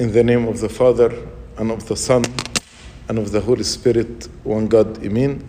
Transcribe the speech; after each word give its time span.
In 0.00 0.10
the 0.12 0.24
name 0.24 0.48
of 0.48 0.58
the 0.60 0.68
Father, 0.70 1.12
and 1.58 1.70
of 1.70 1.86
the 1.86 1.94
Son, 1.94 2.24
and 3.06 3.18
of 3.18 3.32
the 3.32 3.40
Holy 3.42 3.64
Spirit, 3.64 4.30
one 4.44 4.66
God, 4.66 5.04
Amen. 5.04 5.46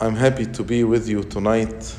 I'm 0.00 0.16
happy 0.16 0.46
to 0.46 0.64
be 0.64 0.82
with 0.82 1.08
you 1.08 1.22
tonight. 1.22 1.94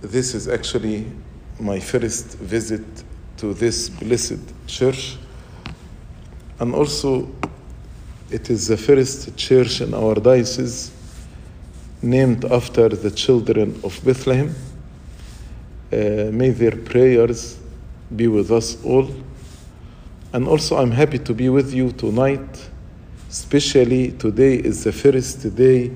This 0.00 0.34
is 0.34 0.48
actually 0.48 1.12
my 1.60 1.78
first 1.78 2.38
visit 2.38 2.86
to 3.36 3.52
this 3.52 3.90
blessed 3.90 4.40
church, 4.66 5.18
and 6.58 6.74
also 6.74 7.28
it 8.30 8.48
is 8.48 8.68
the 8.68 8.78
first 8.78 9.36
church 9.36 9.82
in 9.82 9.92
our 9.92 10.14
diocese 10.14 10.90
named 12.00 12.46
after 12.46 12.88
the 12.88 13.10
children 13.10 13.78
of 13.84 14.02
Bethlehem. 14.02 14.54
Uh, 15.92 16.32
may 16.32 16.48
their 16.48 16.76
prayers 16.76 17.57
be 18.14 18.28
with 18.28 18.50
us 18.50 18.82
all. 18.84 19.08
And 20.32 20.46
also, 20.46 20.76
I'm 20.76 20.90
happy 20.90 21.18
to 21.20 21.34
be 21.34 21.48
with 21.48 21.72
you 21.72 21.92
tonight. 21.92 22.68
Especially 23.30 24.12
today 24.12 24.54
is 24.54 24.84
the 24.84 24.92
first 24.92 25.54
day 25.54 25.92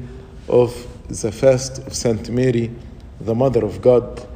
of 0.49 0.75
the 1.09 1.33
fast 1.33 1.79
of 1.87 1.95
Saint 1.95 2.31
Mary, 2.31 2.71
the 3.21 3.35
Mother 3.35 3.65
of 3.65 3.81
God. 3.81 4.27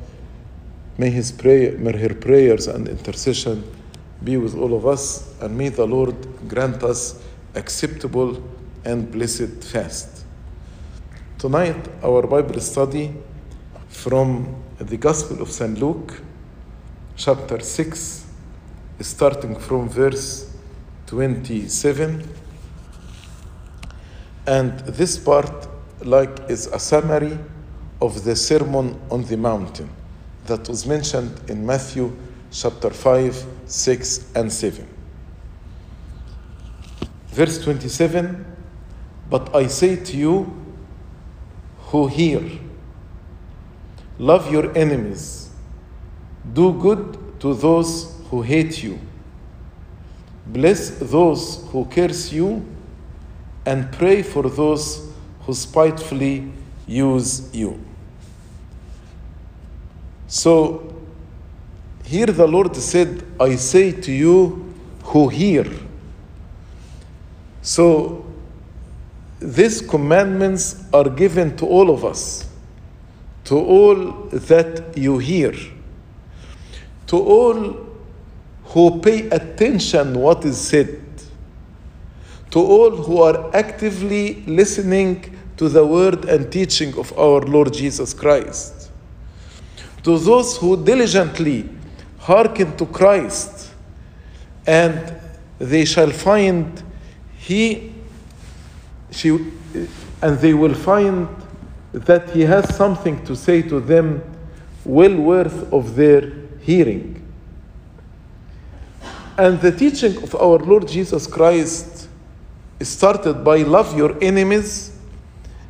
May 0.98 1.10
his 1.10 1.30
prayer, 1.30 1.76
may 1.78 1.96
her 1.96 2.14
prayers 2.14 2.66
and 2.66 2.88
intercession 2.88 3.62
be 4.24 4.36
with 4.38 4.54
all 4.54 4.74
of 4.74 4.86
us, 4.86 5.34
and 5.40 5.56
may 5.56 5.68
the 5.68 5.86
Lord 5.86 6.16
grant 6.48 6.82
us 6.82 7.22
acceptable 7.54 8.42
and 8.84 9.10
blessed 9.10 9.62
fast. 9.62 10.24
Tonight, 11.38 11.88
our 12.02 12.26
Bible 12.26 12.60
study 12.60 13.14
from 13.88 14.56
the 14.78 14.96
Gospel 14.96 15.42
of 15.42 15.50
St. 15.50 15.78
Luke, 15.78 16.22
chapter 17.16 17.60
6, 17.60 18.26
starting 19.00 19.58
from 19.58 19.88
verse 19.88 20.54
27. 21.06 22.28
And 24.46 24.78
this 24.80 25.18
part, 25.18 25.66
like, 26.02 26.48
is 26.48 26.66
a 26.66 26.78
summary 26.78 27.38
of 28.00 28.22
the 28.24 28.36
Sermon 28.36 29.00
on 29.10 29.24
the 29.24 29.36
Mountain 29.36 29.90
that 30.46 30.68
was 30.68 30.86
mentioned 30.86 31.40
in 31.48 31.64
Matthew 31.64 32.14
chapter 32.52 32.90
5, 32.90 33.46
6, 33.66 34.32
and 34.34 34.52
7. 34.52 34.86
Verse 37.28 37.58
27 37.64 38.44
But 39.28 39.54
I 39.54 39.66
say 39.66 39.96
to 39.96 40.16
you 40.16 40.64
who 41.88 42.06
hear, 42.08 42.42
love 44.18 44.50
your 44.52 44.76
enemies, 44.76 45.35
do 46.52 46.72
good 46.72 47.40
to 47.40 47.54
those 47.54 48.14
who 48.30 48.42
hate 48.42 48.82
you, 48.82 48.98
bless 50.46 50.90
those 50.90 51.66
who 51.70 51.84
curse 51.86 52.32
you, 52.32 52.64
and 53.64 53.90
pray 53.92 54.22
for 54.22 54.48
those 54.48 55.10
who 55.40 55.54
spitefully 55.54 56.50
use 56.86 57.54
you. 57.54 57.80
So, 60.28 60.94
here 62.04 62.26
the 62.26 62.46
Lord 62.46 62.74
said, 62.76 63.24
I 63.38 63.56
say 63.56 63.92
to 63.92 64.12
you 64.12 64.74
who 65.02 65.28
hear. 65.28 65.66
So, 67.62 68.24
these 69.40 69.80
commandments 69.80 70.84
are 70.92 71.08
given 71.10 71.56
to 71.58 71.66
all 71.66 71.90
of 71.90 72.04
us, 72.04 72.48
to 73.44 73.56
all 73.56 74.12
that 74.32 74.96
you 74.96 75.18
hear, 75.18 75.52
to 77.06 77.16
all 77.16 77.86
who 78.64 79.00
pay 79.00 79.28
attention 79.28 80.18
what 80.18 80.44
is 80.44 80.60
said, 80.60 81.00
to 82.50 82.58
all 82.58 82.90
who 82.90 83.22
are 83.22 83.54
actively 83.54 84.42
listening 84.46 85.36
to 85.56 85.68
the 85.68 85.84
word 85.84 86.24
and 86.26 86.50
teaching 86.50 86.96
of 86.98 87.16
our 87.18 87.40
Lord 87.40 87.72
Jesus 87.72 88.12
Christ, 88.12 88.90
to 90.02 90.18
those 90.18 90.56
who 90.56 90.82
diligently 90.84 91.68
hearken 92.18 92.76
to 92.76 92.86
Christ, 92.86 93.72
and 94.66 95.14
they 95.58 95.84
shall 95.84 96.10
find 96.10 96.82
he 97.38 97.92
she, 99.10 99.30
and 100.20 100.38
they 100.38 100.52
will 100.52 100.74
find 100.74 101.28
that 101.92 102.30
he 102.30 102.42
has 102.42 102.74
something 102.76 103.24
to 103.24 103.36
say 103.36 103.62
to 103.62 103.80
them 103.80 104.22
well 104.84 105.14
worth 105.14 105.72
of 105.72 105.94
their 105.96 106.45
hearing. 106.66 107.22
And 109.38 109.60
the 109.60 109.70
teaching 109.70 110.20
of 110.22 110.34
our 110.34 110.58
Lord 110.58 110.88
Jesus 110.88 111.26
Christ 111.28 112.08
started 112.80 113.44
by 113.44 113.58
love 113.58 113.96
your 113.96 114.22
enemies. 114.22 114.98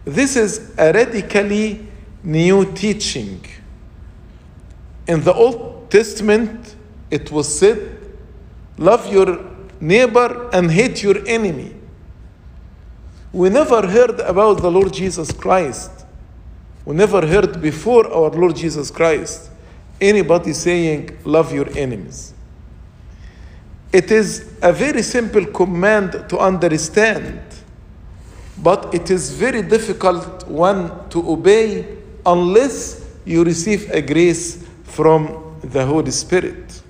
This 0.05 0.37
is 0.37 0.73
a 0.79 0.93
radically 0.93 1.87
new 2.23 2.73
teaching. 2.73 3.45
In 5.06 5.23
the 5.23 5.35
Old 5.35 5.91
Testament, 5.91 6.77
it 7.11 7.31
was 7.31 7.47
said, 7.59 7.79
love 8.79 9.12
your 9.12 9.45
neighbor 9.81 10.49
and 10.53 10.71
hate 10.71 11.03
your 11.03 11.19
enemy. 11.29 11.75
We 13.33 13.51
never 13.51 13.87
heard 13.87 14.21
about 14.21 14.62
the 14.62 14.71
Lord 14.71 14.95
Jesus 14.95 15.31
Christ. 15.31 15.91
We 16.87 16.95
never 16.95 17.27
heard 17.27 17.61
before 17.61 18.06
our 18.11 18.31
Lord 18.31 18.56
Jesus 18.56 18.91
Christ 18.91 19.51
anybody 20.01 20.53
saying, 20.53 21.19
Love 21.25 21.53
your 21.53 21.69
enemies. 21.77 22.34
It 23.93 24.11
is 24.11 24.53
a 24.62 24.73
very 24.73 25.03
simple 25.03 25.47
command 25.47 26.27
to 26.29 26.39
understand, 26.39 27.41
but 28.59 28.93
it 28.95 29.11
is 29.11 29.31
very 29.33 29.62
difficult 29.62 30.47
one 30.49 31.09
to 31.11 31.31
obey 31.31 31.97
unless 32.25 33.09
you 33.25 33.45
receive 33.45 33.91
a 33.91 34.03
grace 34.03 34.67
from 34.85 35.56
the 35.62 35.85
Holy 35.85 36.11
Spirit. 36.11 36.83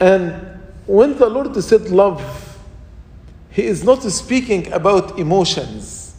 And 0.00 0.60
when 0.86 1.16
the 1.16 1.28
Lord 1.28 1.56
said 1.62 1.90
love, 1.90 2.58
he 3.50 3.62
is 3.64 3.84
not 3.84 4.02
speaking 4.02 4.72
about 4.72 5.18
emotions. 5.18 6.14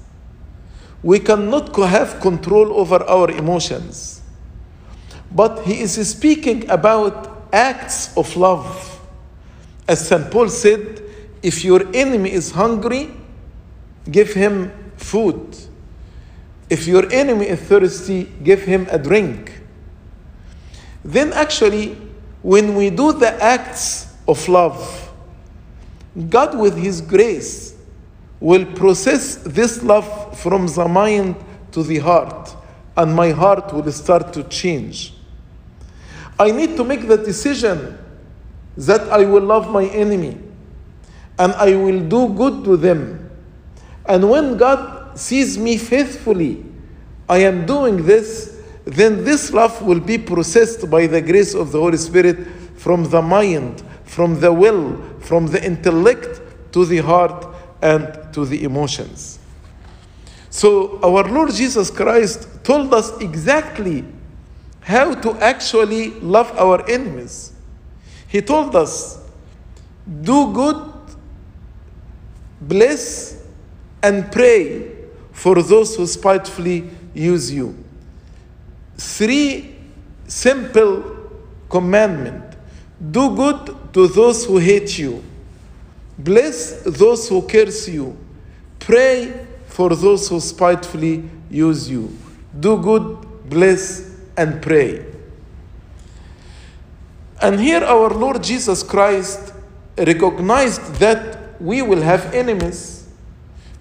We 1.01 1.19
cannot 1.19 1.75
have 1.75 2.19
control 2.21 2.79
over 2.79 3.03
our 3.03 3.29
emotions. 3.31 4.12
But 5.33 5.63
he 5.63 5.81
is 5.81 5.95
speaking 6.07 6.69
about 6.69 7.47
acts 7.51 8.15
of 8.15 8.35
love. 8.35 8.99
As 9.87 10.07
St. 10.07 10.29
Paul 10.31 10.49
said, 10.49 11.01
if 11.41 11.63
your 11.63 11.83
enemy 11.93 12.31
is 12.31 12.51
hungry, 12.51 13.11
give 14.09 14.33
him 14.33 14.71
food. 14.97 15.57
If 16.69 16.87
your 16.87 17.11
enemy 17.11 17.47
is 17.47 17.59
thirsty, 17.59 18.31
give 18.43 18.61
him 18.61 18.87
a 18.89 18.97
drink. 18.97 19.51
Then, 21.03 21.33
actually, 21.33 21.97
when 22.41 22.75
we 22.75 22.89
do 22.89 23.11
the 23.13 23.31
acts 23.43 24.13
of 24.27 24.47
love, 24.47 25.11
God, 26.29 26.57
with 26.57 26.77
His 26.77 27.01
grace, 27.01 27.75
will 28.39 28.65
process 28.73 29.35
this 29.37 29.83
love 29.83 30.37
from 30.39 30.67
the 30.67 30.87
mind 30.87 31.35
to 31.71 31.83
the 31.83 31.99
heart, 31.99 32.55
and 32.95 33.15
my 33.15 33.31
heart 33.31 33.73
will 33.73 33.91
start 33.91 34.31
to 34.33 34.43
change. 34.43 35.13
I 36.39 36.51
need 36.51 36.75
to 36.77 36.83
make 36.83 37.07
the 37.07 37.17
decision 37.17 37.97
that 38.77 39.01
I 39.09 39.25
will 39.25 39.43
love 39.43 39.69
my 39.69 39.85
enemy 39.85 40.37
and 41.37 41.53
I 41.53 41.75
will 41.75 42.01
do 42.01 42.33
good 42.33 42.63
to 42.65 42.77
them. 42.77 43.29
And 44.05 44.29
when 44.29 44.57
God 44.57 45.17
sees 45.17 45.57
me 45.57 45.77
faithfully, 45.77 46.65
I 47.29 47.39
am 47.39 47.65
doing 47.65 48.05
this, 48.05 48.61
then 48.85 49.23
this 49.23 49.53
love 49.53 49.81
will 49.81 49.99
be 49.99 50.17
processed 50.17 50.89
by 50.89 51.07
the 51.07 51.21
grace 51.21 51.53
of 51.53 51.71
the 51.71 51.79
Holy 51.79 51.97
Spirit 51.97 52.47
from 52.75 53.09
the 53.09 53.21
mind 53.21 53.83
from 54.13 54.39
the 54.39 54.53
will, 54.53 55.01
from 55.21 55.47
the 55.47 55.63
intellect 55.65 56.39
to 56.71 56.85
the 56.85 56.99
heart 56.99 57.47
and 57.81 58.31
to 58.31 58.45
the 58.45 58.63
emotions. 58.63 59.39
So, 60.51 60.99
our 61.01 61.23
Lord 61.23 61.51
Jesus 61.51 61.89
Christ 61.89 62.47
told 62.63 62.93
us 62.93 63.17
exactly 63.19 64.05
how 64.83 65.13
to 65.13 65.31
actually 65.39 66.11
love 66.19 66.51
our 66.57 66.87
enemies. 66.89 67.53
He 68.27 68.41
told 68.41 68.75
us, 68.75 69.19
do 70.21 70.51
good, 70.53 70.91
bless, 72.61 73.43
and 74.01 74.31
pray 74.31 74.91
for 75.31 75.61
those 75.61 75.95
who 75.95 76.05
spitefully 76.05 76.89
use 77.13 77.51
you. 77.51 77.77
Three 78.97 79.75
simple 80.27 81.31
commandments 81.69 82.57
do 83.11 83.35
good 83.35 83.93
to 83.93 84.07
those 84.07 84.45
who 84.45 84.57
hate 84.57 84.97
you. 84.97 85.23
Bless 86.17 86.83
those 86.83 87.27
who 87.27 87.41
curse 87.41 87.87
you. 87.87 88.15
Pray 88.79 89.45
for 89.67 89.95
those 89.95 90.29
who 90.29 90.39
spitefully 90.39 91.27
use 91.49 91.89
you. 91.89 92.15
Do 92.59 92.77
good, 92.77 93.49
bless, 93.49 94.12
and 94.37 94.61
pray. 94.61 95.05
And 97.41 97.59
here 97.59 97.83
our 97.83 98.09
Lord 98.09 98.41
Jesus 98.43 98.83
Christ 98.83 99.53
recognized 99.97 100.95
that 100.95 101.59
we 101.61 101.81
will 101.81 102.01
have 102.01 102.33
enemies. 102.33 103.07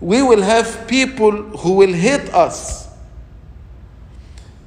We 0.01 0.23
will 0.23 0.43
have 0.43 0.89
people 0.89 1.31
who 1.31 1.75
will 1.75 1.93
hate 1.93 2.29
us. 2.35 2.89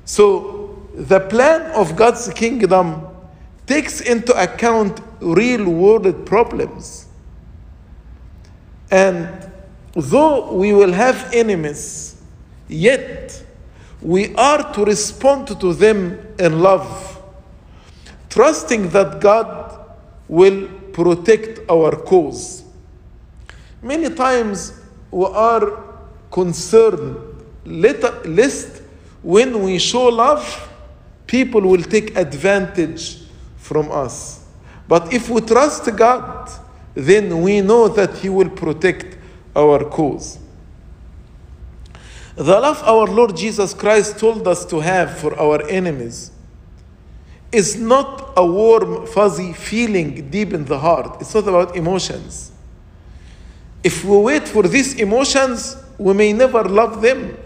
So 0.06 0.88
the 0.96 1.20
plan 1.20 1.72
of 1.72 1.96
God's 1.96 2.30
kingdom 2.30 3.06
takes 3.68 4.00
into 4.00 4.34
account 4.42 5.02
real 5.20 5.70
world 5.70 6.26
problems. 6.26 7.08
And 8.92 9.28
though 9.94 10.54
we 10.54 10.72
will 10.72 10.94
have 10.94 11.34
enemies, 11.34 12.22
yet 12.70 13.44
we 14.06 14.36
are 14.36 14.72
to 14.72 14.86
respond 14.86 15.48
to 15.60 15.74
them 15.74 16.20
in 16.38 16.60
love, 16.60 17.20
trusting 18.30 18.90
that 18.90 19.20
God 19.20 19.84
will 20.28 20.68
protect 20.94 21.68
our 21.68 21.96
cause. 21.96 22.64
Many 23.82 24.14
times 24.14 24.80
we 25.10 25.26
are 25.26 25.84
concerned 26.30 27.18
lest 27.66 28.84
when 29.24 29.64
we 29.64 29.80
show 29.80 30.10
love, 30.10 30.70
people 31.26 31.62
will 31.62 31.82
take 31.82 32.16
advantage 32.16 33.24
from 33.58 33.92
us. 33.92 34.46
But 34.88 35.12
if 35.12 35.32
we 35.32 35.42
trust 35.42 35.90
God, 35.98 36.52
then 36.94 37.42
we 37.42 37.62
know 37.62 37.88
that 37.88 38.18
He 38.18 38.30
will 38.30 38.52
protect 38.52 39.18
our 39.56 39.84
cause. 39.86 40.38
The 42.36 42.60
love 42.60 42.84
our 42.84 43.08
Lord 43.08 43.38
Jesus 43.38 43.74
Christ 43.74 44.20
told 44.20 44.46
us 44.46 44.66
to 44.66 44.82
have 44.82 45.18
for 45.18 45.40
our 45.40 45.66
enemies 45.70 46.32
is 47.50 47.78
not 47.78 48.34
a 48.36 48.46
warm, 48.46 49.08
fuzzy 49.08 49.54
feeling 49.54 50.30
deep 50.30 50.52
in 50.52 50.66
the 50.66 50.78
heart. 50.78 51.22
It's 51.22 51.34
not 51.34 51.48
about 51.48 51.78
emotions. 51.78 52.52
If 53.82 54.04
we 54.04 54.18
wait 54.18 54.48
for 54.48 54.64
these 54.64 54.96
emotions, 54.96 55.78
we 55.98 56.14
may 56.14 56.34
never 56.34 56.66
love 56.66 57.02
them. 57.02 57.38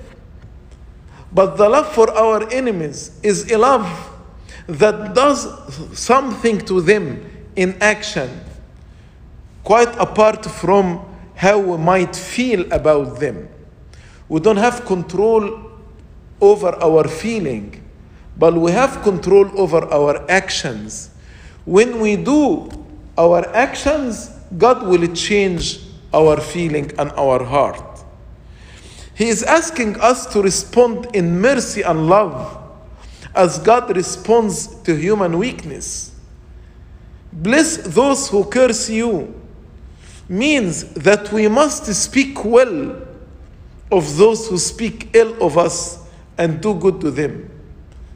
But 1.31 1.57
the 1.57 1.69
love 1.69 1.93
for 1.93 2.09
our 2.11 2.51
enemies 2.51 3.19
is 3.21 3.51
a 3.51 3.59
love 3.59 4.09
that 4.65 5.13
does 5.13 5.47
something 5.97 6.57
to 6.61 6.81
them 6.81 7.29
in 7.55 7.77
action, 7.79 8.29
quite 9.63 9.95
apart 9.99 10.43
from 10.45 11.05
how 11.35 11.59
we 11.59 11.77
might 11.77 12.15
feel 12.15 12.71
about 12.73 13.19
them. 13.19 13.47
We 14.29 14.39
don't 14.39 14.57
have 14.57 14.85
control 14.85 15.71
over 16.39 16.69
our 16.81 17.07
feeling, 17.07 17.83
but 18.37 18.53
we 18.53 18.71
have 18.71 19.01
control 19.01 19.49
over 19.59 19.83
our 19.91 20.29
actions. 20.29 21.09
When 21.65 21.99
we 21.99 22.15
do 22.15 22.69
our 23.17 23.45
actions, 23.55 24.29
God 24.57 24.83
will 24.87 25.13
change 25.13 25.81
our 26.13 26.39
feeling 26.39 26.91
and 26.97 27.11
our 27.13 27.43
heart. 27.43 28.03
He 29.15 29.27
is 29.27 29.43
asking 29.43 29.99
us 29.99 30.25
to 30.27 30.41
respond 30.41 31.07
in 31.13 31.41
mercy 31.41 31.81
and 31.81 32.07
love 32.07 32.57
as 33.35 33.59
God 33.59 33.95
responds 33.95 34.67
to 34.83 34.95
human 34.95 35.37
weakness. 35.37 36.15
Bless 37.33 37.77
those 37.77 38.29
who 38.29 38.45
curse 38.45 38.89
you 38.89 39.39
means 40.29 40.93
that 40.93 41.31
we 41.33 41.47
must 41.47 41.85
speak 41.93 42.45
well 42.45 43.08
of 43.91 44.17
those 44.17 44.47
who 44.47 44.57
speak 44.57 45.09
ill 45.13 45.41
of 45.43 45.57
us 45.57 46.05
and 46.37 46.61
do 46.61 46.73
good 46.73 47.01
to 47.01 47.11
them, 47.11 47.49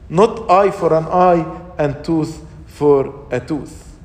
not 0.08 0.50
eye 0.50 0.70
for 0.70 0.94
an 0.94 1.04
eye 1.04 1.44
and 1.78 2.04
tooth 2.04 2.44
for 2.66 3.26
a 3.30 3.40
tooth. 3.40 3.96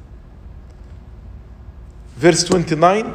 Verse 2.16 2.44
29 2.44 3.14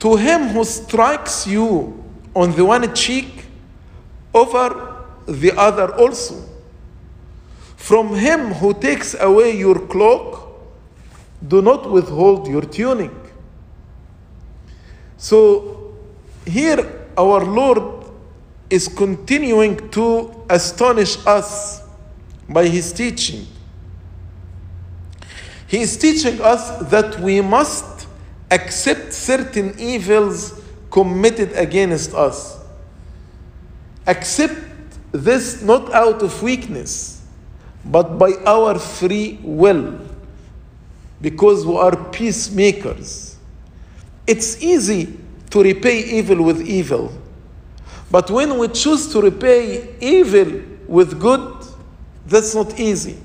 To 0.00 0.16
him 0.16 0.48
who 0.48 0.64
strikes 0.64 1.46
you 1.46 2.02
on 2.34 2.52
the 2.56 2.64
one 2.64 2.94
cheek, 2.94 3.44
over 4.32 5.04
the 5.26 5.52
other 5.56 5.94
also. 5.94 6.46
From 7.76 8.14
him 8.14 8.52
who 8.54 8.74
takes 8.74 9.14
away 9.18 9.56
your 9.56 9.86
cloak, 9.86 10.48
do 11.46 11.62
not 11.62 11.90
withhold 11.90 12.46
your 12.46 12.62
tunic. 12.62 13.10
So 15.16 15.79
here 16.46 17.06
our 17.16 17.44
Lord 17.44 18.06
is 18.68 18.88
continuing 18.88 19.90
to 19.90 20.44
astonish 20.48 21.18
us 21.26 21.82
by 22.48 22.66
his 22.66 22.92
teaching. 22.92 23.46
He 25.66 25.82
is 25.82 25.96
teaching 25.96 26.40
us 26.40 26.78
that 26.90 27.20
we 27.20 27.40
must 27.40 28.08
accept 28.50 29.12
certain 29.12 29.78
evils 29.78 30.60
committed 30.90 31.52
against 31.52 32.14
us. 32.14 32.58
Accept 34.06 34.58
this 35.12 35.62
not 35.62 35.92
out 35.92 36.22
of 36.22 36.42
weakness, 36.42 37.22
but 37.84 38.18
by 38.18 38.32
our 38.46 38.78
free 38.78 39.38
will, 39.42 40.00
because 41.20 41.64
we 41.64 41.76
are 41.76 41.96
peacemakers. 42.10 43.36
It's 44.26 44.60
easy 44.62 45.19
to 45.50 45.62
repay 45.62 46.00
evil 46.00 46.42
with 46.42 46.60
evil, 46.62 47.12
but 48.10 48.30
when 48.30 48.58
we 48.58 48.68
choose 48.68 49.10
to 49.12 49.20
repay 49.20 49.94
evil 50.00 50.62
with 50.88 51.20
good, 51.20 51.64
that's 52.26 52.54
not 52.54 52.78
easy. 52.78 53.18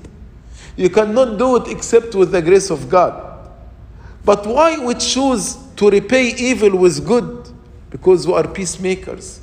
You 0.76 0.90
cannot 0.90 1.38
do 1.38 1.56
it 1.56 1.68
except 1.68 2.14
with 2.14 2.32
the 2.32 2.42
grace 2.42 2.70
of 2.70 2.88
God. 2.88 3.50
But 4.24 4.46
why 4.46 4.78
we 4.84 4.94
choose 4.94 5.56
to 5.76 5.88
repay 5.88 6.34
evil 6.36 6.78
with 6.78 7.06
good? 7.06 7.48
Because 7.90 8.26
we 8.26 8.34
are 8.34 8.46
peacemakers. 8.46 9.40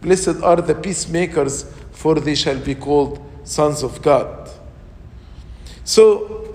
Blessed 0.00 0.42
are 0.42 0.56
the 0.56 0.74
peacemakers, 0.74 1.64
for 1.92 2.14
they 2.14 2.34
shall 2.34 2.58
be 2.58 2.74
called 2.74 3.24
sons 3.44 3.82
of 3.82 4.00
God. 4.02 4.50
So, 5.84 6.54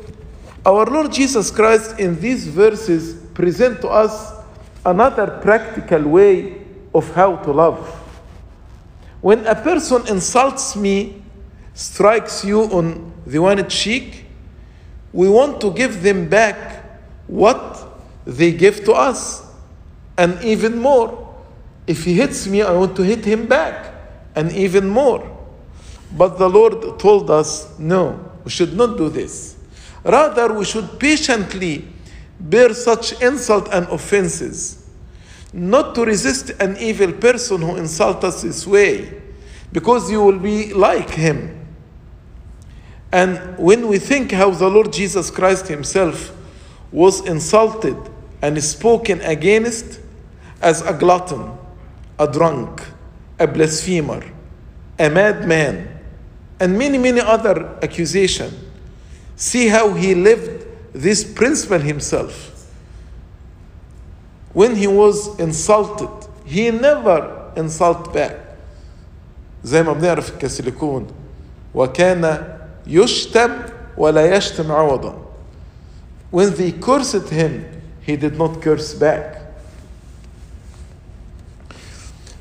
our 0.66 0.86
Lord 0.86 1.12
Jesus 1.12 1.52
Christ 1.52 2.00
in 2.00 2.20
these 2.20 2.48
verses 2.48 3.16
present 3.34 3.81
to 3.81 3.90
us 3.90 4.33
another 4.86 5.40
practical 5.42 6.02
way 6.02 6.62
of 6.94 7.14
how 7.14 7.38
to 7.38 7.52
love. 7.52 7.80
When 9.22 9.46
a 9.48 9.56
person 9.56 10.06
insults 10.08 10.76
me, 10.76 11.22
strikes 11.74 12.44
you 12.44 12.64
on 12.64 13.14
the 13.26 13.40
one 13.40 13.68
cheek, 13.70 14.26
we 15.14 15.30
want 15.30 15.62
to 15.62 15.72
give 15.72 16.04
them 16.04 16.28
back 16.28 16.84
what 17.28 17.88
they 18.25 18.52
give 18.52 18.84
to 18.86 18.94
us, 18.94 19.46
and 20.18 20.42
even 20.44 20.78
more. 20.78 21.36
If 21.88 22.04
he 22.04 22.13
hits 22.13 22.48
me, 22.48 22.62
I 22.62 22.72
want 22.74 22.96
to 22.96 23.02
hit 23.04 23.25
him 23.25 23.48
back, 23.48 23.94
and 24.36 24.52
even 24.52 24.88
more. 24.88 25.30
But 26.18 26.38
the 26.38 26.50
Lord 26.50 27.00
told 27.00 27.32
us, 27.32 27.78
no, 27.80 28.20
we 28.44 28.52
should 28.52 28.75
not 28.75 28.98
do 28.98 29.10
this. 29.10 29.56
Rather, 30.04 30.54
we 30.54 30.66
should 30.66 31.00
patiently 31.00 31.88
bear 32.40 32.74
such 32.74 33.22
insult 33.22 33.70
and 33.72 33.88
offenses, 33.88 34.88
not 35.54 35.96
to 35.96 36.06
resist 36.06 36.50
an 36.60 36.78
evil 36.78 37.12
person 37.12 37.62
who 37.62 37.75
insults 37.75 38.24
us 38.24 38.42
this 38.42 38.68
way, 38.68 39.22
because 39.72 40.12
you 40.12 40.24
will 40.24 40.40
be 40.40 40.74
like 40.74 41.10
him. 41.10 41.60
And 43.12 43.58
when 43.58 43.88
we 43.88 44.00
think 44.00 44.32
how 44.32 44.50
the 44.50 44.68
Lord 44.68 44.92
Jesus 44.92 45.30
Christ 45.30 45.68
Himself 45.68 46.36
was 46.92 47.25
insulted 47.28 47.96
and 48.42 48.62
spoken 48.63 49.22
against 49.22 50.00
as 50.62 50.82
a 50.82 50.94
glutton, 50.94 51.56
a 52.18 52.28
drunk, 52.28 52.82
a 53.40 53.46
blasphemer, 53.46 54.24
a 54.98 55.10
madman, 55.10 55.88
and 56.60 56.78
many, 56.78 56.98
many 56.98 57.20
other 57.20 57.78
accusations. 57.84 58.54
See 59.36 59.68
how 59.68 59.94
he 59.94 60.16
lived 60.16 60.66
this 60.94 61.24
principle 61.24 61.80
himself, 61.80 62.70
when 64.54 64.76
he 64.76 64.88
was 64.88 65.40
insulted, 65.40 66.30
he 66.46 66.70
never 66.72 67.52
insult 67.56 68.14
back. 68.14 68.40
زي 69.64 69.84
ما 69.84 69.94
بنعرف 69.94 70.30
الكسلكون 70.30 71.08
وكان 71.76 72.58
يشتم 72.88 73.52
ولا 73.98 74.38
يشتم 74.38 74.72
عوضا. 74.72 75.16
When 76.32 76.54
they 76.56 76.72
cursed 76.72 77.30
him, 77.30 77.66
he 78.02 78.16
did 78.16 78.38
not 78.38 78.62
curse 78.62 78.94
back. 78.94 79.42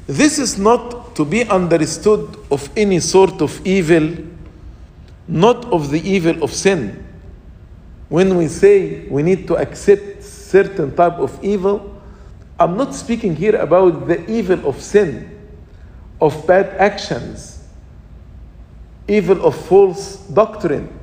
This 0.06 0.38
is 0.38 0.58
not 0.58 1.14
to 1.14 1.24
be 1.24 1.44
understood 1.44 2.36
of 2.50 2.68
any 2.76 3.00
sort 3.00 3.40
of 3.40 3.64
evil, 3.64 4.16
not 5.28 5.64
of 5.72 5.90
the 5.90 6.00
evil 6.06 6.42
of 6.42 6.52
sin. 6.52 7.02
When 8.12 8.36
we 8.36 8.48
say 8.48 9.08
we 9.08 9.22
need 9.22 9.46
to 9.48 9.56
accept 9.56 10.22
certain 10.22 10.94
type 10.94 11.14
of 11.14 11.42
evil, 11.42 11.98
I'm 12.60 12.76
not 12.76 12.94
speaking 12.94 13.34
here 13.34 13.56
about 13.56 14.06
the 14.06 14.30
evil 14.30 14.68
of 14.68 14.82
sin, 14.82 15.30
of 16.20 16.46
bad 16.46 16.66
actions, 16.76 17.64
evil 19.08 19.42
of 19.46 19.56
false 19.56 20.16
doctrine. 20.28 21.00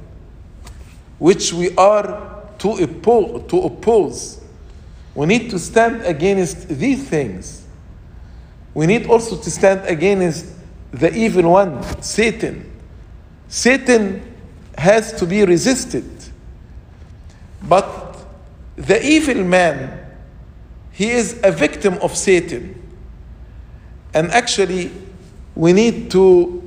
which 1.20 1.52
we 1.52 1.76
are 1.76 2.48
to 2.58 2.72
oppose, 2.72 3.50
to 3.50 3.58
oppose. 3.58 4.42
We 5.14 5.26
need 5.28 5.50
to 5.52 5.60
stand 5.60 6.02
against 6.04 6.70
these 6.70 7.08
things. 7.08 7.66
We 8.74 8.88
need 8.88 9.08
also 9.08 9.36
to 9.36 9.52
stand 9.52 9.86
against 9.86 10.46
the 10.92 11.14
evil 11.14 11.52
one, 11.52 11.84
Satan. 12.02 12.72
Satan 13.50 14.36
has 14.78 15.12
to 15.20 15.26
be 15.26 15.44
resisted. 15.44 16.06
But 17.62 18.18
the 18.76 19.06
evil 19.06 19.44
man, 19.44 20.06
he 20.92 21.12
is 21.12 21.40
a 21.44 21.52
victim 21.52 21.98
of 22.02 22.16
Satan. 22.16 22.76
And 24.14 24.32
actually, 24.32 24.92
we 25.56 25.74
need 25.74 26.10
to 26.12 26.64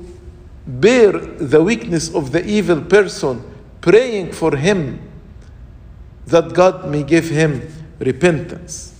bear 0.65 1.11
the 1.11 1.61
weakness 1.61 2.13
of 2.13 2.31
the 2.31 2.45
evil 2.45 2.81
person, 2.81 3.43
praying 3.81 4.31
for 4.31 4.55
him 4.55 5.01
that 6.27 6.53
God 6.53 6.87
may 6.89 7.03
give 7.03 7.29
him 7.29 7.67
repentance. 7.99 8.93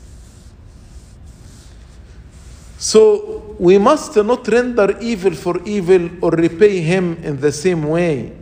So 2.78 3.56
we 3.60 3.78
must 3.78 4.16
not 4.18 4.46
render 4.48 4.98
evil 5.00 5.34
for 5.34 5.62
evil 5.64 6.10
or 6.22 6.32
repay 6.32 6.82
him 6.82 7.14
in 7.24 7.40
the 7.40 7.52
same 7.52 7.84
way 7.84 8.34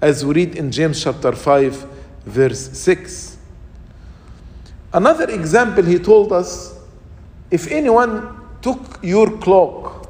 as 0.00 0.24
we 0.24 0.34
read 0.34 0.56
in 0.56 0.72
James 0.72 1.04
chapter 1.04 1.32
5, 1.32 1.89
verse 2.24 2.70
6. 2.78 3.38
Another 4.92 5.30
example, 5.30 5.84
he 5.84 5.98
told 5.98 6.32
us 6.32 6.78
if 7.50 7.70
anyone 7.70 8.36
took 8.62 8.98
your 9.02 9.38
cloak, 9.38 10.08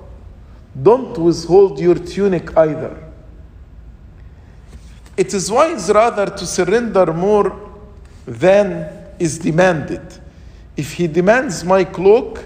don't 0.83 1.17
withhold 1.19 1.79
your 1.79 1.97
tunic 1.97 2.57
either. 2.57 2.97
It 5.17 5.35
is 5.35 5.51
wise 5.51 5.91
rather 5.91 6.27
to 6.27 6.47
surrender 6.47 7.13
more 7.13 7.59
than 8.27 8.89
is 9.19 9.39
demanded. 9.39 10.01
If 10.77 10.93
he 10.95 11.07
demands 11.07 11.65
my 11.65 11.85
cloak, 11.85 12.45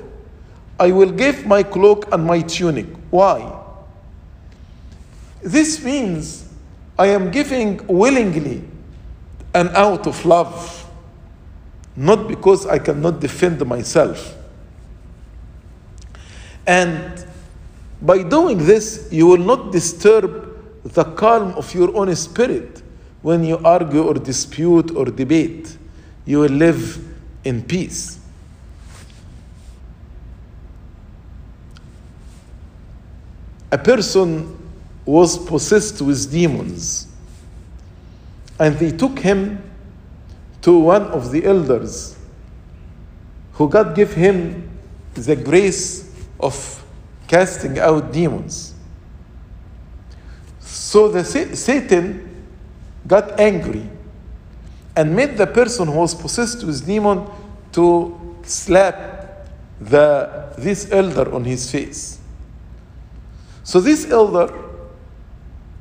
I 0.78 0.90
will 0.90 1.12
give 1.12 1.46
my 1.46 1.62
cloak 1.62 2.12
and 2.12 2.24
my 2.24 2.40
tunic. 2.40 2.86
Why? 3.10 3.60
This 5.42 5.84
means 5.84 6.48
I 6.98 7.08
am 7.08 7.30
giving 7.30 7.86
willingly 7.86 8.64
and 9.54 9.70
out 9.70 10.06
of 10.06 10.24
love, 10.26 10.84
not 11.96 12.26
because 12.26 12.66
I 12.66 12.78
cannot 12.78 13.20
defend 13.20 13.64
myself. 13.64 14.36
And 16.66 17.24
by 18.02 18.22
doing 18.22 18.58
this, 18.58 19.08
you 19.10 19.26
will 19.26 19.38
not 19.38 19.72
disturb 19.72 20.82
the 20.82 21.04
calm 21.04 21.52
of 21.52 21.72
your 21.74 21.96
own 21.96 22.14
spirit 22.16 22.82
when 23.22 23.44
you 23.44 23.58
argue 23.64 24.02
or 24.02 24.14
dispute 24.14 24.90
or 24.90 25.06
debate. 25.06 25.78
You 26.26 26.40
will 26.40 26.50
live 26.50 27.02
in 27.44 27.62
peace. 27.62 28.18
A 33.70 33.78
person 33.78 34.58
was 35.04 35.38
possessed 35.38 36.00
with 36.00 36.30
demons, 36.30 37.08
and 38.58 38.78
they 38.78 38.90
took 38.90 39.18
him 39.18 39.62
to 40.62 40.78
one 40.78 41.02
of 41.08 41.30
the 41.30 41.44
elders 41.44 42.16
who 43.54 43.68
God 43.68 43.94
gave 43.94 44.12
him 44.14 44.70
the 45.14 45.36
grace 45.36 46.12
of 46.40 46.84
casting 47.26 47.78
out 47.78 48.12
demons. 48.12 48.74
So 50.60 51.08
the 51.08 51.24
Satan 51.24 52.44
got 53.06 53.38
angry 53.38 53.88
and 54.96 55.14
made 55.14 55.36
the 55.36 55.46
person 55.46 55.88
who 55.88 55.98
was 55.98 56.14
possessed 56.14 56.64
with 56.64 56.86
demon 56.86 57.26
to 57.72 58.36
slap 58.42 59.48
the, 59.80 60.52
this 60.58 60.90
elder 60.90 61.32
on 61.34 61.44
his 61.44 61.70
face. 61.70 62.20
So 63.64 63.80
this 63.80 64.08
elder, 64.10 64.52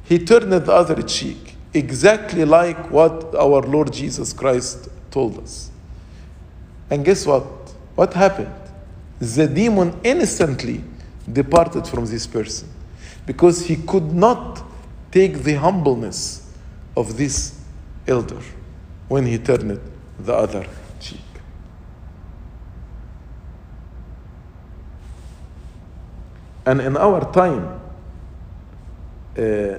he 0.05 0.19
turned 0.19 0.51
the 0.53 0.71
other 0.71 1.01
cheek, 1.03 1.42
exactly 1.73 2.45
like 2.45 2.91
what 2.91 3.33
our 3.35 3.61
Lord 3.61 3.91
Jesus 3.91 4.33
Christ 4.33 4.89
told 5.11 5.39
us. 5.39 5.71
And 6.89 7.03
guess 7.03 7.25
what? 7.25 7.43
What 7.95 8.13
happened? 8.13 8.53
The 9.19 9.47
demon 9.47 9.99
instantly 10.03 10.83
departed 11.31 11.87
from 11.87 12.05
this 12.05 12.27
person 12.27 12.69
because 13.25 13.65
he 13.65 13.77
could 13.77 14.13
not 14.13 14.63
take 15.11 15.43
the 15.43 15.53
humbleness 15.53 16.51
of 16.97 17.17
this 17.17 17.59
elder 18.07 18.41
when 19.07 19.25
he 19.25 19.37
turned 19.37 19.79
the 20.19 20.33
other 20.33 20.67
cheek. 20.99 21.21
And 26.65 26.81
in 26.81 26.97
our 26.97 27.31
time, 27.31 27.79
uh, 29.37 29.77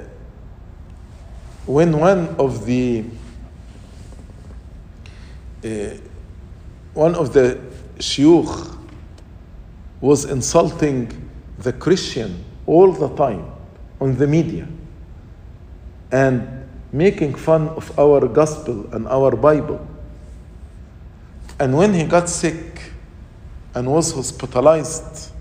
when 1.67 1.99
one 1.99 2.29
of 2.39 2.67
the 2.67 3.05
uh, 5.65 5.97
one 6.93 7.15
of 7.15 7.33
the 7.33 7.59
shiuch 7.99 8.77
was 10.01 10.27
insulting 10.27 11.31
the 11.59 11.73
Christian 11.73 12.45
all 12.67 12.93
the 12.93 13.09
time 13.17 13.51
on 14.01 14.17
the 14.17 14.27
media 14.27 14.69
and 16.13 16.47
making 16.93 17.35
fun 17.35 17.69
of 17.71 17.99
our 17.99 18.29
gospel 18.29 18.87
and 18.93 19.09
our 19.09 19.35
Bible. 19.35 19.85
And 21.59 21.77
when 21.77 21.95
he 21.95 22.05
got 22.05 22.29
sick 22.29 22.93
and 23.75 23.91
was 23.91 24.13
hospitalized 24.13 25.33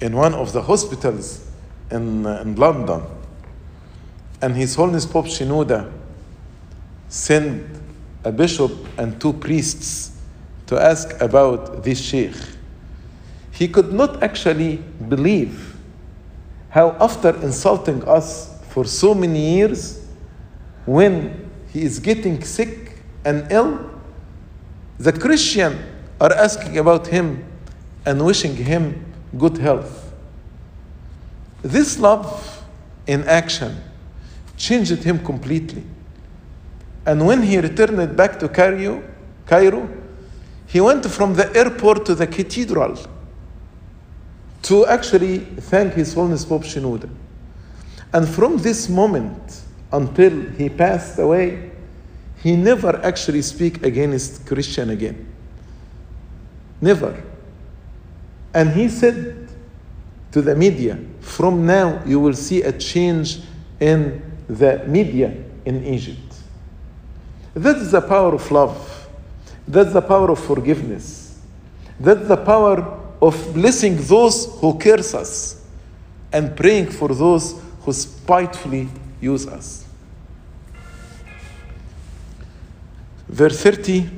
in 0.00 0.16
one 0.16 0.34
of 0.34 0.52
the 0.52 0.62
hospitals 0.62 1.46
in, 1.90 2.26
in 2.26 2.56
London, 2.56 3.02
and 4.44 4.54
His 4.54 4.74
Holiness 4.74 5.06
Pope 5.06 5.24
Shenouda 5.24 5.90
sent 7.08 7.64
a 8.24 8.30
bishop 8.30 8.72
and 8.98 9.18
two 9.18 9.32
priests 9.32 10.20
to 10.66 10.78
ask 10.78 11.18
about 11.18 11.82
this 11.82 11.98
sheikh. 11.98 12.36
He 13.52 13.68
could 13.68 13.90
not 13.90 14.22
actually 14.22 14.76
believe 15.08 15.76
how, 16.68 16.90
after 17.00 17.30
insulting 17.42 18.06
us 18.06 18.62
for 18.68 18.84
so 18.84 19.14
many 19.14 19.56
years, 19.56 20.06
when 20.84 21.50
he 21.72 21.80
is 21.80 21.98
getting 21.98 22.44
sick 22.44 22.98
and 23.24 23.50
ill, 23.50 23.88
the 24.98 25.12
Christian 25.12 25.78
are 26.20 26.34
asking 26.34 26.76
about 26.76 27.06
him 27.06 27.46
and 28.04 28.22
wishing 28.22 28.56
him 28.56 29.06
good 29.38 29.56
health. 29.56 30.12
This 31.62 31.98
love 31.98 32.62
in 33.06 33.24
action 33.24 33.80
changed 34.56 35.02
him 35.02 35.18
completely. 35.24 35.84
And 37.06 37.26
when 37.26 37.42
he 37.42 37.58
returned 37.58 38.16
back 38.16 38.38
to 38.40 38.48
Cairo, 38.48 39.02
Cairo, 39.46 39.88
he 40.66 40.80
went 40.80 41.04
from 41.06 41.34
the 41.34 41.54
airport 41.56 42.06
to 42.06 42.14
the 42.14 42.26
cathedral 42.26 42.98
to 44.62 44.86
actually 44.86 45.38
thank 45.38 45.92
His 45.92 46.14
Holiness 46.14 46.44
Pope 46.44 46.62
Shenouda. 46.62 47.10
And 48.12 48.28
from 48.28 48.56
this 48.58 48.88
moment 48.88 49.62
until 49.92 50.50
he 50.52 50.68
passed 50.68 51.18
away, 51.18 51.70
he 52.42 52.56
never 52.56 53.00
actually 53.04 53.42
speak 53.42 53.84
against 53.84 54.46
Christian 54.46 54.90
again. 54.90 55.26
Never. 56.80 57.22
And 58.54 58.70
he 58.70 58.88
said 58.88 59.48
to 60.32 60.42
the 60.42 60.54
media, 60.54 60.98
from 61.20 61.66
now 61.66 62.02
you 62.04 62.20
will 62.20 62.34
see 62.34 62.62
a 62.62 62.72
change 62.72 63.40
in 63.80 64.22
the 64.48 64.84
media 64.86 65.34
in 65.64 65.84
Egypt. 65.84 66.34
That's 67.54 67.90
the 67.90 68.00
power 68.00 68.34
of 68.34 68.50
love. 68.50 69.08
That's 69.66 69.92
the 69.92 70.02
power 70.02 70.30
of 70.30 70.38
forgiveness. 70.38 71.40
That's 71.98 72.26
the 72.28 72.36
power 72.36 73.00
of 73.22 73.54
blessing 73.54 73.96
those 73.96 74.46
who 74.60 74.76
curse 74.78 75.14
us 75.14 75.64
and 76.32 76.56
praying 76.56 76.90
for 76.90 77.08
those 77.08 77.60
who 77.82 77.92
spitefully 77.92 78.88
use 79.20 79.46
us. 79.46 79.86
Verse 83.28 83.62
30 83.62 84.10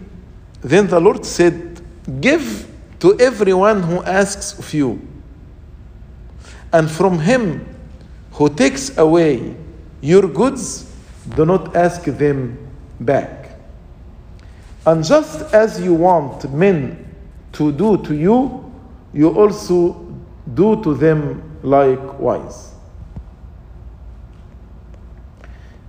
Then 0.62 0.86
the 0.88 0.98
Lord 0.98 1.24
said, 1.24 1.80
Give 2.20 2.66
to 3.00 3.18
everyone 3.20 3.82
who 3.82 4.02
asks 4.02 4.58
of 4.58 4.72
you, 4.72 5.06
and 6.72 6.90
from 6.90 7.18
him 7.18 7.66
who 8.32 8.48
takes 8.48 8.96
away 8.96 9.54
your 10.06 10.28
goods, 10.28 10.86
do 11.34 11.44
not 11.44 11.74
ask 11.74 12.04
them 12.04 12.56
back. 13.00 13.50
And 14.86 15.04
just 15.04 15.52
as 15.52 15.80
you 15.80 15.94
want 15.94 16.52
men 16.52 17.12
to 17.52 17.72
do 17.72 17.96
to 18.04 18.14
you, 18.14 18.72
you 19.12 19.30
also 19.30 19.94
do 20.54 20.80
to 20.82 20.94
them 20.94 21.58
likewise. 21.62 22.72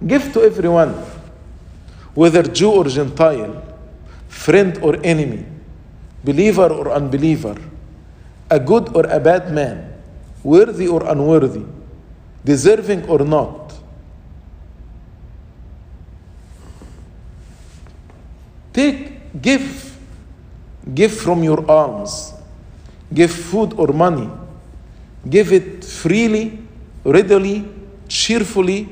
Give 0.06 0.34
to 0.34 0.42
everyone. 0.42 0.96
whether 2.18 2.42
Jew 2.42 2.72
or 2.72 2.86
Gentile, 2.86 3.62
friend 4.28 4.80
or 4.82 4.98
enemy, 5.04 5.46
believer 6.24 6.66
or 6.66 6.92
unbeliever, 6.92 7.56
a 8.50 8.60
good 8.60 8.90
or 8.96 9.06
a 9.06 9.20
bad 9.20 9.54
man, 9.54 9.94
worthy 10.44 10.88
or 10.88 11.06
unworthy, 11.06 11.64
deserving 12.44 13.08
or 13.08 13.20
not. 13.20 13.67
Take, 18.78 19.42
give, 19.42 19.98
give 20.94 21.12
from 21.12 21.42
your 21.44 21.66
alms, 21.70 22.32
give 23.12 23.32
food 23.32 23.74
or 23.74 23.88
money, 23.88 24.30
give 25.28 25.52
it 25.52 25.84
freely, 25.84 26.60
readily, 27.04 27.68
cheerfully, 28.08 28.88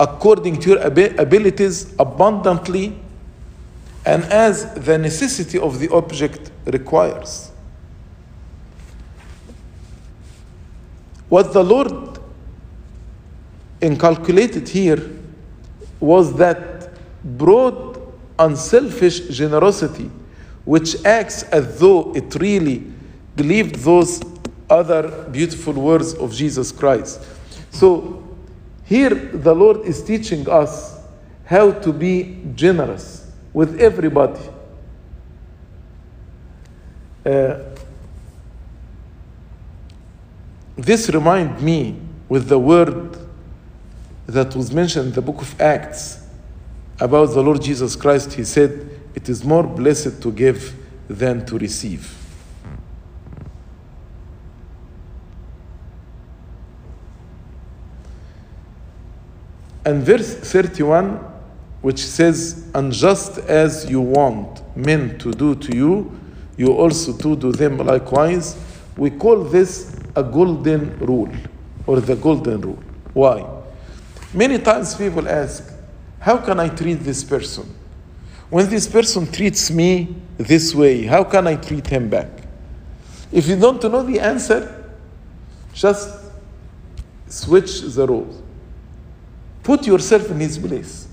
according 0.00 0.60
to 0.60 0.70
your 0.70 0.78
abilities, 0.78 1.94
abundantly, 1.98 2.98
and 4.06 4.24
as 4.32 4.72
the 4.72 4.96
necessity 4.96 5.58
of 5.58 5.78
the 5.78 5.90
object 5.90 6.50
requires. 6.64 7.50
What 11.28 11.52
the 11.52 11.62
Lord 11.62 12.18
inculcated 13.82 14.66
here 14.70 15.02
was 16.00 16.34
that 16.38 16.88
broad, 17.22 17.95
unselfish 18.38 19.28
generosity, 19.28 20.10
which 20.64 21.04
acts 21.04 21.42
as 21.44 21.78
though 21.78 22.14
it 22.14 22.34
really 22.36 22.84
believed 23.34 23.76
those 23.76 24.22
other 24.68 25.28
beautiful 25.30 25.74
words 25.74 26.14
of 26.14 26.32
Jesus 26.32 26.72
Christ. 26.72 27.20
So, 27.70 28.22
here 28.84 29.14
the 29.14 29.54
Lord 29.54 29.80
is 29.84 30.02
teaching 30.02 30.48
us 30.48 31.00
how 31.44 31.72
to 31.72 31.92
be 31.92 32.42
generous 32.54 33.30
with 33.52 33.80
everybody. 33.80 34.40
Uh, 37.24 37.58
this 40.76 41.08
reminds 41.10 41.62
me 41.62 41.98
with 42.28 42.48
the 42.48 42.58
word 42.58 43.16
that 44.26 44.54
was 44.54 44.72
mentioned 44.72 45.06
in 45.06 45.12
the 45.12 45.22
book 45.22 45.40
of 45.40 45.60
Acts 45.60 46.25
about 47.00 47.26
the 47.26 47.42
Lord 47.42 47.62
Jesus 47.62 47.96
Christ. 47.96 48.32
He 48.32 48.44
said, 48.44 48.90
It 49.14 49.28
is 49.28 49.44
more 49.44 49.62
blessed 49.62 50.22
to 50.22 50.32
give 50.32 50.74
than 51.08 51.44
to 51.46 51.58
receive. 51.58 52.12
And 59.84 60.02
verse 60.02 60.34
31, 60.34 61.20
which 61.80 62.04
says, 62.04 62.68
And 62.74 62.92
just 62.92 63.38
as 63.38 63.88
you 63.88 64.00
want 64.00 64.76
men 64.76 65.16
to 65.18 65.30
do 65.32 65.54
to 65.54 65.76
you, 65.76 66.20
you 66.56 66.72
also 66.72 67.16
to 67.16 67.36
do 67.36 67.52
them 67.52 67.78
likewise. 67.78 68.56
We 68.96 69.10
call 69.10 69.44
this 69.44 69.94
a 70.16 70.24
golden 70.24 70.98
rule 70.98 71.30
or 71.86 72.00
the 72.00 72.16
golden 72.16 72.62
rule. 72.62 72.78
Why? 73.12 73.48
Many 74.34 74.58
times 74.58 74.94
people 74.96 75.28
ask, 75.28 75.75
How 76.20 76.38
can 76.38 76.58
I 76.60 76.68
treat 76.68 76.94
this 76.94 77.22
person? 77.22 77.72
When 78.50 78.68
this 78.68 78.86
person 78.86 79.30
treats 79.30 79.70
me 79.70 80.14
this 80.36 80.74
way, 80.74 81.04
how 81.04 81.24
can 81.24 81.46
I 81.46 81.56
treat 81.56 81.86
him 81.86 82.08
back? 82.08 82.28
If 83.32 83.48
you 83.48 83.56
don't 83.56 83.82
know 83.82 84.02
the 84.02 84.20
answer, 84.20 84.94
just 85.74 86.08
switch 87.28 87.80
the 87.80 88.06
roles. 88.06 88.40
Put 89.62 89.86
yourself 89.86 90.30
in 90.30 90.38
his 90.40 90.58
place 90.58 91.08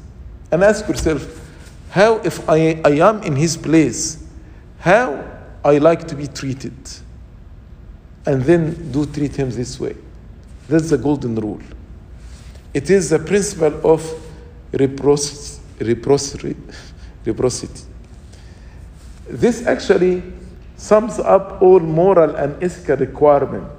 and 0.51 0.63
ask 0.63 0.87
yourself, 0.87 1.41
how, 1.89 2.17
if 2.19 2.47
I, 2.47 2.81
I 2.85 2.91
am 2.91 3.23
in 3.23 3.35
his 3.35 3.57
place, 3.57 4.23
how 4.79 5.23
I 5.65 5.79
like 5.79 6.07
to 6.07 6.15
be 6.15 6.27
treated? 6.27 6.73
And 8.25 8.43
then 8.43 8.91
do 8.91 9.05
treat 9.05 9.35
him 9.35 9.49
this 9.49 9.79
way. 9.79 9.95
That's 10.67 10.91
the 10.91 10.97
golden 10.97 11.35
rule. 11.35 11.61
It 12.73 12.89
is 12.89 13.09
the 13.09 13.19
principle 13.19 13.91
of 13.91 14.01
reciprocity. 14.73 16.55
This 19.29 19.65
actually 19.65 20.23
sums 20.75 21.19
up 21.19 21.61
all 21.61 21.79
moral 21.79 22.35
and 22.35 22.61
ethical 22.61 22.97
requirement 22.97 23.71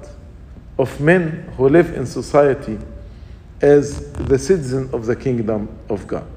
of 0.77 0.99
men 0.99 1.51
who 1.57 1.69
live 1.69 1.93
in 1.95 2.05
society 2.05 2.79
as 3.61 4.11
the 4.13 4.37
citizen 4.37 4.89
of 4.91 5.05
the 5.05 5.15
kingdom 5.15 5.69
of 5.89 6.07
God. 6.07 6.27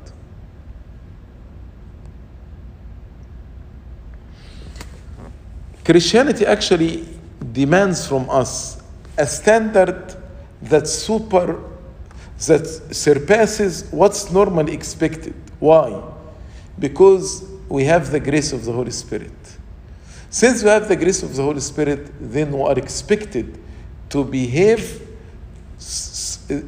Christianity 5.85 6.44
actually 6.44 7.09
demands 7.53 8.07
from 8.07 8.29
us 8.29 8.83
a 9.16 9.27
standard 9.27 10.14
that 10.62 10.87
super 10.87 11.59
that 12.46 12.66
surpasses 12.94 13.88
what's 13.90 14.31
normally 14.31 14.72
expected. 14.72 15.35
Why? 15.59 16.03
Because 16.79 17.44
we 17.68 17.85
have 17.85 18.11
the 18.11 18.20
grace 18.20 18.53
of 18.53 18.64
the 18.64 18.72
Holy 18.72 18.92
Spirit. 18.92 19.33
Since 20.31 20.62
we 20.62 20.68
have 20.68 20.88
the 20.88 20.96
grace 20.96 21.22
of 21.22 21.35
the 21.35 21.42
Holy 21.42 21.61
Spirit, 21.61 22.11
then 22.20 22.53
we 22.53 22.62
are 22.62 22.79
expected 22.79 23.59
to 24.11 24.24
behave 24.24 25.07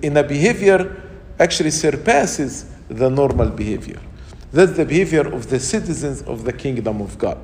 in 0.02 0.16
a 0.16 0.22
behavior 0.22 1.02
actually 1.38 1.70
surpasses 1.70 2.66
the 2.88 3.08
normal 3.08 3.48
behavior. 3.48 4.00
That's 4.52 4.72
the 4.72 4.84
behavior 4.84 5.32
of 5.32 5.48
the 5.48 5.58
citizens 5.58 6.22
of 6.22 6.44
the 6.44 6.52
kingdom 6.52 7.00
of 7.00 7.16
God. 7.16 7.38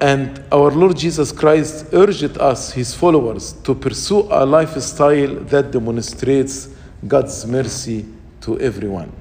And 0.00 0.42
our 0.52 0.70
Lord 0.70 0.96
Jesus 0.96 1.32
Christ 1.32 1.86
urged 1.92 2.36
us, 2.38 2.72
his 2.72 2.94
followers, 2.94 3.52
to 3.64 3.74
pursue 3.74 4.28
a 4.30 4.44
lifestyle 4.44 5.36
that 5.44 5.70
demonstrates 5.70 6.68
God's 7.06 7.46
mercy 7.46 8.04
to 8.42 8.60
everyone. 8.60 9.12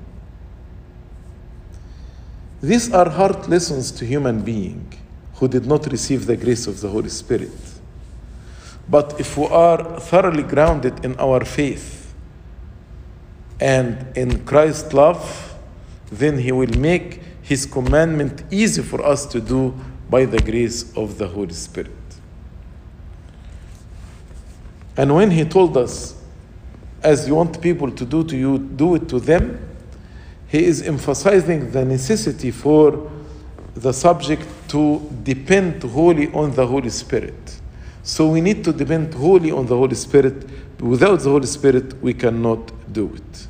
These 2.61 2.93
are 2.93 3.09
hard 3.09 3.47
lessons 3.47 3.91
to 3.91 4.05
human 4.05 4.41
beings 4.41 4.95
who 5.35 5.47
did 5.47 5.65
not 5.65 5.85
receive 5.91 6.25
the 6.25 6.35
grace 6.35 6.67
of 6.67 6.81
the 6.81 6.89
Holy 6.89 7.09
Spirit. 7.09 7.51
But 8.89 9.19
if 9.19 9.37
we 9.37 9.45
are 9.47 9.99
thoroughly 9.99 10.43
grounded 10.43 11.03
in 11.05 11.17
our 11.19 11.43
faith 11.45 12.13
and 13.59 14.05
in 14.17 14.45
Christ's 14.45 14.93
love, 14.93 15.55
then 16.11 16.37
He 16.37 16.51
will 16.51 16.77
make 16.77 17.21
His 17.41 17.65
commandment 17.65 18.43
easy 18.51 18.81
for 18.81 19.05
us 19.05 19.25
to 19.27 19.39
do 19.39 19.73
by 20.09 20.25
the 20.25 20.39
grace 20.39 20.95
of 20.95 21.17
the 21.17 21.27
Holy 21.27 21.53
Spirit. 21.53 21.91
And 24.97 25.13
when 25.13 25.31
He 25.31 25.45
told 25.45 25.75
us, 25.77 26.15
as 27.01 27.27
you 27.27 27.35
want 27.35 27.61
people 27.61 27.91
to 27.91 28.05
do 28.05 28.23
to 28.23 28.37
you, 28.37 28.57
do 28.57 28.95
it 28.95 29.09
to 29.09 29.19
them, 29.19 29.59
He 30.47 30.63
is 30.63 30.81
emphasizing 30.81 31.71
the 31.71 31.83
necessity 31.83 32.51
for 32.51 33.11
the 33.73 33.91
subject 33.91 34.47
to 34.69 35.11
depend 35.23 35.83
wholly 35.83 36.31
on 36.31 36.51
the 36.55 36.65
Holy 36.65 36.89
Spirit. 36.89 37.59
So 38.03 38.29
we 38.29 38.39
need 38.39 38.63
to 38.63 38.71
depend 38.71 39.13
wholly 39.13 39.51
on 39.51 39.65
the 39.65 39.75
Holy 39.75 39.95
Spirit. 39.95 40.47
Without 40.79 41.19
the 41.19 41.29
Holy 41.29 41.47
Spirit, 41.47 42.01
we 42.01 42.13
cannot 42.13 42.71
do 42.93 43.13
it. 43.15 43.47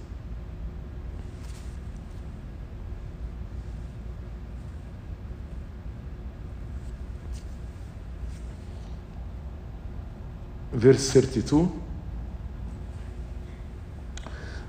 Verse 10.76 11.10
32. 11.14 11.72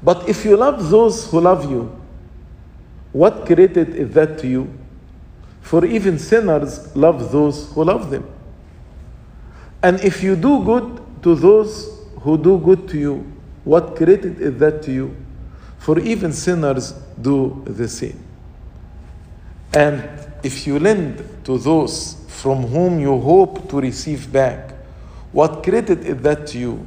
But 0.02 0.28
if 0.28 0.44
you 0.44 0.56
love 0.56 0.88
those 0.88 1.28
who 1.28 1.40
love 1.40 1.68
you, 1.68 2.00
what 3.12 3.44
credit 3.44 3.76
is 3.76 4.14
that 4.14 4.38
to 4.38 4.46
you? 4.46 4.72
For 5.62 5.84
even 5.84 6.18
sinners 6.18 6.94
love 6.94 7.32
those 7.32 7.72
who 7.72 7.82
love 7.82 8.10
them. 8.10 8.24
And 9.82 9.98
if 10.00 10.22
you 10.22 10.36
do 10.36 10.62
good 10.62 11.02
to 11.22 11.34
those 11.34 11.90
who 12.20 12.38
do 12.38 12.58
good 12.58 12.86
to 12.88 12.98
you, 12.98 13.32
what 13.64 13.96
credit 13.96 14.24
is 14.24 14.58
that 14.58 14.82
to 14.84 14.92
you? 14.92 15.16
For 15.78 15.98
even 15.98 16.32
sinners 16.32 16.92
do 17.20 17.64
the 17.66 17.88
same. 17.88 18.22
And 19.72 20.08
if 20.44 20.68
you 20.68 20.78
lend 20.78 21.24
to 21.46 21.58
those 21.58 22.14
from 22.28 22.62
whom 22.62 23.00
you 23.00 23.20
hope 23.20 23.68
to 23.70 23.80
receive 23.80 24.32
back, 24.32 24.75
what 25.36 25.62
credit 25.62 25.98
is 25.98 26.16
that 26.22 26.46
to 26.46 26.58
you? 26.58 26.86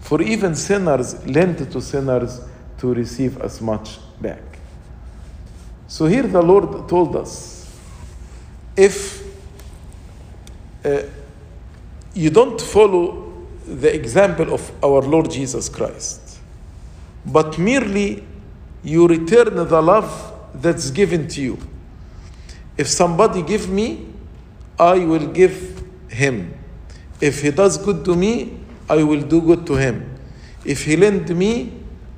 For 0.00 0.20
even 0.20 0.54
sinners 0.54 1.26
lend 1.26 1.56
to 1.72 1.80
sinners 1.80 2.42
to 2.76 2.92
receive 2.92 3.40
as 3.40 3.62
much 3.62 3.98
back. 4.20 4.42
So 5.88 6.04
here 6.04 6.24
the 6.24 6.42
Lord 6.42 6.90
told 6.90 7.16
us 7.16 7.74
if 8.76 9.24
uh, 10.84 11.04
you 12.12 12.28
don't 12.28 12.60
follow 12.60 13.32
the 13.66 13.94
example 13.94 14.52
of 14.52 14.70
our 14.84 15.00
Lord 15.00 15.30
Jesus 15.30 15.70
Christ, 15.70 16.40
but 17.24 17.58
merely 17.58 18.26
you 18.84 19.08
return 19.08 19.54
the 19.54 19.80
love 19.80 20.34
that's 20.54 20.90
given 20.90 21.28
to 21.28 21.40
you. 21.40 21.58
If 22.76 22.88
somebody 22.88 23.40
give 23.40 23.70
me, 23.70 24.06
I 24.78 24.98
will 24.98 25.28
give 25.28 25.82
him. 26.10 26.52
If 27.20 27.42
he 27.42 27.50
does 27.50 27.78
good 27.78 28.04
to 28.04 28.14
me, 28.14 28.58
I 28.88 29.02
will 29.02 29.22
do 29.22 29.40
good 29.40 29.66
to 29.66 29.74
him. 29.74 30.18
If 30.64 30.84
he 30.84 30.96
lend 30.96 31.34
me, 31.36 31.72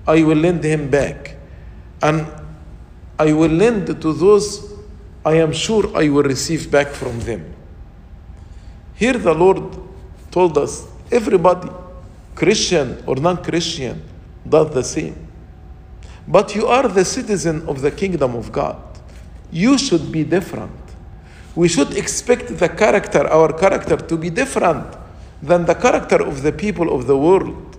I 0.07 0.23
will 0.23 0.39
lend 0.39 0.65
him 0.65 0.91
back. 0.91 1.37
And 2.03 2.27
I 3.19 3.33
will 3.33 3.51
lend 3.51 3.87
to 3.87 4.13
those 4.13 4.69
I 5.25 5.35
am 5.35 5.53
sure 5.53 5.95
I 5.97 6.09
will 6.09 6.23
receive 6.23 6.71
back 6.71 6.89
from 6.89 7.21
them. 7.21 7.55
Here 8.95 9.13
the 9.13 9.35
Lord 9.35 9.63
told 10.31 10.57
us 10.57 10.87
everybody, 11.11 11.69
Christian 12.35 13.03
or 13.07 13.17
non 13.17 13.43
Christian, 13.43 14.03
does 14.49 14.73
the 14.73 14.83
same. 14.83 15.27
But 16.27 16.55
you 16.55 16.67
are 16.67 16.89
the 16.89 17.05
citizen 17.05 17.67
of 17.69 17.81
the 17.81 17.91
kingdom 17.91 18.35
of 18.35 18.53
God. 18.53 18.77
You 19.51 19.77
should 19.79 20.11
be 20.11 20.25
different. 20.25 20.73
We 21.59 21.67
should 21.67 21.97
expect 21.97 22.57
the 22.57 22.69
character, 22.69 23.27
our 23.27 23.53
character, 23.53 23.97
to 23.97 24.17
be 24.17 24.31
different 24.31 24.87
than 25.43 25.67
the 25.67 25.75
character 25.75 26.23
of 26.23 26.43
the 26.43 26.53
people 26.53 26.95
of 26.95 27.09
the 27.09 27.19
world. 27.19 27.77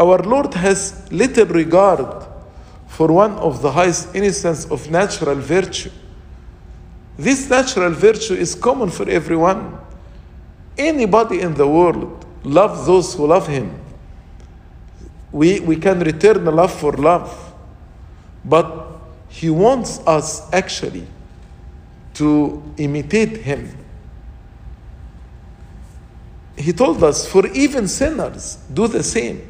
Our 0.00 0.16
Lord 0.22 0.54
has 0.54 1.12
little 1.12 1.44
regard 1.44 2.24
for 2.86 3.08
one 3.08 3.32
of 3.32 3.60
the 3.60 3.70
highest 3.70 4.14
instances 4.14 4.64
of 4.70 4.90
natural 4.90 5.34
virtue. 5.34 5.90
This 7.18 7.50
natural 7.50 7.90
virtue 7.90 8.32
is 8.32 8.54
common 8.54 8.88
for 8.88 9.06
everyone. 9.10 9.78
Anybody 10.78 11.42
in 11.42 11.52
the 11.52 11.68
world 11.68 12.24
loves 12.44 12.86
those 12.86 13.12
who 13.12 13.26
love 13.26 13.46
him. 13.46 13.78
We, 15.32 15.60
we 15.60 15.76
can 15.76 16.00
return 16.00 16.46
love 16.46 16.72
for 16.72 16.92
love. 16.92 17.28
But 18.42 18.86
he 19.28 19.50
wants 19.50 20.00
us 20.06 20.50
actually 20.50 21.06
to 22.18 22.62
imitate 22.76 23.38
him. 23.38 23.76
He 26.56 26.72
told 26.72 27.02
us, 27.04 27.26
for 27.26 27.46
even 27.48 27.86
sinners, 27.86 28.58
do 28.72 28.88
the 28.88 29.02
same. 29.02 29.48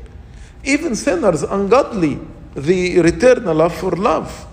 Even 0.62 0.94
sinners, 0.94 1.42
ungodly, 1.42 2.18
they 2.54 3.00
return 3.00 3.44
love 3.44 3.74
for 3.74 3.92
love. 3.92 4.46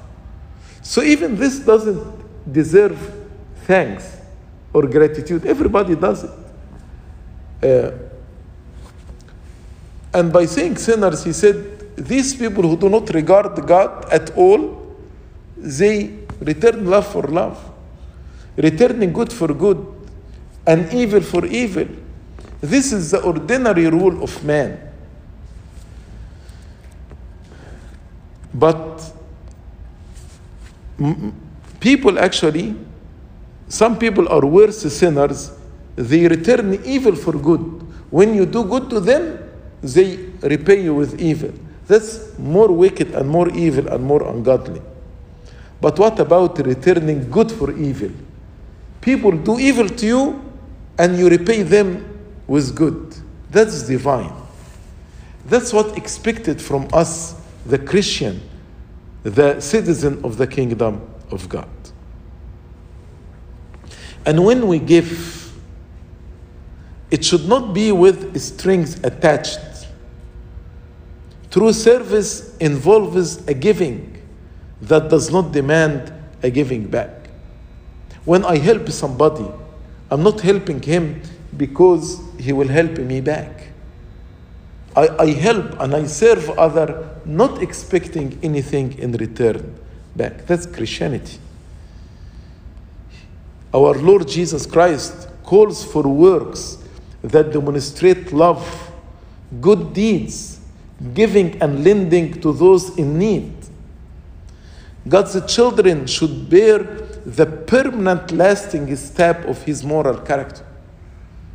So 0.82 1.01
even 1.01 1.36
this 1.36 1.60
doesn't 1.60 2.54
deserve 2.54 2.97
thanks 3.65 4.17
or 4.71 4.88
gratitude. 4.88 5.45
Everybody 5.45 5.95
does 5.95 6.23
it. 6.23 6.32
Uh, 7.63 7.91
and 10.13 10.32
by 10.32 10.45
saying 10.45 10.78
sinners, 10.78 11.23
he 11.23 11.34
said, 11.34 11.97
these 11.97 12.34
people 12.36 12.63
who 12.63 12.78
do 12.78 12.88
not 12.88 13.10
regard 13.13 13.65
God 13.67 14.06
at 14.12 14.30
all, 14.38 14.95
they 15.58 16.19
return 16.39 16.86
love 16.86 17.08
for 17.08 17.23
love, 17.23 17.58
returning 18.58 19.13
good 19.13 19.32
for 19.32 19.54
good 19.54 19.86
and 20.65 20.91
evil 20.94 21.22
for 21.22 21.46
evil. 21.46 21.88
This 22.62 22.91
is 22.91 23.12
the 23.12 23.22
ordinary 23.22 23.88
rule 23.88 24.24
of 24.24 24.44
man. 24.44 24.80
But 28.54 29.12
people 31.80 32.18
actually, 32.18 32.76
some 33.68 34.00
people 34.00 34.30
are 34.30 34.46
worse 34.46 34.82
sinners, 34.94 35.52
they 35.96 36.28
return 36.28 36.82
evil 36.86 37.15
for 37.15 37.34
good. 37.34 37.60
When 38.10 38.34
you 38.34 38.46
do 38.46 38.63
good 38.63 38.89
to 38.91 39.00
them, 39.00 39.39
they 39.82 40.18
repay 40.41 40.82
you 40.84 40.96
with 40.96 41.20
evil. 41.20 41.52
That's 41.88 42.38
more 42.39 42.72
wicked 42.72 43.13
and 43.13 43.30
more 43.30 43.50
evil 43.50 43.88
and 43.88 44.04
more 44.04 44.28
ungodly. 44.28 44.82
But 45.82 46.00
what 46.00 46.20
about 46.20 46.58
returning 46.65 47.30
good 47.30 47.52
for 47.52 47.72
evil? 47.78 48.12
People 49.06 49.34
do 49.34 49.60
evil 49.60 49.88
to 49.88 50.06
you 50.08 50.41
and 50.98 51.15
you 51.15 51.30
repay 51.30 51.62
them 51.62 52.04
with 52.48 52.76
good. 52.76 53.15
That's 53.52 53.84
divine. 53.84 54.34
That's 55.46 55.72
what 55.72 55.96
expected 55.96 56.60
from 56.60 56.88
us 56.91 57.39
the 57.68 57.78
Christian, 57.78 58.41
the 59.22 59.62
citizen 59.62 60.26
of 60.26 60.38
the 60.38 60.48
kingdom 60.48 61.08
of 61.30 61.48
God. 61.48 61.70
And 64.26 64.44
when 64.44 64.68
we 64.68 64.80
give, 64.80 65.54
it 67.12 67.24
should 67.24 67.48
not 67.48 67.76
be 67.76 67.91
with 67.91 68.36
strings 68.41 68.96
attached. 69.04 69.86
True 71.52 71.74
service 71.74 72.58
involves 72.58 73.48
a 73.48 73.54
giving 73.54 74.20
that 74.82 75.12
does 75.12 75.32
not 75.32 75.52
demand 75.52 76.12
a 76.41 76.50
giving 76.50 76.88
back. 76.88 77.14
When 78.26 78.44
I 78.44 78.58
help 78.58 78.90
somebody, 78.90 79.46
I'm 80.12 80.24
not 80.24 80.42
helping 80.42 80.82
him 80.82 81.22
because 81.56 82.20
he 82.40 82.52
will 82.52 82.68
help 82.68 82.98
me 82.98 83.22
back. 83.22 83.68
I, 84.96 85.08
I 85.20 85.28
help 85.32 85.80
and 85.80 85.94
I 85.94 86.06
serve 86.06 86.50
other 86.52 87.10
not 87.26 87.62
expecting 87.62 88.40
anything 88.42 88.98
in 88.98 89.12
return 89.14 89.78
back. 90.16 90.46
That's 90.46 90.66
Christianity. 90.66 91.40
Our 93.74 93.94
Lord 93.96 94.28
Jesus 94.28 94.66
Christ 94.66 95.28
calls 95.44 95.84
for 95.84 96.04
works 96.04 96.78
that 97.22 97.52
demonstrate 97.52 98.32
love, 98.32 98.92
good 99.60 99.94
deeds, 99.94 100.60
giving 101.14 101.62
and 101.62 101.84
lending 101.84 102.40
to 102.42 102.54
those 102.54 102.98
in 102.98 103.20
need. 103.20 103.54
God's 105.08 105.54
children 105.54 106.08
should 106.08 106.50
bear 106.50 107.05
the 107.26 107.46
permanent, 107.46 108.32
lasting 108.32 108.96
stamp 108.96 109.46
of 109.46 109.62
His 109.64 109.84
moral 109.84 110.20
character. 110.20 110.66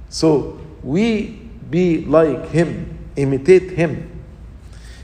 So 0.08 0.58
we 0.82 1.48
be 1.70 2.04
like 2.04 2.48
Him, 2.48 2.98
imitate 3.16 3.70
Him. 3.70 4.22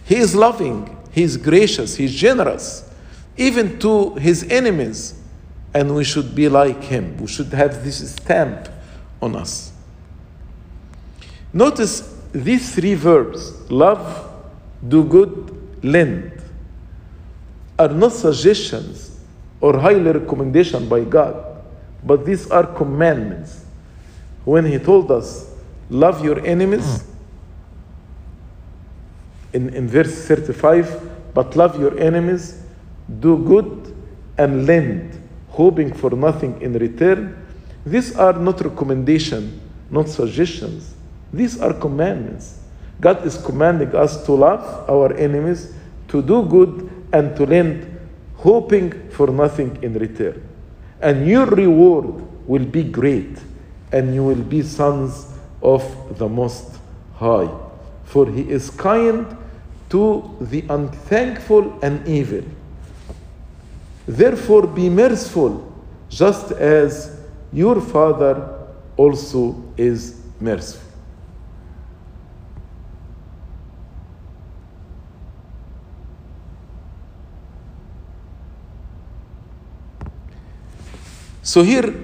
He 0.05 0.17
is 0.17 0.35
loving, 0.35 0.97
He 1.13 1.23
is 1.23 1.37
gracious, 1.37 1.97
He 1.97 2.07
is 2.07 2.15
generous, 2.15 2.91
even 3.37 3.79
to 3.79 4.15
His 4.17 4.45
enemies, 4.51 5.15
and 5.73 5.95
we 5.95 6.05
should 6.05 6.35
be 6.35 6.49
like 6.49 6.83
Him. 6.83 7.17
We 7.19 7.29
should 7.29 7.53
have 7.53 7.85
this 7.85 8.13
stamp 8.13 8.69
on 9.23 9.37
us. 9.37 9.73
Notice 11.53 12.15
these 12.33 12.75
three 12.75 12.95
verbs 12.95 13.71
love, 13.71 14.33
do 14.87 15.05
good, 15.05 15.85
lend 15.85 16.43
are 17.79 17.89
not 17.89 18.13
suggestions 18.13 19.06
or 19.67 19.81
highly 19.81 20.13
recommendation 20.13 20.89
by 20.89 21.03
God, 21.03 21.35
but 22.05 22.25
these 22.25 22.49
are 22.53 22.65
commandments. 22.65 23.65
When 24.45 24.65
He 24.65 24.79
told 24.79 25.11
us, 25.11 25.51
love 25.91 26.25
your 26.25 26.39
enemies, 26.47 27.03
in, 29.53 29.71
in 29.71 29.89
verse 29.89 30.25
35, 30.29 31.35
but 31.35 31.57
love 31.57 31.81
your 31.81 31.99
enemies, 31.99 32.63
do 33.19 33.39
good, 33.39 33.93
and 34.39 34.67
lend, 34.67 35.21
hoping 35.49 35.93
for 35.93 36.11
nothing 36.11 36.63
in 36.63 36.75
return. 36.75 37.45
These 37.85 38.15
are 38.15 38.35
not 38.35 38.61
recommendation, 38.61 39.61
not 39.91 40.09
suggestions. 40.09 40.95
These 41.33 41.61
are 41.61 41.73
commandments. 41.73 42.61
God 43.01 43.27
is 43.27 43.37
commanding 43.37 43.97
us 43.97 44.25
to 44.27 44.33
love 44.33 44.89
our 44.89 45.13
enemies, 45.15 45.75
to 46.07 46.23
do 46.23 46.45
good, 46.45 46.89
and 47.13 47.35
to 47.35 47.45
lend, 47.45 47.96
hoping 48.47 49.11
for 49.11 49.27
nothing 49.43 49.77
in 49.83 49.93
return. 49.95 50.41
And 51.01 51.27
your 51.27 51.47
reward 51.47 52.07
will 52.47 52.65
be 52.65 52.85
great, 52.85 53.37
and 53.91 54.15
you 54.15 54.23
will 54.23 54.45
be 54.55 54.63
sons 54.63 55.27
of 55.61 55.83
the 56.17 56.29
Most 56.29 56.79
High. 57.17 57.51
For 58.05 58.31
he 58.31 58.43
is 58.49 58.71
kind 58.71 59.37
to 59.91 60.37
the 60.41 60.65
unthankful 60.71 61.77
and 61.83 62.07
evil. 62.07 62.45
Therefore, 64.07 64.69
be 64.69 64.89
merciful, 64.89 65.53
just 66.09 66.53
as 66.53 67.19
your 67.53 67.81
Father 67.81 68.35
also 68.97 69.61
is 69.77 70.21
merciful. 70.39 70.86
So 81.47 81.63
here, 81.63 81.95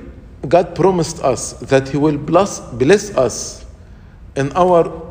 God 0.46 0.76
promised 0.76 1.20
us 1.20 1.54
that 1.54 1.88
He 1.88 1.96
will 1.96 2.16
bless, 2.16 2.60
bless 2.60 3.12
us 3.16 3.66
in 4.36 4.52
our 4.52 5.10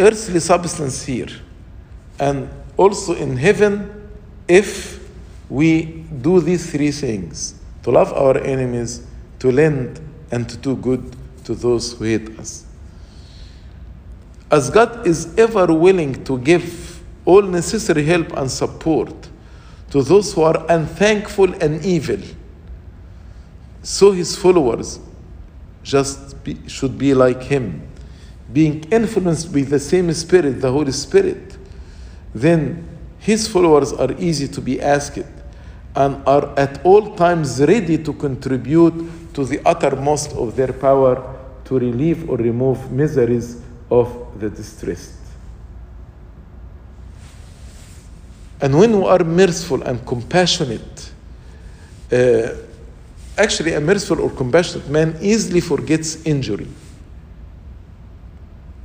earthly 0.00 0.40
substance 0.40 1.04
here 1.04 1.28
and 2.18 2.48
also 2.76 3.14
in 3.14 3.36
heaven 3.36 4.10
if 4.48 5.08
we 5.48 6.04
do 6.22 6.40
these 6.40 6.72
three 6.72 6.90
things 6.90 7.54
to 7.84 7.92
love 7.92 8.12
our 8.14 8.36
enemies, 8.38 9.06
to 9.38 9.52
lend, 9.52 10.00
and 10.32 10.48
to 10.48 10.56
do 10.56 10.74
good 10.74 11.14
to 11.44 11.54
those 11.54 11.92
who 11.92 12.02
hate 12.06 12.36
us. 12.40 12.66
As 14.50 14.70
God 14.70 15.06
is 15.06 15.38
ever 15.38 15.72
willing 15.72 16.24
to 16.24 16.36
give 16.38 17.00
all 17.24 17.42
necessary 17.42 18.02
help 18.02 18.32
and 18.32 18.50
support 18.50 19.14
to 19.90 20.02
those 20.02 20.32
who 20.32 20.42
are 20.42 20.66
unthankful 20.68 21.54
and 21.62 21.84
evil. 21.84 22.18
So 23.82 24.12
his 24.12 24.36
followers 24.36 25.00
just 25.82 26.42
be, 26.44 26.56
should 26.68 26.96
be 26.96 27.14
like 27.14 27.42
him, 27.42 27.88
being 28.52 28.84
influenced 28.92 29.52
by 29.52 29.62
the 29.62 29.80
same 29.80 30.12
Spirit, 30.12 30.60
the 30.60 30.70
Holy 30.70 30.92
Spirit. 30.92 31.56
Then 32.34 32.88
his 33.18 33.48
followers 33.48 33.92
are 33.92 34.12
easy 34.18 34.48
to 34.48 34.60
be 34.60 34.80
asked 34.80 35.18
and 35.94 36.22
are 36.26 36.58
at 36.58 36.84
all 36.84 37.14
times 37.16 37.60
ready 37.60 37.98
to 37.98 38.12
contribute 38.12 39.34
to 39.34 39.44
the 39.44 39.60
uttermost 39.66 40.32
of 40.32 40.56
their 40.56 40.72
power 40.72 41.38
to 41.64 41.78
relieve 41.78 42.28
or 42.30 42.36
remove 42.36 42.90
miseries 42.90 43.60
of 43.90 44.38
the 44.38 44.48
distressed. 44.48 45.14
And 48.60 48.78
when 48.78 48.98
we 48.98 49.06
are 49.06 49.24
merciful 49.24 49.82
and 49.82 50.06
compassionate, 50.06 51.10
uh, 52.12 52.48
actually, 53.38 53.74
a 53.74 53.80
merciful 53.80 54.20
or 54.20 54.30
compassionate 54.30 54.88
man 54.88 55.16
easily 55.20 55.60
forgets 55.60 56.24
injury. 56.24 56.68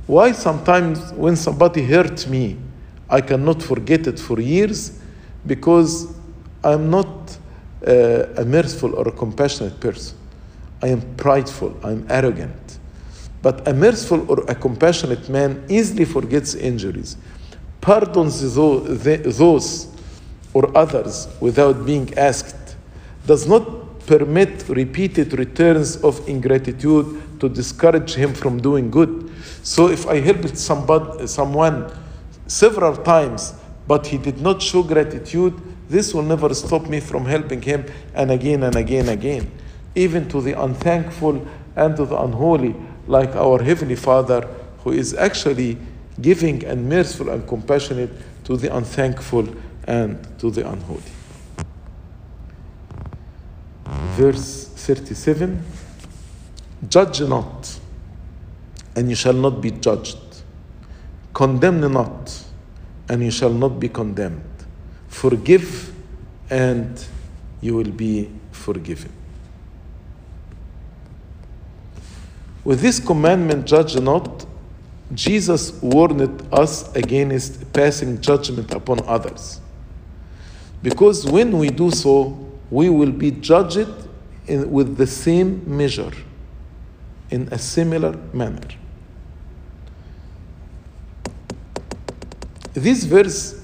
Why 0.06 0.32
sometimes 0.32 1.12
when 1.12 1.36
somebody 1.36 1.84
hurts 1.84 2.26
me, 2.26 2.56
I 3.10 3.20
cannot 3.20 3.62
forget 3.62 4.06
it 4.06 4.18
for 4.18 4.40
years? 4.40 4.98
Because 5.46 6.14
I'm 6.64 6.90
not 6.90 7.38
uh, 7.86 8.24
a 8.36 8.44
merciful 8.44 8.94
or 8.94 9.08
a 9.08 9.12
compassionate 9.12 9.78
person. 9.80 10.16
I 10.82 10.88
am 10.88 11.02
prideful, 11.16 11.76
I'm 11.84 12.06
arrogant. 12.08 12.78
But 13.42 13.66
a 13.68 13.72
merciful 13.72 14.30
or 14.30 14.44
a 14.48 14.54
compassionate 14.54 15.28
man 15.28 15.64
easily 15.68 16.04
forgets 16.04 16.54
injuries, 16.54 17.16
pardons 17.80 18.54
those 18.54 19.88
or 20.54 20.76
others 20.76 21.28
without 21.40 21.84
being 21.84 22.12
asked, 22.16 22.76
does 23.26 23.46
not 23.46 23.77
permit 24.08 24.66
repeated 24.70 25.38
returns 25.38 25.98
of 26.02 26.26
ingratitude 26.26 27.38
to 27.40 27.48
discourage 27.48 28.14
him 28.14 28.32
from 28.32 28.58
doing 28.58 28.90
good. 28.90 29.30
So 29.62 29.88
if 29.88 30.06
I 30.06 30.18
helped 30.18 30.56
somebody, 30.56 31.26
someone 31.26 31.92
several 32.46 32.96
times, 32.96 33.52
but 33.86 34.06
he 34.06 34.16
did 34.16 34.40
not 34.40 34.62
show 34.62 34.82
gratitude, 34.82 35.54
this 35.90 36.14
will 36.14 36.22
never 36.22 36.54
stop 36.54 36.88
me 36.88 37.00
from 37.00 37.26
helping 37.26 37.60
him 37.60 37.84
and 38.14 38.30
again 38.30 38.62
and 38.62 38.76
again 38.76 39.10
and 39.10 39.20
again, 39.20 39.50
even 39.94 40.26
to 40.30 40.40
the 40.40 40.58
unthankful 40.58 41.46
and 41.76 41.94
to 41.96 42.06
the 42.06 42.18
unholy, 42.18 42.74
like 43.06 43.36
our 43.36 43.62
Heavenly 43.62 43.96
Father, 43.96 44.48
who 44.84 44.92
is 44.92 45.12
actually 45.12 45.76
giving 46.22 46.64
and 46.64 46.88
merciful 46.88 47.28
and 47.28 47.46
compassionate 47.46 48.10
to 48.44 48.56
the 48.56 48.74
unthankful 48.74 49.46
and 49.86 50.16
to 50.38 50.50
the 50.50 50.66
unholy. 50.66 51.17
Verse 54.16 54.68
37 54.68 55.62
Judge 56.88 57.20
not, 57.22 57.78
and 58.94 59.08
you 59.08 59.16
shall 59.16 59.32
not 59.32 59.60
be 59.60 59.70
judged. 59.70 60.18
Condemn 61.34 61.80
not, 61.92 62.44
and 63.08 63.22
you 63.22 63.30
shall 63.30 63.52
not 63.52 63.80
be 63.80 63.88
condemned. 63.88 64.42
Forgive, 65.08 65.92
and 66.50 67.04
you 67.60 67.74
will 67.74 67.90
be 67.90 68.30
forgiven. 68.52 69.12
With 72.64 72.80
this 72.80 73.00
commandment, 73.00 73.66
judge 73.66 73.98
not, 73.98 74.46
Jesus 75.14 75.72
warned 75.82 76.46
us 76.52 76.94
against 76.94 77.72
passing 77.72 78.20
judgment 78.20 78.72
upon 78.72 79.00
others. 79.06 79.60
Because 80.82 81.24
when 81.26 81.58
we 81.58 81.70
do 81.70 81.90
so, 81.90 82.47
we 82.70 82.88
will 82.88 83.12
be 83.12 83.30
judged 83.30 83.88
in, 84.46 84.70
with 84.70 84.96
the 84.96 85.06
same 85.06 85.62
measure, 85.66 86.12
in 87.30 87.48
a 87.50 87.58
similar 87.58 88.12
manner. 88.32 88.66
This 92.74 93.04
verse 93.04 93.60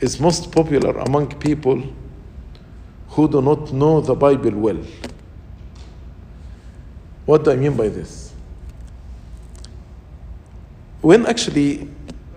is 0.00 0.20
most 0.20 0.52
popular 0.52 0.98
among 0.98 1.28
people 1.38 1.82
who 3.08 3.28
do 3.28 3.40
not 3.40 3.72
know 3.72 4.00
the 4.00 4.14
Bible 4.14 4.52
well. 4.52 4.78
What 7.24 7.44
do 7.44 7.52
I 7.52 7.56
mean 7.56 7.76
by 7.76 7.88
this? 7.88 8.32
When 11.00 11.26
actually 11.26 11.88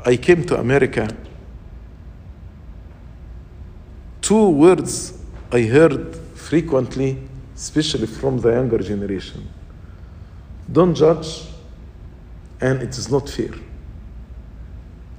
I 0.06 0.18
came 0.18 0.44
to 0.46 0.58
America, 0.60 1.16
two 4.22 4.50
words 4.50 5.14
I 5.56 5.62
heard 5.62 6.18
frequently, 6.36 7.18
especially 7.56 8.08
from 8.08 8.42
the 8.42 8.52
younger 8.52 8.80
generation 8.80 9.48
don't 10.70 10.94
judge, 10.96 11.44
and 12.60 12.82
it 12.82 12.98
is 12.98 13.10
not 13.10 13.30
fair. 13.30 13.52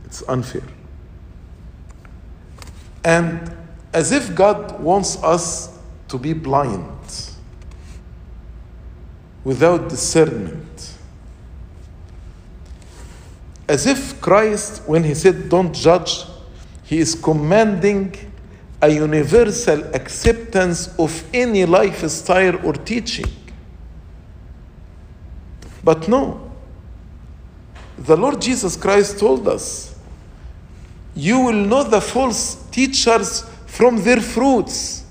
It's 0.05 0.23
unfair. 0.29 0.69
And 3.03 3.51
as 3.95 4.13
if 4.13 4.35
God 4.35 4.79
wants 4.79 5.23
us 5.23 5.79
to 6.09 6.19
be 6.19 6.35
blind 6.35 7.31
without 9.43 9.89
discernment. 9.89 10.99
As 13.69 13.87
if 13.87 14.21
Christ, 14.21 14.83
when 14.87 15.03
he 15.03 15.15
said, 15.15 15.49
Don't 15.49 15.73
judge, 15.73 16.25
he 16.83 16.99
is 16.99 17.15
commanding 17.15 18.15
a 18.83 18.89
universal 18.89 19.83
acceptance 19.95 20.95
of 20.99 21.25
any 21.33 21.65
lifestyle 21.65 22.65
or 22.67 22.75
teaching. 22.75 23.27
But 25.83 26.09
no, 26.09 26.51
the 27.99 28.17
Lord 28.17 28.41
Jesus 28.41 28.77
Christ 28.77 29.19
told 29.19 29.49
us, 29.49 29.99
You 31.15 31.41
will 31.41 31.65
know 31.65 31.83
the 31.85 32.01
false 32.01 32.57
teachers 32.71 33.43
from 33.67 34.03
their 34.03 34.21
fruits. 34.21 35.05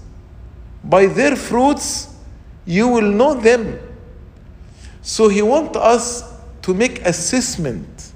By 0.84 1.08
their 1.08 1.36
fruits, 1.36 2.14
you 2.66 2.88
will 2.88 3.10
know 3.10 3.34
them. 3.34 3.80
So 5.02 5.30
he 5.30 5.42
wants 5.42 5.78
us 5.78 6.24
to 6.64 6.74
make 6.74 7.02
assessment, 7.02 8.12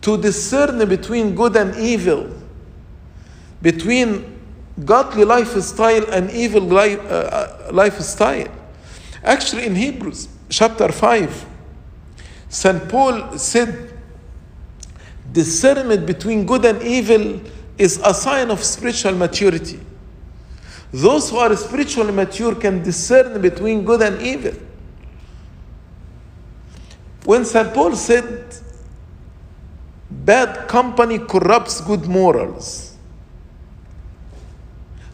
to 0.00 0.16
discern 0.16 0.88
between 0.88 1.34
good 1.34 1.56
and 1.56 1.76
evil, 1.76 2.30
between 3.62 4.38
godly 4.84 5.24
lifestyle 5.24 6.08
and 6.10 6.30
evil 6.30 6.62
life, 6.62 7.00
uh, 7.10 7.70
lifestyle. 7.72 8.48
Actually, 9.22 9.66
in 9.66 9.74
Hebrews 9.74 10.28
chapter 10.48 10.90
5, 10.90 11.46
St. 12.48 12.88
Paul 12.88 13.36
said, 13.36 13.92
discernment 15.32 16.06
between 16.06 16.46
good 16.46 16.64
and 16.64 16.82
evil 16.82 17.40
is 17.76 18.00
a 18.04 18.14
sign 18.14 18.50
of 18.50 18.62
spiritual 18.64 19.12
maturity. 19.12 19.80
Those 20.92 21.30
who 21.30 21.36
are 21.36 21.54
spiritually 21.54 22.12
mature 22.12 22.54
can 22.54 22.82
discern 22.82 23.40
between 23.42 23.84
good 23.84 24.00
and 24.00 24.20
evil. 24.22 24.54
When 27.24 27.44
St. 27.44 27.74
Paul 27.74 27.94
said, 27.94 28.56
bad 30.10 30.66
company 30.66 31.18
corrupts 31.18 31.82
good 31.82 32.06
morals, 32.06 32.87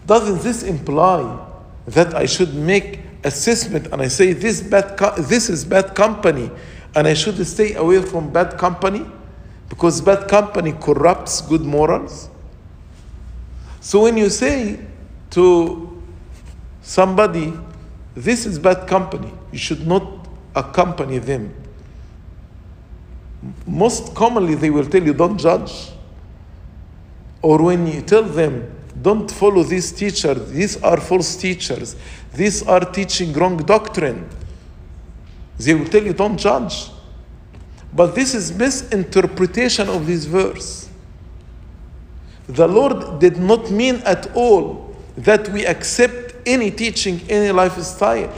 doesn't 0.06 0.42
this 0.42 0.62
imply 0.62 1.46
that 1.86 2.14
I 2.14 2.26
should 2.26 2.54
make 2.54 3.00
assessment 3.24 3.86
and 3.92 4.02
I 4.02 4.08
say 4.08 4.32
this 4.32 4.60
bad 4.60 4.98
this 5.16 5.48
is 5.48 5.64
bad 5.64 5.94
company 5.94 6.50
and 6.94 7.06
I 7.06 7.14
should 7.14 7.44
stay 7.46 7.74
away 7.74 8.02
from 8.02 8.32
bad 8.32 8.58
company 8.58 9.04
because 9.68 10.00
bad 10.00 10.28
company 10.28 10.72
corrupts 10.72 11.40
good 11.40 11.62
morals? 11.62 12.28
So 13.80 14.02
when 14.02 14.16
you 14.16 14.30
say 14.30 14.80
to 15.30 16.02
somebody, 16.82 17.52
this 18.14 18.46
is 18.46 18.58
bad 18.58 18.86
company, 18.86 19.32
you 19.52 19.58
should 19.58 19.86
not 19.86 20.28
accompany 20.54 21.18
them. 21.18 21.52
Most 23.66 24.14
commonly, 24.14 24.54
they 24.54 24.70
will 24.70 24.86
tell 24.86 25.02
you, 25.02 25.12
don't 25.12 25.36
judge. 25.36 25.90
Or 27.42 27.62
when 27.62 27.86
you 27.86 28.00
tell 28.00 28.22
them, 28.22 28.73
don't 29.04 29.30
follow 29.30 29.62
these 29.62 29.92
teachers, 29.92 30.50
these 30.50 30.82
are 30.82 30.98
false 30.98 31.36
teachers, 31.36 31.94
these 32.32 32.66
are 32.66 32.80
teaching 32.80 33.34
wrong 33.34 33.58
doctrine, 33.58 34.26
they 35.58 35.74
will 35.74 35.84
tell 35.84 36.02
you, 36.02 36.14
don't 36.14 36.38
judge. 36.38 36.90
But 37.92 38.14
this 38.14 38.34
is 38.34 38.50
misinterpretation 38.50 39.90
of 39.90 40.06
this 40.06 40.24
verse. 40.24 40.88
The 42.48 42.66
Lord 42.66 43.20
did 43.20 43.36
not 43.36 43.70
mean 43.70 43.96
at 44.06 44.34
all 44.34 44.96
that 45.18 45.50
we 45.50 45.66
accept 45.66 46.34
any 46.46 46.70
teaching, 46.70 47.20
any 47.28 47.52
lifestyle. 47.52 48.32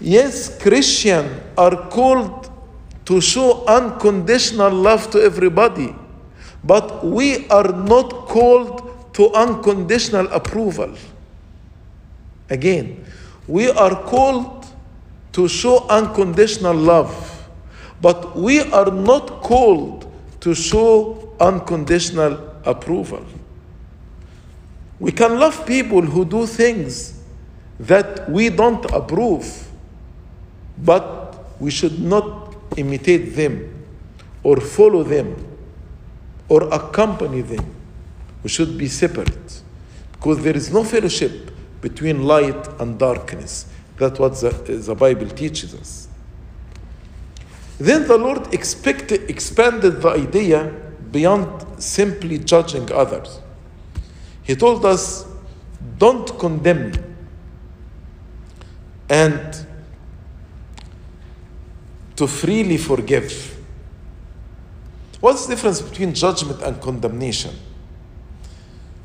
Yes, 0.00 0.58
Christians 0.62 1.42
are 1.58 1.88
called 1.90 2.50
to 3.04 3.20
show 3.20 3.66
unconditional 3.66 4.72
love 4.72 5.10
to 5.10 5.20
everybody, 5.20 5.94
but 6.66 7.04
we 7.06 7.46
are 7.48 7.72
not 7.72 8.10
called 8.26 9.14
to 9.14 9.32
unconditional 9.32 10.26
approval. 10.28 10.92
Again, 12.50 13.04
we 13.46 13.70
are 13.70 14.02
called 14.02 14.66
to 15.32 15.46
show 15.46 15.86
unconditional 15.88 16.74
love, 16.74 17.48
but 18.00 18.36
we 18.36 18.60
are 18.60 18.90
not 18.90 19.42
called 19.42 20.10
to 20.40 20.54
show 20.54 21.32
unconditional 21.40 22.52
approval. 22.64 23.24
We 24.98 25.12
can 25.12 25.38
love 25.38 25.64
people 25.66 26.02
who 26.02 26.24
do 26.24 26.46
things 26.46 27.20
that 27.78 28.28
we 28.28 28.48
don't 28.48 28.84
approve, 28.92 29.68
but 30.78 31.44
we 31.60 31.70
should 31.70 32.00
not 32.00 32.56
imitate 32.76 33.36
them 33.36 33.86
or 34.42 34.60
follow 34.60 35.02
them 35.02 35.45
or 36.48 36.72
accompany 36.72 37.42
them. 37.42 37.74
We 38.42 38.48
should 38.48 38.78
be 38.78 38.88
separate 38.88 39.62
because 40.12 40.42
there 40.42 40.56
is 40.56 40.72
no 40.72 40.84
fellowship 40.84 41.50
between 41.80 42.24
light 42.24 42.68
and 42.80 42.98
darkness. 42.98 43.66
That's 43.98 44.18
what 44.18 44.34
the, 44.34 44.50
the 44.50 44.94
Bible 44.94 45.28
teaches 45.28 45.74
us. 45.74 46.08
Then 47.78 48.06
the 48.06 48.16
Lord 48.16 48.52
expected, 48.54 49.28
expanded 49.30 50.00
the 50.00 50.08
idea 50.08 50.72
beyond 51.10 51.82
simply 51.82 52.38
judging 52.38 52.90
others. 52.92 53.40
He 54.42 54.54
told 54.54 54.84
us, 54.84 55.26
don't 55.98 56.38
condemn 56.38 56.92
and 59.08 59.66
to 62.16 62.26
freely 62.26 62.76
forgive. 62.76 63.55
What's 65.26 65.46
the 65.46 65.56
difference 65.56 65.82
between 65.82 66.14
judgment 66.14 66.62
and 66.62 66.80
condemnation? 66.80 67.52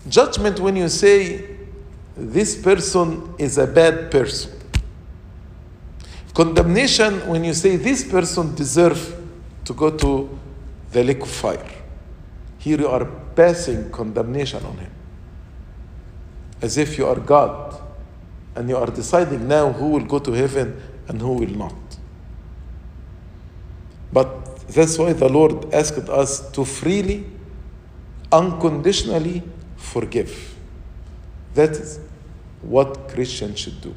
Judgment, 0.08 0.60
when 0.60 0.76
you 0.76 0.88
say 0.88 1.58
this 2.16 2.62
person 2.62 3.34
is 3.40 3.58
a 3.58 3.66
bad 3.66 4.12
person. 4.12 4.52
Condemnation, 6.36 7.28
when 7.28 7.44
you 7.44 7.56
say 7.56 7.76
this 7.76 8.04
person 8.04 8.54
deserves 8.54 9.16
to 9.66 9.74
go 9.74 9.90
to 9.98 10.38
the 10.92 11.04
lake 11.04 11.22
of 11.22 11.28
fire. 11.32 11.72
Here 12.60 12.80
you 12.80 12.88
are 12.88 13.06
passing 13.36 13.90
condemnation 13.90 14.64
on 14.64 14.78
him. 14.78 14.92
As 16.62 16.78
if 16.78 17.00
you 17.00 17.08
are 17.08 17.20
God 17.20 17.82
and 18.56 18.70
you 18.70 18.78
are 18.78 18.92
deciding 18.92 19.48
now 19.48 19.72
who 19.72 19.88
will 19.88 20.06
go 20.06 20.20
to 20.20 20.34
heaven 20.34 20.80
and 21.08 21.20
who 21.20 21.34
will 21.34 21.58
not. 21.58 21.74
But 24.14 24.51
that's 24.68 24.98
why 24.98 25.14
the 25.14 25.28
Lord 25.30 25.74
asked 25.74 26.10
us 26.10 26.50
to 26.52 26.66
freely, 26.66 27.26
unconditionally 28.32 29.44
forgive. 29.76 30.56
That 31.54 31.72
is 31.72 32.00
what 32.62 33.10
Christians 33.10 33.60
should 33.60 33.82
do. 33.82 33.94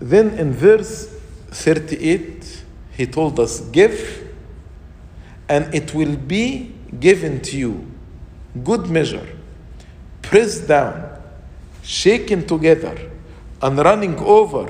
Then 0.00 0.38
in 0.38 0.52
verse 0.52 1.08
38, 1.50 2.64
he 2.96 3.06
told 3.06 3.40
us, 3.40 3.60
Give, 3.60 4.32
and 5.48 5.74
it 5.74 5.94
will 5.94 6.16
be 6.16 6.74
given 7.00 7.40
to 7.42 7.56
you. 7.56 7.86
Good 8.62 8.88
measure, 8.88 9.26
pressed 10.22 10.68
down, 10.68 11.10
shaken 11.82 12.46
together, 12.46 13.10
and 13.62 13.78
running 13.78 14.18
over 14.18 14.68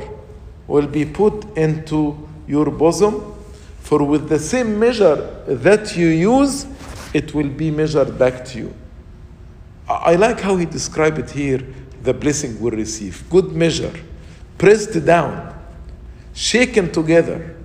will 0.66 0.86
be 0.86 1.04
put 1.04 1.56
into 1.56 2.28
your 2.46 2.70
bosom. 2.70 3.33
For 3.84 4.02
with 4.02 4.30
the 4.30 4.38
same 4.38 4.78
measure 4.78 5.16
that 5.46 5.94
you 5.94 6.06
use, 6.06 6.66
it 7.12 7.34
will 7.34 7.50
be 7.50 7.70
measured 7.70 8.18
back 8.18 8.42
to 8.46 8.58
you. 8.58 8.74
I 9.86 10.16
like 10.16 10.40
how 10.40 10.56
he 10.56 10.64
described 10.64 11.18
it 11.18 11.30
here 11.30 11.62
the 12.02 12.14
blessing 12.14 12.58
we'll 12.58 12.72
receive. 12.72 13.28
Good 13.28 13.52
measure, 13.52 13.92
pressed 14.56 15.04
down, 15.04 15.54
shaken 16.32 16.92
together, 16.92 17.56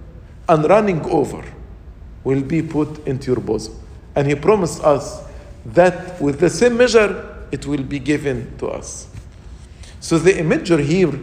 and 0.49 0.65
running 0.69 0.99
over 1.09 1.41
will 2.25 2.41
be 2.41 2.63
put 2.63 3.07
into 3.07 3.31
your 3.31 3.39
bosom. 3.39 3.75
And 4.13 4.27
he 4.27 4.35
promised 4.35 4.83
us 4.83 5.23
that 5.67 6.21
with 6.21 6.41
the 6.41 6.49
same 6.49 6.75
measure, 6.75 7.47
it 7.53 7.65
will 7.65 7.83
be 7.83 7.97
given 7.97 8.57
to 8.57 8.67
us. 8.67 9.07
So 10.01 10.19
the 10.19 10.37
imagery 10.37 10.83
here 10.83 11.17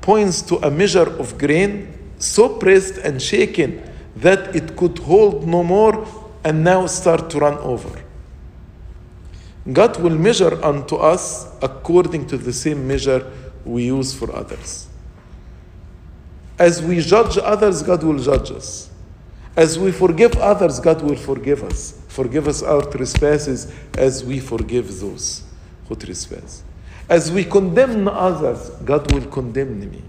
points 0.00 0.40
to 0.42 0.56
a 0.66 0.70
measure 0.70 1.14
of 1.18 1.36
grain 1.36 1.92
so 2.18 2.48
pressed 2.56 2.96
and 2.96 3.20
shaken 3.20 3.89
that 4.20 4.54
it 4.54 4.76
could 4.76 4.98
hold 4.98 5.46
no 5.46 5.62
more 5.62 6.06
and 6.44 6.64
now 6.64 6.86
start 6.86 7.30
to 7.30 7.38
run 7.38 7.58
over. 7.58 8.02
God 9.72 10.00
will 10.00 10.16
measure 10.16 10.62
unto 10.64 10.96
us 10.96 11.46
according 11.62 12.26
to 12.28 12.38
the 12.38 12.52
same 12.52 12.86
measure 12.86 13.30
we 13.64 13.84
use 13.84 14.14
for 14.14 14.34
others. 14.34 14.88
As 16.58 16.82
we 16.82 17.00
judge 17.00 17.38
others, 17.38 17.82
God 17.82 18.02
will 18.02 18.18
judge 18.18 18.50
us. 18.50 18.90
As 19.56 19.78
we 19.78 19.92
forgive 19.92 20.36
others, 20.36 20.80
God 20.80 21.02
will 21.02 21.16
forgive 21.16 21.62
us. 21.62 22.00
Forgive 22.08 22.48
us 22.48 22.62
our 22.62 22.82
trespasses 22.82 23.72
as 23.96 24.24
we 24.24 24.40
forgive 24.40 25.00
those 25.00 25.42
who 25.88 25.94
trespass. 25.94 26.62
As 27.08 27.30
we 27.30 27.44
condemn 27.44 28.08
others, 28.08 28.70
God 28.84 29.10
will 29.12 29.26
condemn 29.26 29.80
me. 29.80 30.02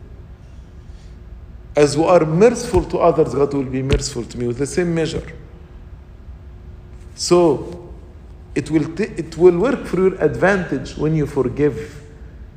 As 1.75 1.97
we 1.97 2.03
are 2.03 2.25
merciful 2.25 2.83
to 2.85 2.97
others, 2.97 3.33
God 3.33 3.53
will 3.53 3.63
be 3.63 3.81
merciful 3.81 4.23
to 4.23 4.37
me 4.37 4.47
with 4.47 4.57
the 4.57 4.65
same 4.65 4.93
measure. 4.93 5.25
So, 7.15 7.93
it 8.55 8.69
will, 8.69 8.93
t- 8.95 9.03
it 9.03 9.37
will 9.37 9.57
work 9.57 9.85
for 9.85 9.97
your 9.97 10.15
advantage 10.21 10.97
when 10.97 11.15
you 11.15 11.25
forgive, 11.25 12.03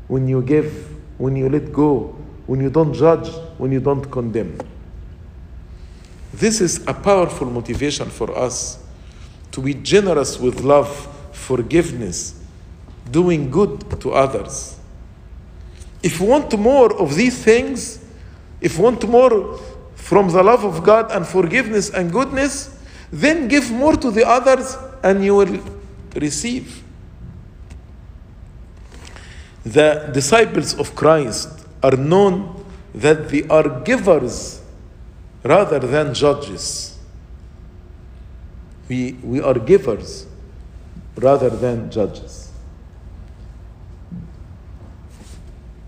when 0.08 0.26
you 0.26 0.42
give, 0.42 0.90
when 1.18 1.36
you 1.36 1.48
let 1.48 1.72
go, 1.72 2.16
when 2.46 2.60
you 2.60 2.70
don't 2.70 2.92
judge, 2.92 3.28
when 3.58 3.70
you 3.70 3.80
don't 3.80 4.10
condemn. 4.10 4.58
This 6.32 6.60
is 6.60 6.84
a 6.88 6.94
powerful 6.94 7.48
motivation 7.48 8.10
for 8.10 8.36
us 8.36 8.82
to 9.52 9.60
be 9.60 9.74
generous 9.74 10.38
with 10.40 10.62
love, 10.62 10.90
forgiveness, 11.32 12.42
doing 13.08 13.50
good 13.50 14.00
to 14.00 14.12
others. 14.12 14.76
If 16.02 16.20
we 16.20 16.26
want 16.26 16.58
more 16.58 17.00
of 17.00 17.14
these 17.14 17.42
things, 17.42 18.03
if 18.64 18.78
want 18.78 19.06
more 19.06 19.60
from 19.94 20.30
the 20.30 20.42
love 20.42 20.64
of 20.64 20.82
God 20.82 21.12
and 21.12 21.26
forgiveness 21.26 21.90
and 21.90 22.10
goodness, 22.10 22.74
then 23.12 23.46
give 23.46 23.70
more 23.70 23.94
to 23.94 24.10
the 24.10 24.26
others 24.26 24.76
and 25.02 25.22
you 25.22 25.34
will 25.36 25.60
receive. 26.16 26.82
The 29.64 30.10
disciples 30.14 30.78
of 30.78 30.94
Christ 30.96 31.66
are 31.82 31.96
known 31.96 32.64
that 32.94 33.28
they 33.28 33.42
are 33.48 33.80
givers 33.80 34.62
rather 35.42 35.78
than 35.78 36.14
judges. 36.14 36.98
We, 38.88 39.12
we 39.22 39.40
are 39.42 39.58
givers 39.58 40.26
rather 41.16 41.50
than 41.50 41.90
judges. 41.90 42.50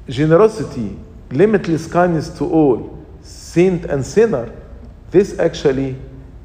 Generosity, 0.09 0.97
limitless 1.31 1.87
kindness 1.87 2.31
to 2.39 2.45
all, 2.45 3.05
saint 3.23 3.85
and 3.87 4.05
sinner, 4.05 4.53
this 5.11 5.39
actually 5.39 5.93
uh, 5.93 5.99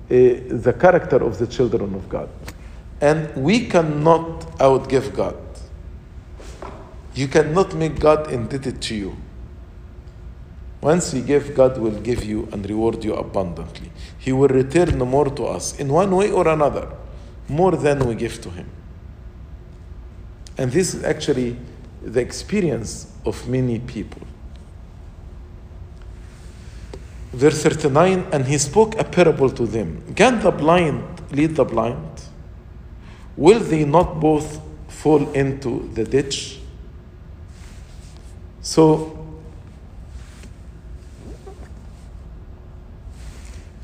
the 0.10 0.76
character 0.80 1.18
of 1.24 1.38
the 1.38 1.48
children 1.48 1.94
of 1.96 2.08
God. 2.10 2.30
And 3.00 3.36
we 3.36 3.68
cannot 3.68 4.42
outgive 4.58 5.16
God. 5.16 5.38
You 7.16 7.28
cannot 7.28 7.74
make 7.76 8.00
God 8.00 8.32
indebted 8.32 8.82
to 8.84 8.96
you. 8.96 9.18
Once 10.82 11.14
we 11.14 11.22
give, 11.22 11.56
God 11.56 11.78
will 11.78 12.00
give 12.00 12.24
you 12.24 12.48
and 12.52 12.68
reward 12.68 13.04
you 13.04 13.14
abundantly. 13.14 13.92
He 14.18 14.32
will 14.32 14.48
return 14.48 14.98
more 14.98 15.30
to 15.30 15.46
us 15.46 15.80
in 15.80 15.90
one 15.90 16.16
way 16.16 16.32
or 16.32 16.48
another, 16.48 16.92
more 17.48 17.76
than 17.76 18.00
we 18.08 18.16
give 18.16 18.42
to 18.42 18.50
Him. 18.50 18.70
And 20.58 20.72
this 20.72 20.94
is 20.94 21.04
actually 21.04 21.58
the 22.02 22.20
experience 22.20 23.12
of 23.26 23.48
many 23.48 23.80
people. 23.80 24.22
Verse 27.34 27.64
39 27.64 28.28
And 28.32 28.46
he 28.46 28.58
spoke 28.58 29.00
a 29.00 29.04
parable 29.04 29.50
to 29.50 29.66
them 29.66 30.14
Can 30.16 30.40
the 30.40 30.52
blind 30.52 31.04
lead 31.32 31.56
the 31.56 31.66
blind? 31.66 32.22
Will 33.38 33.60
they 33.60 33.86
not 33.86 34.20
both 34.20 34.62
fall 34.88 35.32
into 35.32 35.90
the 35.94 36.04
ditch? 36.04 36.60
So, 38.62 39.18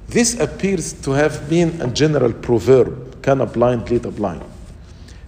this 0.07 0.39
appears 0.39 0.93
to 1.01 1.11
have 1.11 1.49
been 1.49 1.81
a 1.81 1.87
general 1.87 2.33
proverb 2.33 3.07
can 3.27 3.41
a 3.41 3.45
blind 3.45 3.89
lead 3.89 4.05
a 4.05 4.11
blind? 4.11 4.41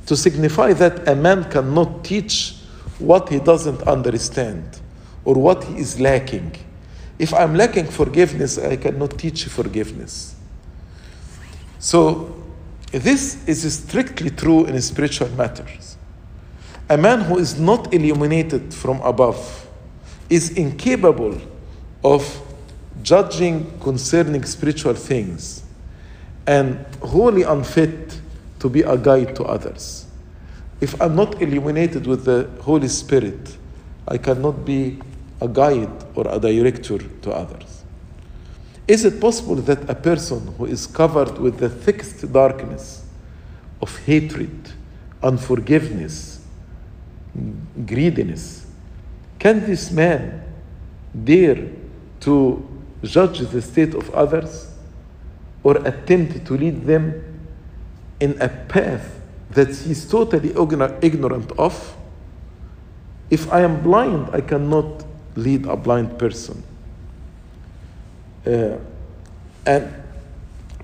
To 0.06 0.16
signify 0.16 0.72
that 0.72 1.06
a 1.06 1.16
man 1.16 1.44
cannot 1.52 2.06
teach 2.06 2.56
what 2.98 3.28
he 3.28 3.40
doesn't 3.40 3.82
understand 3.82 4.80
or 5.26 5.36
what 5.36 5.66
he 5.66 5.80
is 5.80 6.00
lacking. 6.00 6.56
If 7.20 7.34
I'm 7.34 7.54
lacking 7.54 7.88
forgiveness, 7.88 8.58
I 8.58 8.78
cannot 8.78 9.20
teach 9.20 9.46
forgiveness. 9.46 10.36
So, 11.78 12.36
this 12.92 13.48
is 13.48 13.72
strictly 13.72 14.30
true 14.32 14.66
in 14.66 14.82
spiritual 14.82 15.30
matters. 15.30 15.98
A 16.90 16.98
man 16.98 17.22
who 17.22 17.38
is 17.38 17.60
not 17.60 17.94
illuminated 17.94 18.74
from 18.74 19.02
above 19.02 19.68
is 20.30 20.52
incapable 20.52 21.40
of 22.04 22.42
judging 23.04 23.80
concerning 23.80 24.44
spiritual 24.44 24.94
things 24.94 25.64
and 26.48 26.84
wholly 27.02 27.44
unfit 27.44 28.20
to 28.60 28.70
be 28.70 28.82
a 28.82 28.98
guide 28.98 29.36
to 29.36 29.44
others. 29.44 30.06
If 30.82 31.00
I'm 31.02 31.16
not 31.16 31.42
illuminated 31.42 32.08
with 32.08 32.26
the 32.26 32.50
Holy 32.62 32.88
Spirit, 32.88 33.58
I 34.08 34.18
cannot 34.18 34.66
be 34.66 35.00
a 35.42 35.48
guide 35.48 36.04
or 36.16 36.28
a 36.28 36.40
director 36.40 36.98
to 36.98 37.32
others. 37.32 37.84
Is 38.88 39.06
it 39.06 39.22
possible 39.22 39.56
that 39.56 39.90
a 39.90 39.96
person 39.96 40.54
who 40.58 40.66
is 40.66 40.88
covered 40.88 41.38
with 41.38 41.60
the 41.60 41.70
thickest 41.70 42.32
darkness 42.34 43.06
of 43.82 43.96
hatred, 44.00 44.74
unforgiveness, 45.22 46.42
greediness, 47.86 48.66
can 49.38 49.66
this 49.66 49.92
man 49.92 50.44
dare 51.24 51.70
to 52.22 52.68
judge 53.04 53.40
the 53.40 53.62
state 53.62 53.94
of 53.94 54.10
others 54.10 54.74
or 55.64 55.78
attempt 55.88 56.46
to 56.46 56.58
lead 56.58 56.86
them 56.86 57.24
in 58.20 58.42
a 58.42 58.50
path 58.50 59.22
that 59.52 59.70
he's 59.70 60.10
totally 60.10 60.50
ignorant 61.02 61.52
of? 61.58 61.96
If 63.30 63.52
I 63.54 63.62
am 63.62 63.82
blind, 63.82 64.30
I 64.34 64.42
cannot 64.42 65.06
lead 65.40 65.66
a 65.66 65.76
blind 65.76 66.18
person. 66.18 66.64
Uh, 68.46 68.78
and 69.66 69.94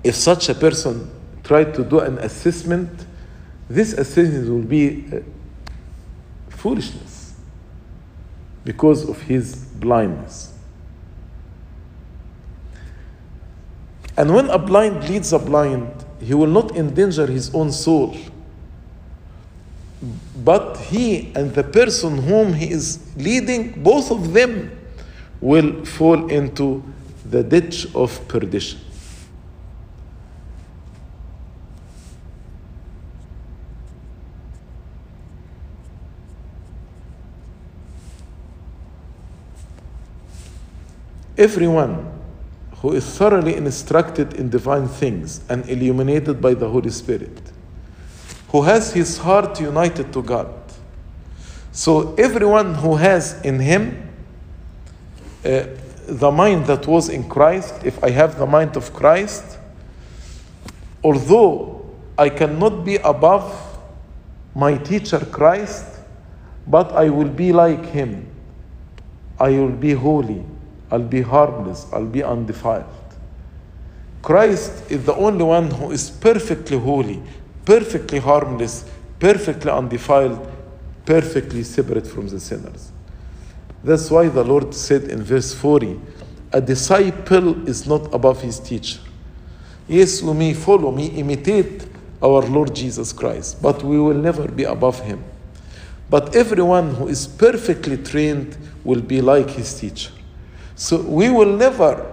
if 0.04 0.14
such 0.14 0.48
a 0.48 0.54
person 0.54 1.10
tried 1.42 1.74
to 1.74 1.84
do 1.84 2.00
an 2.00 2.18
assessment, 2.18 3.06
this 3.68 3.92
assessment 3.92 4.48
will 4.48 4.62
be 4.62 5.04
uh, 5.12 5.20
foolishness 6.48 7.34
because 8.64 9.08
of 9.08 9.20
his 9.22 9.54
blindness. 9.56 10.52
And 14.16 14.34
when 14.34 14.48
a 14.48 14.58
blind 14.58 15.08
leads 15.08 15.32
a 15.32 15.38
blind, 15.38 15.92
he 16.20 16.34
will 16.34 16.46
not 16.46 16.74
endanger 16.76 17.26
his 17.26 17.54
own 17.54 17.70
soul. 17.70 18.16
But 20.44 20.76
he 20.76 21.32
and 21.34 21.54
the 21.54 21.64
person 21.64 22.18
whom 22.18 22.52
he 22.52 22.70
is 22.70 23.00
leading, 23.16 23.82
both 23.82 24.10
of 24.10 24.32
them 24.32 24.70
will 25.40 25.84
fall 25.84 26.28
into 26.30 26.82
the 27.24 27.42
ditch 27.42 27.86
of 27.94 28.26
perdition. 28.28 28.80
Everyone 41.38 42.10
who 42.76 42.92
is 42.92 43.04
thoroughly 43.04 43.56
instructed 43.56 44.34
in 44.34 44.48
divine 44.48 44.88
things 44.88 45.42
and 45.50 45.68
illuminated 45.68 46.40
by 46.40 46.54
the 46.54 46.68
Holy 46.68 46.90
Spirit, 46.90 47.52
who 48.48 48.62
has 48.62 48.92
his 48.92 49.18
heart 49.18 49.60
united 49.60 50.12
to 50.12 50.22
God. 50.22 50.52
So, 51.72 52.14
everyone 52.14 52.74
who 52.74 52.96
has 52.96 53.40
in 53.42 53.60
him 53.60 54.08
uh, 55.44 55.66
the 56.06 56.30
mind 56.30 56.66
that 56.66 56.86
was 56.86 57.08
in 57.08 57.28
Christ, 57.28 57.74
if 57.84 58.02
I 58.02 58.10
have 58.10 58.38
the 58.38 58.46
mind 58.46 58.76
of 58.76 58.92
Christ, 58.92 59.58
although 61.02 61.84
I 62.18 62.28
cannot 62.28 62.84
be 62.84 62.96
above 62.96 63.78
my 64.54 64.76
teacher 64.78 65.18
Christ, 65.18 65.84
but 66.66 66.92
I 66.92 67.10
will 67.10 67.28
be 67.28 67.52
like 67.52 67.84
him. 67.86 68.26
I 69.38 69.50
will 69.50 69.70
be 69.70 69.92
holy. 69.92 70.44
I'll 70.90 71.02
be 71.02 71.20
harmless. 71.20 71.86
I'll 71.92 72.06
be 72.06 72.22
undefiled. 72.22 72.86
Christ 74.22 74.90
is 74.90 75.04
the 75.04 75.14
only 75.14 75.44
one 75.44 75.70
who 75.70 75.92
is 75.92 76.10
perfectly 76.10 76.78
holy, 76.78 77.22
perfectly 77.66 78.18
harmless, 78.18 78.86
perfectly 79.18 79.70
undefiled, 79.70 80.50
perfectly 81.04 81.62
separate 81.62 82.06
from 82.06 82.28
the 82.28 82.40
sinners. 82.40 82.92
That's 83.84 84.10
why 84.10 84.28
the 84.28 84.42
Lord 84.42 84.74
said 84.74 85.04
in 85.04 85.22
verse 85.22 85.52
40 85.52 86.00
a 86.52 86.60
disciple 86.60 87.68
is 87.68 87.86
not 87.86 88.14
above 88.14 88.40
his 88.40 88.58
teacher. 88.58 89.00
Yes, 89.88 90.22
we 90.22 90.32
may 90.32 90.54
follow, 90.54 90.90
may 90.90 91.06
imitate 91.06 91.86
our 92.22 92.40
Lord 92.42 92.74
Jesus 92.74 93.12
Christ, 93.12 93.60
but 93.60 93.82
we 93.82 94.00
will 94.00 94.16
never 94.16 94.48
be 94.48 94.64
above 94.64 95.00
him. 95.00 95.22
But 96.08 96.34
everyone 96.34 96.94
who 96.94 97.08
is 97.08 97.26
perfectly 97.26 97.98
trained 97.98 98.56
will 98.84 99.02
be 99.02 99.20
like 99.20 99.50
his 99.50 99.78
teacher. 99.78 100.12
So 100.76 101.00
we 101.02 101.30
will 101.30 101.56
never 101.56 102.12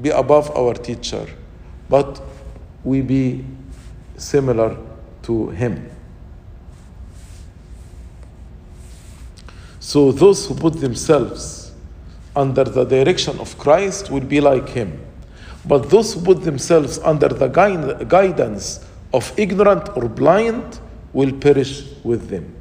be 0.00 0.10
above 0.10 0.54
our 0.56 0.74
teacher, 0.74 1.26
but 1.88 2.20
we 2.84 3.00
be 3.00 3.44
similar 4.16 4.76
to 5.22 5.50
him. 5.50 5.90
So 9.80 10.12
those 10.12 10.46
who 10.46 10.54
put 10.54 10.80
themselves 10.80 11.72
under 12.34 12.64
the 12.64 12.84
direction 12.84 13.38
of 13.38 13.56
Christ 13.58 14.10
will 14.10 14.24
be 14.24 14.40
like 14.40 14.68
him. 14.68 15.00
But 15.66 15.90
those 15.90 16.14
who 16.14 16.20
put 16.20 16.42
themselves 16.42 16.98
under 16.98 17.28
the 17.28 17.48
guidance 17.48 18.84
of 19.12 19.32
ignorant 19.38 19.96
or 19.96 20.08
blind 20.08 20.80
will 21.12 21.32
perish 21.32 21.84
with 22.02 22.28
them. 22.28 22.54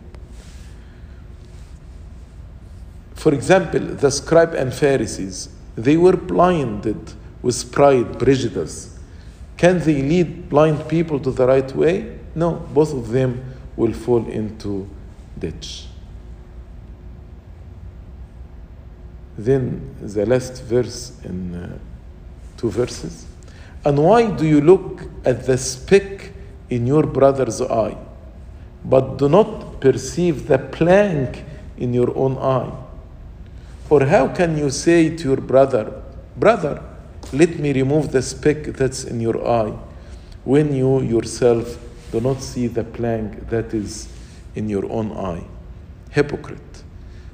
For 3.15 3.33
example, 3.33 3.79
the 3.79 4.11
scribe 4.11 4.53
and 4.53 4.73
Pharisees, 4.73 5.49
they 5.75 5.97
were 5.97 6.17
blinded 6.17 7.13
with 7.41 7.71
pride, 7.71 8.19
prejudice. 8.19 8.92
Can 9.57 9.79
they 9.79 10.01
lead 10.01 10.49
blind 10.49 10.87
people 10.87 11.19
to 11.19 11.31
the 11.31 11.47
right 11.47 11.75
way? 11.75 12.19
No, 12.35 12.53
both 12.73 12.93
of 12.93 13.09
them 13.09 13.43
will 13.75 13.93
fall 13.93 14.27
into 14.27 14.87
ditch. 15.37 15.85
Then 19.37 19.95
the 20.01 20.25
last 20.25 20.63
verse 20.63 21.13
in 21.23 21.55
uh, 21.55 21.77
two 22.57 22.69
verses. 22.69 23.25
And 23.85 23.97
why 23.97 24.29
do 24.31 24.45
you 24.45 24.61
look 24.61 25.03
at 25.25 25.45
the 25.45 25.57
speck 25.57 26.31
in 26.69 26.87
your 26.87 27.03
brother's 27.03 27.61
eye, 27.61 27.97
but 28.85 29.17
do 29.17 29.27
not 29.27 29.81
perceive 29.81 30.47
the 30.47 30.57
plank 30.57 31.43
in 31.77 31.93
your 31.93 32.15
own 32.15 32.37
eye? 32.37 32.71
Or 33.89 34.05
how 34.05 34.27
can 34.29 34.57
you 34.57 34.69
say 34.69 35.15
to 35.15 35.23
your 35.29 35.41
brother, 35.41 36.01
Brother, 36.35 36.81
let 37.31 37.57
me 37.59 37.71
remove 37.71 38.11
the 38.11 38.21
speck 38.21 38.63
that's 38.63 39.03
in 39.03 39.21
your 39.21 39.47
eye, 39.47 39.73
when 40.43 40.75
you 40.75 41.01
yourself 41.01 41.77
do 42.11 42.19
not 42.19 42.41
see 42.41 42.67
the 42.67 42.83
plank 42.83 43.49
that 43.49 43.73
is 43.73 44.09
in 44.55 44.67
your 44.67 44.91
own 44.91 45.11
eye? 45.11 45.43
Hypocrite. 46.11 46.83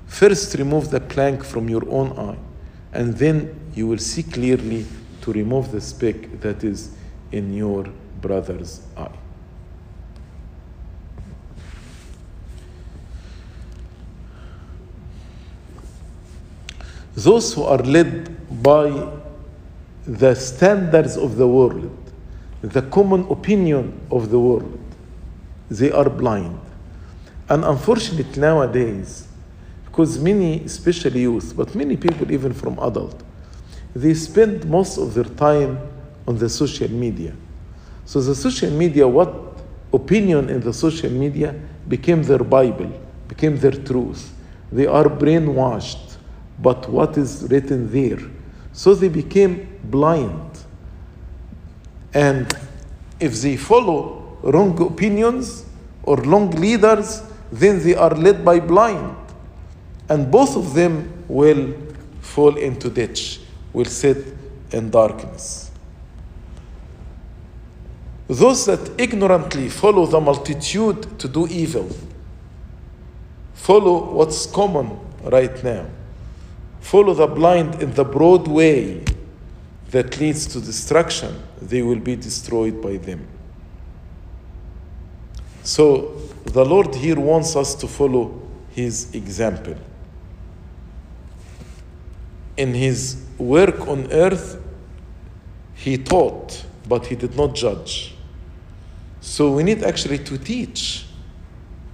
First, 0.07 0.55
remove 0.55 0.89
the 0.89 0.99
plank 0.99 1.43
from 1.43 1.69
your 1.69 1.87
own 1.89 2.17
eye, 2.17 2.37
and 2.93 3.15
then 3.15 3.59
you 3.73 3.87
will 3.87 3.97
see 3.97 4.23
clearly 4.23 4.85
to 5.21 5.31
remove 5.33 5.71
the 5.71 5.81
speck 5.81 6.39
that 6.41 6.63
is 6.63 6.95
in 7.31 7.53
your 7.53 7.85
brother's 8.21 8.81
eye. 8.97 9.09
Those 17.15 17.53
who 17.53 17.63
are 17.63 17.79
led 17.79 18.63
by 18.63 18.87
the 20.09 20.33
standards 20.33 21.15
of 21.17 21.37
the 21.37 21.47
world, 21.47 21.95
the 22.63 22.81
common 22.81 23.27
opinion 23.29 23.93
of 24.09 24.31
the 24.31 24.39
world, 24.39 24.79
they 25.69 25.91
are 25.91 26.09
blind. 26.09 26.59
And 27.47 27.63
unfortunately, 27.63 28.41
nowadays, 28.41 29.27
because 29.85 30.17
many, 30.17 30.63
especially 30.63 31.21
youth, 31.21 31.53
but 31.55 31.75
many 31.75 31.95
people, 31.95 32.31
even 32.31 32.53
from 32.53 32.79
adult, 32.79 33.21
they 33.95 34.15
spend 34.15 34.65
most 34.65 34.97
of 34.97 35.13
their 35.13 35.25
time 35.25 35.77
on 36.27 36.39
the 36.39 36.49
social 36.49 36.89
media. 36.89 37.35
So 38.05 38.19
the 38.19 38.33
social 38.33 38.71
media, 38.71 39.07
what 39.07 39.31
opinion 39.93 40.49
in 40.49 40.59
the 40.61 40.73
social 40.73 41.11
media 41.11 41.53
became 41.87 42.23
their 42.23 42.43
Bible, 42.43 42.91
became 43.27 43.57
their 43.57 43.73
truth. 43.73 44.33
They 44.71 44.87
are 44.87 45.05
brainwashed, 45.05 46.17
but 46.57 46.89
what 46.89 47.15
is 47.15 47.45
written 47.51 47.91
there. 47.91 48.19
So 48.73 48.95
they 48.95 49.09
became 49.09 49.79
blind. 49.83 50.63
And 52.13 52.51
if 53.19 53.41
they 53.41 53.57
follow 53.57 54.37
wrong 54.41 54.81
opinions 54.81 55.65
or 56.03 56.17
wrong 56.17 56.51
leaders, 56.51 57.21
then 57.51 57.83
they 57.83 57.95
are 57.95 58.13
led 58.15 58.45
by 58.45 58.59
blind 58.59 59.15
and 60.09 60.31
both 60.31 60.55
of 60.57 60.73
them 60.73 61.23
will 61.27 61.73
fall 62.21 62.57
into 62.57 62.89
ditch. 62.89 63.41
will 63.71 63.85
sit 63.85 64.35
in 64.71 64.89
darkness. 64.89 65.69
Those 68.27 68.65
that 68.65 68.99
ignorantly 68.99 69.69
follow 69.69 70.05
the 70.05 70.19
multitude 70.19 71.19
to 71.19 71.27
do 71.27 71.47
evil, 71.47 71.89
follow 73.53 74.11
what's 74.11 74.45
common 74.45 74.99
right 75.23 75.63
now, 75.63 75.85
follow 76.79 77.13
the 77.13 77.27
blind 77.27 77.81
in 77.81 77.93
the 77.93 78.03
broad 78.03 78.47
way 78.47 79.03
that 79.91 80.19
leads 80.19 80.45
to 80.47 80.61
destruction, 80.61 81.41
they 81.61 81.81
will 81.81 81.99
be 81.99 82.15
destroyed 82.15 82.81
by 82.81 82.97
them. 82.97 83.27
So 85.63 86.15
the 86.45 86.65
Lord 86.65 86.95
here 86.95 87.19
wants 87.19 87.55
us 87.55 87.75
to 87.75 87.87
follow 87.87 88.41
his 88.71 89.13
example. 89.13 89.75
In 92.57 92.73
his 92.73 93.23
work 93.37 93.87
on 93.87 94.11
earth, 94.11 94.61
he 95.75 95.97
taught, 95.97 96.65
but 96.87 97.05
he 97.05 97.15
did 97.15 97.35
not 97.35 97.55
judge. 97.55 98.15
So 99.21 99.51
we 99.51 99.63
need 99.63 99.83
actually 99.83 100.19
to 100.19 100.37
teach, 100.37 101.05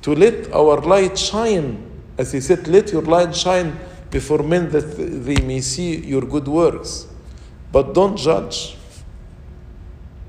to 0.01 0.15
let 0.15 0.51
our 0.51 0.81
light 0.81 1.17
shine. 1.17 1.91
As 2.17 2.31
he 2.31 2.39
said, 2.39 2.67
let 2.67 2.91
your 2.91 3.01
light 3.01 3.35
shine 3.35 3.77
before 4.09 4.43
men 4.43 4.69
that 4.71 4.97
they 5.25 5.37
may 5.41 5.61
see 5.61 5.97
your 5.97 6.21
good 6.21 6.47
works. 6.47 7.07
But 7.71 7.93
don't 7.93 8.15
judge. 8.15 8.77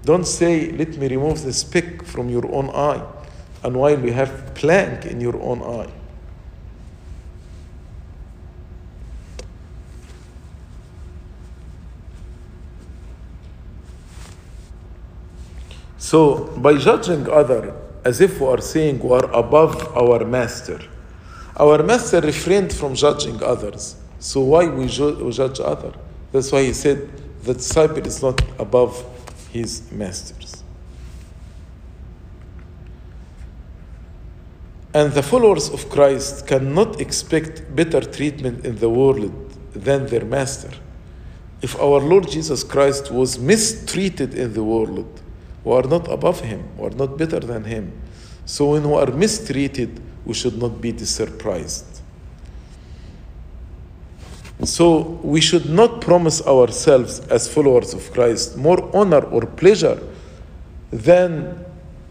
Don't 0.05 0.27
say, 0.27 0.71
let 0.71 0.97
me 0.97 1.09
remove 1.09 1.43
the 1.43 1.53
speck 1.53 2.05
from 2.05 2.29
your 2.29 2.47
own 2.55 2.71
eye, 2.71 3.05
and 3.65 3.77
while 3.77 3.99
you 3.99 4.13
have 4.13 4.55
plank 4.55 5.05
in 5.05 5.21
your 5.21 5.41
own 5.43 5.63
eye. 5.63 5.93
So, 15.99 16.45
by 16.57 16.79
judging 16.79 17.29
other 17.29 17.75
as 18.05 18.21
if 18.21 18.41
we 18.41 18.47
are 18.47 18.61
saying 18.61 19.01
we 19.01 19.11
are 19.11 19.29
above 19.33 19.97
our 19.97 20.25
master, 20.25 20.79
our 21.57 21.83
master 21.83 22.21
refrained 22.21 22.73
from 22.73 22.95
judging 22.95 23.43
others. 23.43 23.97
So 24.19 24.41
why 24.41 24.67
we, 24.67 24.87
ju- 24.87 25.31
judge 25.33 25.61
other? 25.61 25.93
That's 26.33 26.53
why 26.53 26.65
he 26.65 26.73
said 26.73 27.09
the 27.43 27.55
disciple 27.55 28.07
is 28.07 28.23
not 28.23 28.41
above 28.59 29.05
his 29.53 29.91
masters. 29.93 30.63
And 34.93 35.13
the 35.13 35.23
followers 35.23 35.69
of 35.69 35.91
Christ 35.91 36.47
cannot 36.47 37.01
expect 37.01 37.75
better 37.77 38.01
treatment 38.01 38.65
in 38.65 38.79
the 38.79 38.89
world 38.89 39.31
than 39.73 40.07
their 40.07 40.25
master. 40.25 40.71
If 41.63 41.79
our 41.79 42.01
Lord 42.01 42.29
Jesus 42.31 42.65
Christ 42.65 43.11
was 43.11 43.39
mistreated 43.39 44.35
in 44.35 44.55
the 44.55 44.65
world, 44.65 45.21
we 45.65 45.73
are 45.73 45.83
not 45.83 46.11
above 46.11 46.41
him, 46.41 46.77
we 46.79 46.87
are 46.87 46.97
not 46.97 47.19
better 47.19 47.41
than 47.41 47.65
him. 47.65 47.93
So 48.47 48.71
when 48.71 48.89
we 48.89 48.97
are 48.97 49.11
mistreated, 49.11 50.01
we 50.27 50.35
should 50.35 50.59
not 50.59 50.81
be 50.81 50.97
surprised. 50.99 51.87
So 54.65 55.01
we 55.23 55.41
should 55.41 55.71
not 55.71 56.01
promise 56.01 56.45
ourselves 56.47 57.21
as 57.29 57.53
followers 57.53 57.95
of 57.95 58.11
Christ 58.13 58.57
more 58.57 58.95
honor 58.95 59.21
or 59.21 59.47
pleasure 59.47 60.01
than 60.91 61.65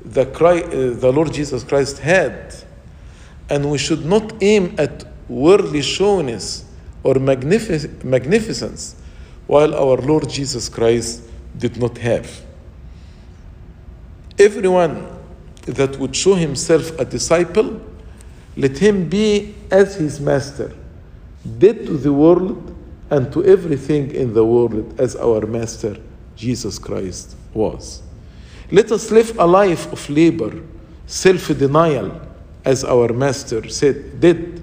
the, 0.03 0.25
Christ, 0.27 0.65
uh, 0.67 0.93
the 0.93 1.11
Lord 1.11 1.33
Jesus 1.33 1.63
Christ 1.63 1.99
had. 1.99 2.55
And 3.49 3.69
we 3.69 3.77
should 3.77 4.05
not 4.05 4.33
aim 4.41 4.75
at 4.77 5.05
worldly 5.27 5.81
showness 5.81 6.65
or 7.03 7.15
magnific- 7.15 8.03
magnificence 8.03 8.95
while 9.47 9.75
our 9.75 9.97
Lord 9.97 10.29
Jesus 10.29 10.69
Christ 10.69 11.23
did 11.57 11.77
not 11.77 11.97
have. 11.97 12.41
Everyone 14.37 15.07
that 15.65 15.97
would 15.97 16.15
show 16.15 16.35
himself 16.35 16.97
a 16.99 17.05
disciple, 17.05 17.81
let 18.57 18.77
him 18.77 19.09
be 19.09 19.53
as 19.69 19.95
his 19.95 20.19
master, 20.19 20.73
dead 21.57 21.85
to 21.85 21.97
the 21.97 22.13
world 22.13 22.75
and 23.09 23.31
to 23.33 23.43
everything 23.43 24.11
in 24.11 24.33
the 24.33 24.45
world 24.45 24.99
as 24.99 25.15
our 25.15 25.45
master 25.45 25.97
Jesus 26.35 26.79
Christ 26.79 27.35
was. 27.53 28.01
Let 28.71 28.91
us 28.91 29.11
live 29.11 29.37
a 29.37 29.45
life 29.45 29.91
of 29.91 30.09
labor, 30.09 30.61
self 31.05 31.47
denial, 31.57 32.21
as 32.63 32.83
our 32.83 33.13
master 33.13 33.67
said, 33.69 34.19
did. 34.19 34.61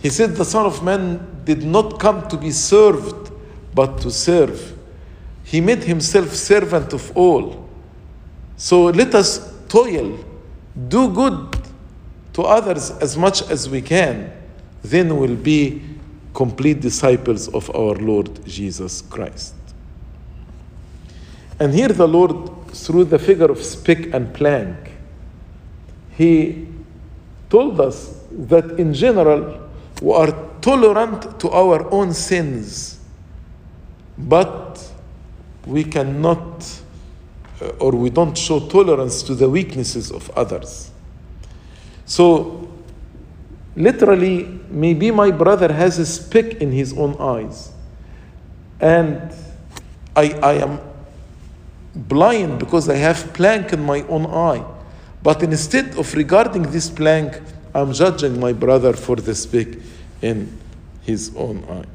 He 0.00 0.10
said, 0.10 0.36
The 0.36 0.44
Son 0.44 0.66
of 0.66 0.82
Man 0.84 1.42
did 1.44 1.64
not 1.64 1.98
come 1.98 2.28
to 2.28 2.36
be 2.36 2.50
served, 2.50 3.32
but 3.74 4.00
to 4.02 4.10
serve. 4.10 4.78
He 5.44 5.60
made 5.60 5.82
himself 5.82 6.32
servant 6.34 6.92
of 6.92 7.16
all. 7.16 7.68
So 8.56 8.84
let 8.84 9.14
us 9.14 9.52
toil, 9.68 10.18
do 10.88 11.08
good 11.12 11.61
to 12.32 12.42
others 12.42 12.90
as 12.90 13.16
much 13.16 13.42
as 13.50 13.68
we 13.68 13.82
can. 13.82 14.32
Then 14.82 15.16
we'll 15.16 15.36
be 15.36 15.82
complete 16.34 16.80
disciples 16.80 17.48
of 17.48 17.70
our 17.74 17.94
Lord 17.94 18.44
Jesus 18.46 19.02
Christ. 19.02 19.54
And 21.60 21.74
here 21.74 21.88
the 21.88 22.08
Lord, 22.08 22.68
through 22.72 23.04
the 23.04 23.18
figure 23.18 23.50
of 23.50 23.62
speck 23.62 24.12
and 24.12 24.32
plank, 24.34 24.76
He 26.16 26.66
told 27.50 27.80
us 27.80 28.18
that 28.30 28.78
in 28.78 28.94
general 28.94 29.68
we 30.00 30.12
are 30.12 30.32
tolerant 30.60 31.38
to 31.40 31.50
our 31.50 31.90
own 31.92 32.14
sins, 32.14 32.98
but 34.16 34.90
we 35.66 35.84
cannot 35.84 36.82
uh, 37.60 37.68
or 37.78 37.92
we 37.92 38.10
don't 38.10 38.36
show 38.36 38.58
tolerance 38.68 39.22
to 39.22 39.34
the 39.34 39.48
weaknesses 39.48 40.10
of 40.10 40.30
others. 40.30 40.91
So, 42.04 42.68
literally, 43.76 44.60
maybe 44.70 45.10
my 45.10 45.30
brother 45.30 45.72
has 45.72 45.98
a 45.98 46.06
speck 46.06 46.54
in 46.60 46.72
his 46.72 46.92
own 46.92 47.16
eyes, 47.18 47.72
and 48.80 49.32
I, 50.14 50.32
I 50.42 50.52
am 50.54 50.80
blind 51.94 52.58
because 52.58 52.88
I 52.88 52.96
have 52.96 53.32
plank 53.32 53.72
in 53.72 53.84
my 53.84 54.02
own 54.08 54.26
eye. 54.26 54.64
But 55.22 55.42
instead 55.42 55.96
of 55.96 56.12
regarding 56.14 56.64
this 56.64 56.90
plank, 56.90 57.40
I'm 57.74 57.92
judging 57.92 58.40
my 58.40 58.52
brother 58.52 58.92
for 58.92 59.16
the 59.16 59.34
speck 59.34 59.68
in 60.20 60.58
his 61.02 61.34
own 61.36 61.64
eye. 61.70 61.86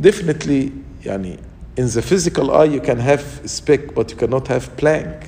Definitely, 0.00 0.72
yani, 1.02 1.40
in 1.76 1.88
the 1.88 2.02
physical 2.02 2.54
eye, 2.54 2.64
you 2.64 2.80
can 2.80 2.98
have 2.98 3.42
speck, 3.46 3.94
but 3.94 4.10
you 4.10 4.16
cannot 4.16 4.48
have 4.48 4.76
plank. 4.76 5.26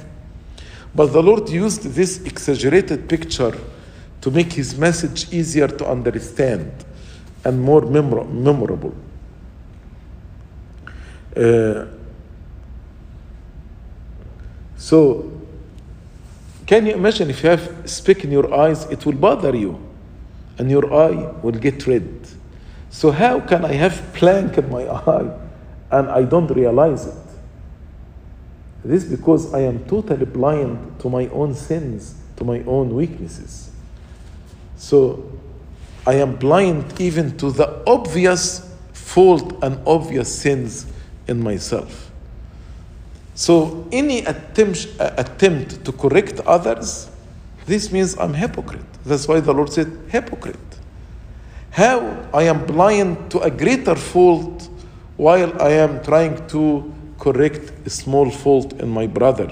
But 0.95 1.12
the 1.12 1.22
Lord 1.22 1.49
used 1.49 1.82
this 1.82 2.20
exaggerated 2.22 3.09
picture 3.09 3.57
to 4.20 4.30
make 4.30 4.53
his 4.53 4.76
message 4.76 5.32
easier 5.32 5.68
to 5.68 5.86
understand 5.86 6.72
and 7.45 7.61
more 7.61 7.82
memor- 7.82 8.24
memorable. 8.24 8.95
Uh, 11.36 11.86
so, 14.76 15.30
can 16.66 16.86
you 16.86 16.95
imagine 16.95 17.30
if 17.30 17.43
you 17.43 17.51
have 17.51 17.89
speck 17.89 18.24
in 18.24 18.32
your 18.32 18.53
eyes, 18.53 18.84
it 18.86 19.07
will 19.07 19.14
bother 19.14 19.57
you, 19.57 19.78
and 20.59 20.70
your 20.70 20.93
eye 20.93 21.32
will 21.43 21.53
get 21.53 21.86
red. 21.86 22.09
So, 22.91 23.11
how 23.11 23.41
can 23.41 23.64
I 23.64 23.72
have 23.74 24.12
plank 24.14 24.59
in 24.59 24.70
my 24.70 24.86
eye 24.89 25.30
and 25.91 26.09
I 26.09 26.24
don't 26.24 26.49
realize 26.49 27.07
it? 27.07 27.28
This 28.85 29.05
because 29.05 29.53
I 29.53 29.61
am 29.61 29.85
totally 29.87 30.24
blind 30.24 31.01
to 31.01 31.09
my 31.09 31.29
own 31.29 31.55
sins, 31.55 32.14
to 32.37 32.45
my 32.45 32.61
own 32.61 32.95
weaknesses. 32.95 33.70
So, 34.76 35.31
I 36.07 36.14
am 36.14 36.37
blind 36.37 37.01
even 37.01 37.37
to 37.39 37.51
the 37.51 37.83
obvious 37.87 38.74
fault 38.93 39.59
and 39.62 39.79
obvious 39.87 40.33
sins 40.33 40.87
in 41.26 41.43
myself. 41.43 42.11
So, 43.35 43.87
any 43.93 44.24
attempt, 44.24 44.89
attempt 44.99 45.85
to 45.85 45.93
correct 45.93 46.41
others, 46.41 47.11
this 47.66 47.93
means 47.93 48.16
I'm 48.18 48.35
hypocrite. 48.35 48.87
That's 49.05 49.29
why 49.29 49.41
the 49.41 49.53
Lord 49.53 49.72
said, 49.72 49.93
hypocrite. 50.09 50.57
How 51.70 52.26
I 52.33 52.45
am 52.45 52.64
blind 52.64 53.31
to 53.33 53.41
a 53.41 53.51
greater 53.51 53.95
fault 53.95 54.68
while 55.16 55.61
I 55.61 55.70
am 55.70 56.03
trying 56.03 56.47
to 56.49 56.93
correct 57.19 57.73
a 57.87 57.91
small 57.91 58.31
fault 58.31 58.73
in 58.75 58.89
my 58.89 59.07
brother. 59.07 59.51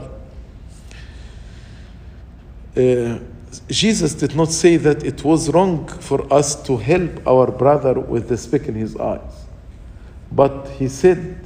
Uh, 2.76 3.18
Jesus 3.68 4.14
did 4.14 4.36
not 4.36 4.52
say 4.52 4.76
that 4.76 5.02
it 5.02 5.24
was 5.24 5.50
wrong 5.50 5.88
for 5.88 6.32
us 6.32 6.62
to 6.64 6.76
help 6.76 7.26
our 7.26 7.50
brother 7.50 7.98
with 7.98 8.28
the 8.28 8.36
speck 8.36 8.68
in 8.68 8.74
his 8.74 8.96
eyes. 8.96 9.44
But 10.30 10.68
he 10.78 10.88
said, 10.88 11.40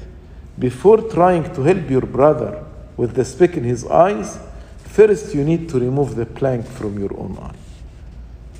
before 0.58 0.98
trying 1.10 1.54
to 1.54 1.62
help 1.62 1.88
your 1.88 2.02
brother 2.02 2.64
with 2.96 3.14
the 3.14 3.24
speck 3.24 3.56
in 3.56 3.64
his 3.64 3.86
eyes, 3.86 4.38
first 4.78 5.34
you 5.34 5.44
need 5.44 5.68
to 5.68 5.78
remove 5.78 6.16
the 6.16 6.26
plank 6.26 6.66
from 6.66 6.98
your 6.98 7.16
own 7.16 7.38
eye. 7.40 7.54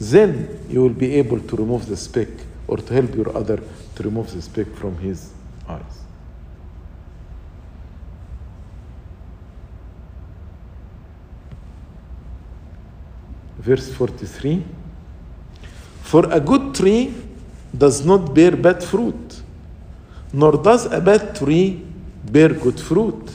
Then 0.01 0.65
you 0.69 0.83
will 0.83 0.89
be 0.91 1.17
able 1.17 1.41
to 1.41 1.57
remove 1.57 1.87
the 1.87 1.97
speck 1.97 2.29
or 2.69 2.79
to 2.79 2.95
help 2.95 3.15
your 3.15 3.37
other 3.37 3.61
to 3.97 4.03
remove 4.03 4.33
the 4.33 4.41
speck 4.41 4.69
from 4.75 4.97
his 4.99 5.31
eyes. 5.69 6.00
Verse 13.61 13.93
43 13.93 14.65
For 16.03 16.25
a 16.33 16.41
good 16.41 16.75
tree 16.75 17.13
does 17.77 18.07
not 18.07 18.35
bear 18.35 18.57
bad 18.57 18.83
fruit, 18.83 19.43
nor 20.33 20.53
does 20.53 20.87
a 20.87 20.99
bad 20.99 21.37
tree 21.37 21.83
bear 22.25 22.49
good 22.49 22.81
fruit. 22.81 23.31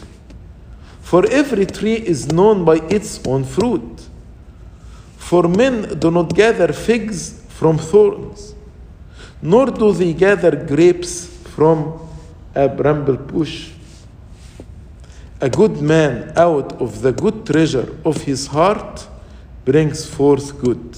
For 1.01 1.27
every 1.29 1.67
tree 1.67 1.93
is 1.93 2.31
known 2.31 2.65
by 2.65 2.77
its 2.89 3.21
own 3.27 3.43
fruit. 3.43 4.01
For 5.17 5.47
men 5.47 5.99
do 5.99 6.09
not 6.09 6.33
gather 6.33 6.73
figs 6.73 7.43
from 7.49 7.77
thorns, 7.77 8.55
nor 9.43 9.67
do 9.67 9.93
they 9.93 10.13
gather 10.13 10.55
grapes 10.55 11.27
from 11.55 11.99
a 12.55 12.67
bramble 12.67 13.17
bush. 13.17 13.69
A 15.39 15.49
good 15.49 15.79
man 15.81 16.33
out 16.35 16.81
of 16.81 17.03
the 17.03 17.11
good 17.11 17.45
treasure 17.45 17.95
of 18.03 18.23
his 18.23 18.47
heart 18.47 19.07
brings 19.65 20.05
forth 20.05 20.59
good, 20.59 20.97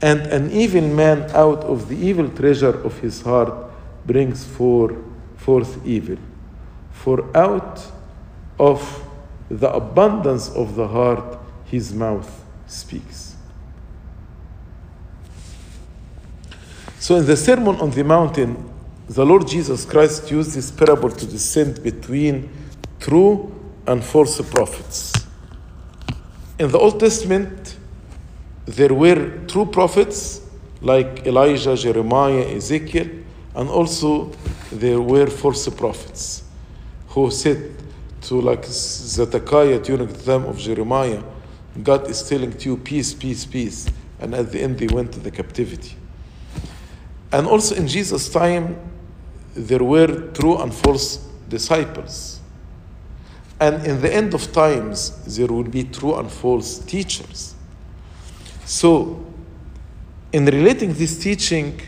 and 0.00 0.20
an 0.28 0.50
evil 0.52 0.82
man 0.82 1.30
out 1.32 1.64
of 1.64 1.88
the 1.88 1.96
evil 1.96 2.28
treasure 2.28 2.80
of 2.82 2.98
his 3.00 3.22
heart 3.22 3.52
brings 4.06 4.44
for, 4.44 4.96
forth 5.36 5.84
evil. 5.84 6.16
For 6.92 7.36
out 7.36 7.84
of 8.58 9.02
the 9.50 9.70
abundance 9.72 10.48
of 10.50 10.76
the 10.76 10.88
heart 10.88 11.38
his 11.64 11.92
mouth 11.92 12.44
speaks. 12.66 13.34
So, 16.98 17.16
in 17.16 17.26
the 17.26 17.36
Sermon 17.36 17.76
on 17.76 17.90
the 17.90 18.02
Mountain, 18.02 18.70
the 19.08 19.24
Lord 19.24 19.46
Jesus 19.46 19.84
Christ 19.84 20.30
used 20.30 20.54
this 20.54 20.70
parable 20.70 21.10
to 21.10 21.26
discern 21.26 21.80
between 21.82 22.50
true 22.98 23.54
and 23.86 24.02
false 24.02 24.40
prophets. 24.50 25.15
In 26.58 26.70
the 26.70 26.78
Old 26.78 26.98
Testament, 26.98 27.76
there 28.64 28.94
were 28.94 29.44
true 29.46 29.66
prophets 29.66 30.40
like 30.80 31.26
Elijah, 31.26 31.76
Jeremiah, 31.76 32.46
Ezekiel, 32.56 33.08
and 33.54 33.68
also 33.68 34.32
there 34.72 35.00
were 35.00 35.26
false 35.26 35.68
prophets 35.68 36.44
who 37.08 37.30
said 37.30 37.74
to 38.22 38.40
like 38.40 38.64
Zedekiah 38.64 39.80
during 39.80 40.06
the 40.06 40.22
time 40.22 40.46
of 40.46 40.56
Jeremiah, 40.58 41.22
God 41.82 42.08
is 42.08 42.26
telling 42.26 42.52
to 42.52 42.70
you 42.70 42.76
peace, 42.78 43.12
peace, 43.12 43.44
peace, 43.44 43.86
and 44.18 44.34
at 44.34 44.50
the 44.50 44.60
end 44.60 44.78
they 44.78 44.86
went 44.86 45.12
to 45.12 45.20
the 45.20 45.30
captivity. 45.30 45.94
And 47.32 47.46
also 47.46 47.74
in 47.74 47.86
Jesus' 47.86 48.30
time, 48.30 48.78
there 49.54 49.84
were 49.84 50.30
true 50.32 50.56
and 50.56 50.74
false 50.74 51.16
disciples. 51.48 52.35
And 53.58 53.86
in 53.86 54.00
the 54.02 54.12
end 54.12 54.34
of 54.34 54.52
times, 54.52 55.10
there 55.36 55.46
will 55.46 55.64
be 55.64 55.84
true 55.84 56.14
and 56.16 56.30
false 56.30 56.78
teachers. 56.80 57.54
So, 58.64 59.24
in 60.32 60.44
relating 60.44 60.92
this 60.92 61.18
teaching 61.18 61.80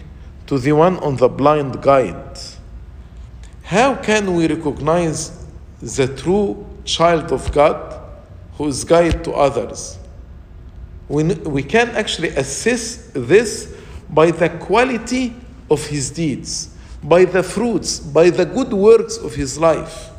to 0.47 0.59
the 0.59 0.73
one 0.73 0.97
on 0.99 1.17
the 1.17 1.29
blind 1.29 1.83
guide, 1.83 2.39
how 3.65 3.97
can 3.97 4.35
we 4.35 4.49
recognize 4.49 5.45
the 5.83 6.07
true 6.07 6.65
child 6.85 7.33
of 7.33 7.53
God 7.53 8.01
who 8.55 8.69
is 8.69 8.83
guide 8.85 9.23
to 9.25 9.33
others? 9.33 9.99
We, 11.09 11.25
we 11.25 11.63
can 11.63 11.91
actually 11.91 12.31
assess 12.31 13.11
this 13.13 13.75
by 14.09 14.31
the 14.31 14.49
quality 14.49 15.35
of 15.71 15.85
his 15.87 16.11
deeds, 16.11 16.75
by 17.03 17.25
the 17.27 17.43
fruits, 17.43 18.01
by 18.01 18.31
the 18.31 18.47
good 18.47 18.73
works 18.73 19.19
of 19.19 19.35
his 19.35 19.59
life, 19.59 20.11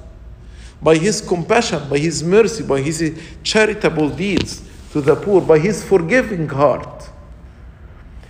by 0.81 0.95
his 0.95 1.21
compassion, 1.21 1.87
by 1.89 1.97
his 1.97 2.23
mercy, 2.23 2.63
by 2.63 2.81
his 2.81 3.19
charitable 3.43 4.09
deeds 4.09 4.63
to 4.91 5.01
the 5.01 5.15
poor, 5.15 5.41
by 5.41 5.59
his 5.59 5.83
forgiving 5.83 6.47
heart. 6.47 7.09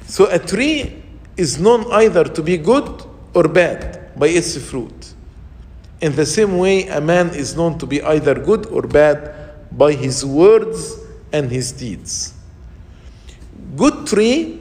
So 0.06 0.26
a 0.30 0.39
tree 0.39 1.04
is 1.38 1.60
known 1.60 1.86
either 1.91 2.24
to 2.24 2.41
be 2.41 2.58
good 2.58 3.06
or 3.34 3.47
bad 3.47 4.18
by 4.18 4.28
its 4.28 4.58
fruit. 4.58 5.14
In 6.02 6.16
the 6.16 6.26
same 6.26 6.58
way, 6.58 6.88
a 6.88 7.00
man 7.00 7.30
is 7.30 7.56
known 7.56 7.78
to 7.80 7.86
be 7.86 8.02
either 8.02 8.34
good 8.34 8.66
or 8.68 8.84
bad 8.84 9.36
by 9.72 9.93
his 9.93 10.26
words 10.26 10.97
and 11.32 11.52
his 11.52 11.72
deeds. 11.72 12.34
Good 13.76 14.08
tree, 14.08 14.60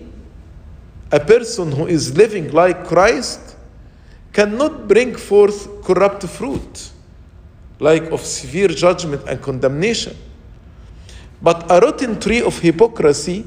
a 1.11 1.21
person 1.21 1.73
who 1.73 1.87
is 1.87 2.17
living 2.17 2.51
like 2.53 2.87
Christ, 2.87 3.57
cannot 4.33 4.87
bring 4.87 5.15
forth 5.15 5.83
corrupt 5.83 6.25
fruit, 6.25 6.91
like 7.81 8.05
of 8.11 8.21
severe 8.21 8.69
judgment 8.69 9.23
and 9.29 9.41
condemnation. 9.41 10.17
But 11.41 11.71
a 11.71 11.81
rotten 11.81 12.19
tree 12.19 12.43
of 12.43 12.59
hypocrisy, 12.59 13.47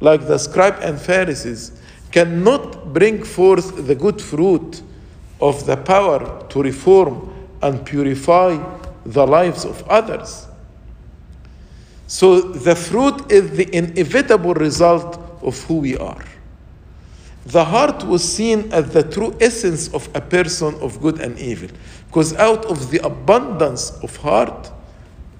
like 0.00 0.26
the 0.26 0.38
scribe 0.38 0.78
and 0.80 1.00
Pharisees, 1.00 1.72
cannot 2.12 2.92
bring 2.92 3.24
forth 3.24 3.86
the 3.86 3.94
good 3.94 4.22
fruit 4.22 4.82
of 5.40 5.66
the 5.66 5.76
power 5.76 6.46
to 6.48 6.62
reform 6.62 7.32
and 7.60 7.84
purify 7.84 8.56
the 9.04 9.26
lives 9.26 9.64
of 9.64 9.82
others. 9.88 10.46
So 12.06 12.40
the 12.40 12.76
fruit 12.76 13.32
is 13.32 13.50
the 13.56 13.74
inevitable 13.74 14.54
result 14.54 15.18
of 15.42 15.60
who 15.64 15.78
we 15.78 15.96
are. 15.96 16.24
The 17.46 17.64
heart 17.64 18.04
was 18.04 18.22
seen 18.22 18.72
as 18.72 18.90
the 18.90 19.02
true 19.02 19.36
essence 19.40 19.92
of 19.92 20.08
a 20.14 20.20
person 20.20 20.74
of 20.76 21.00
good 21.00 21.20
and 21.20 21.38
evil, 21.38 21.68
because 22.14 22.32
out 22.34 22.64
of 22.66 22.92
the 22.92 23.04
abundance 23.04 23.90
of 24.00 24.16
heart, 24.18 24.70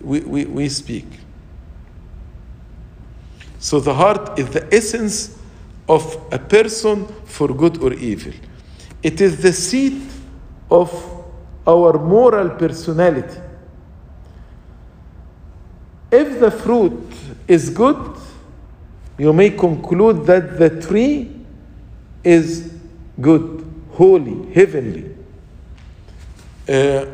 we, 0.01 0.18
we, 0.22 0.45
we 0.45 0.68
speak. 0.68 1.07
So 3.61 3.79
the 3.79 3.95
heart 3.95 4.37
is 4.41 4.51
the 4.51 4.75
essence 4.75 5.39
of 5.89 6.20
a 6.33 6.39
person 6.41 7.07
for 7.27 7.47
good 7.55 7.81
or 7.81 7.93
evil. 7.93 8.33
It 9.05 9.20
is 9.20 9.41
the 9.41 9.53
seat 9.53 10.03
of 10.68 10.93
our 11.64 11.97
moral 11.97 12.51
personality. 12.51 13.41
If 16.11 16.41
the 16.41 16.51
fruit 16.51 17.07
is 17.47 17.70
good, 17.70 18.16
you 19.16 19.33
may 19.33 19.51
conclude 19.51 20.27
that 20.27 20.59
the 20.59 20.81
tree 20.83 21.31
is 22.25 22.75
good, 23.20 23.64
holy, 23.93 24.53
heavenly. 24.53 25.14
Uh, 26.69 27.07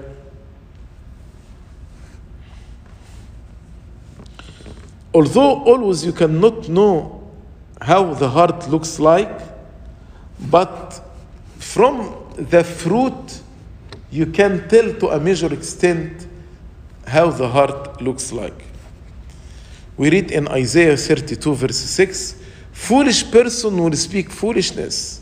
although 5.12 5.62
always 5.64 6.04
you 6.04 6.12
cannot 6.12 6.68
know 6.68 7.30
how 7.80 8.14
the 8.14 8.28
heart 8.28 8.68
looks 8.68 9.00
like, 9.00 9.40
but 10.38 11.00
from 11.58 12.16
the 12.36 12.62
fruit 12.62 13.42
you 14.10 14.26
can 14.26 14.68
tell 14.68 14.92
to 14.94 15.08
a 15.08 15.20
major 15.20 15.52
extent 15.52 16.26
how 17.06 17.30
the 17.30 17.48
heart 17.48 18.00
looks 18.00 18.32
like. 18.32 18.64
We 19.96 20.10
read 20.10 20.30
in 20.30 20.48
Isaiah 20.48 20.96
32, 20.96 21.54
verse 21.54 21.76
6 21.76 22.36
Foolish 22.72 23.30
person 23.30 23.76
will 23.76 23.92
speak 23.92 24.30
foolishness. 24.30 25.19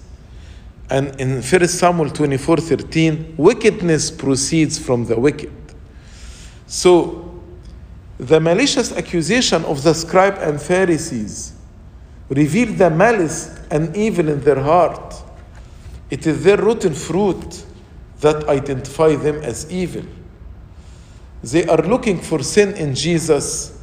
And 0.91 1.21
in 1.21 1.43
1 1.43 1.69
Samuel 1.69 2.11
24, 2.11 2.57
13, 2.59 3.35
wickedness 3.37 4.11
proceeds 4.11 4.79
from 4.79 5.05
the 5.05 5.19
wicked. 5.19 5.53
So, 6.67 7.43
the 8.19 8.41
malicious 8.41 8.93
accusation 8.93 9.65
of 9.65 9.83
the 9.83 9.95
scribe 9.95 10.39
and 10.41 10.61
Pharisees 10.61 11.53
revealed 12.29 12.77
the 12.79 12.91
malice 12.91 13.59
and 13.71 13.97
evil 13.97 14.29
in 14.29 14.41
their 14.41 14.61
heart. 14.61 15.15
It 16.11 16.27
is 16.27 16.43
their 16.43 16.57
rotten 16.57 16.95
fruit 16.95 17.65
that 18.21 18.49
identify 18.49 19.15
them 19.15 19.37
as 19.37 19.71
evil. 19.71 20.05
They 21.43 21.67
are 21.67 21.83
looking 21.83 22.21
for 22.21 22.43
sin 22.43 22.75
in 22.77 22.95
Jesus 22.95 23.81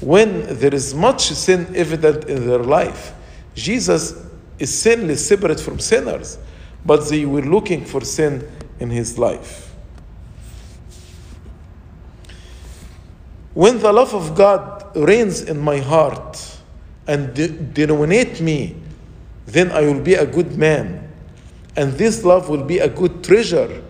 when 0.00 0.58
there 0.58 0.74
is 0.74 0.94
much 0.94 1.22
sin 1.30 1.66
evident 1.74 2.24
in 2.26 2.46
their 2.46 2.58
life. 2.58 3.14
Jesus 3.54 4.14
is 4.62 4.72
sinless, 4.72 5.26
separate 5.26 5.58
from 5.58 5.80
sinners, 5.80 6.38
but 6.86 7.08
they 7.08 7.24
were 7.24 7.42
looking 7.42 7.84
for 7.84 8.00
sin 8.02 8.48
in 8.78 8.90
his 8.90 9.18
life. 9.18 9.74
When 13.54 13.80
the 13.80 13.92
love 13.92 14.14
of 14.14 14.36
God 14.36 14.96
reigns 14.96 15.42
in 15.42 15.58
my 15.58 15.78
heart 15.78 16.58
and 17.08 17.34
de- 17.34 17.48
denominate 17.48 18.40
me, 18.40 18.76
then 19.46 19.72
I 19.72 19.80
will 19.80 20.00
be 20.00 20.14
a 20.14 20.24
good 20.24 20.56
man. 20.56 21.10
And 21.74 21.94
this 21.94 22.24
love 22.24 22.48
will 22.48 22.62
be 22.62 22.78
a 22.78 22.88
good 22.88 23.24
treasure 23.24 23.82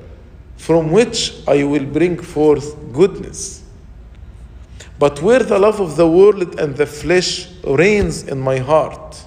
from 0.57 0.91
which 0.91 1.35
I 1.47 1.65
will 1.65 1.85
bring 1.85 2.19
forth 2.19 2.75
goodness. 2.95 3.63
But 4.99 5.21
where 5.21 5.43
the 5.43 5.59
love 5.59 5.81
of 5.81 5.97
the 5.97 6.09
world 6.09 6.59
and 6.59 6.77
the 6.77 6.87
flesh 6.87 7.49
reigns 7.63 8.23
in 8.23 8.41
my 8.41 8.59
heart, 8.59 9.22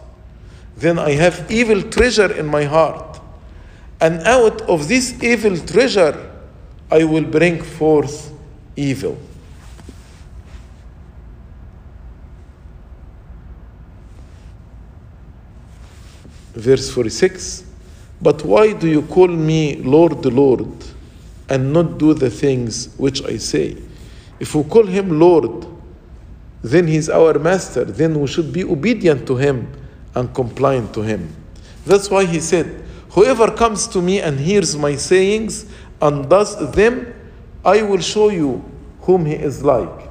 then 0.78 1.00
I 1.00 1.12
have 1.12 1.50
evil 1.50 1.82
treasure 1.84 2.32
in 2.34 2.46
my 2.46 2.66
heart. 2.66 3.22
And 4.02 4.22
out 4.24 4.62
of 4.64 4.88
this 4.88 5.22
evil 5.24 5.58
treasure, 5.58 6.32
I 6.92 7.04
will 7.06 7.24
bring 7.24 7.62
forth 7.62 8.32
evil. 8.76 9.18
Verse 16.54 16.90
46 16.92 17.64
But 18.22 18.44
why 18.44 18.74
do 18.74 18.88
you 18.88 19.02
call 19.04 19.28
me 19.28 19.78
Lord, 19.78 20.26
Lord, 20.26 20.68
and 21.50 21.72
not 21.72 21.98
do 21.98 22.14
the 22.14 22.30
things 22.30 22.94
which 22.98 23.24
I 23.24 23.38
say? 23.38 23.78
If 24.40 24.56
we 24.56 24.64
call 24.64 24.86
him 24.86 25.20
Lord, 25.20 25.66
then 26.62 26.88
he's 26.88 27.10
our 27.10 27.40
master, 27.40 27.86
then 27.86 28.20
we 28.20 28.28
should 28.28 28.52
be 28.52 28.64
obedient 28.64 29.26
to 29.28 29.38
him 29.38 29.72
and 30.16 30.34
compliant 30.34 30.94
to 30.94 31.02
him. 31.02 31.36
That's 31.86 32.10
why 32.10 32.26
he 32.26 32.40
said, 32.40 32.84
Whoever 33.12 33.52
comes 33.52 33.88
to 33.90 34.02
me 34.02 34.20
and 34.20 34.40
hears 34.40 34.76
my 34.76 34.96
sayings 34.96 35.72
and 36.02 36.30
does 36.30 36.72
them, 36.74 37.14
I 37.64 37.82
will 37.82 38.02
show 38.02 38.30
you 38.30 38.64
whom 39.02 39.26
he 39.26 39.34
is 39.34 39.64
like. 39.64 40.10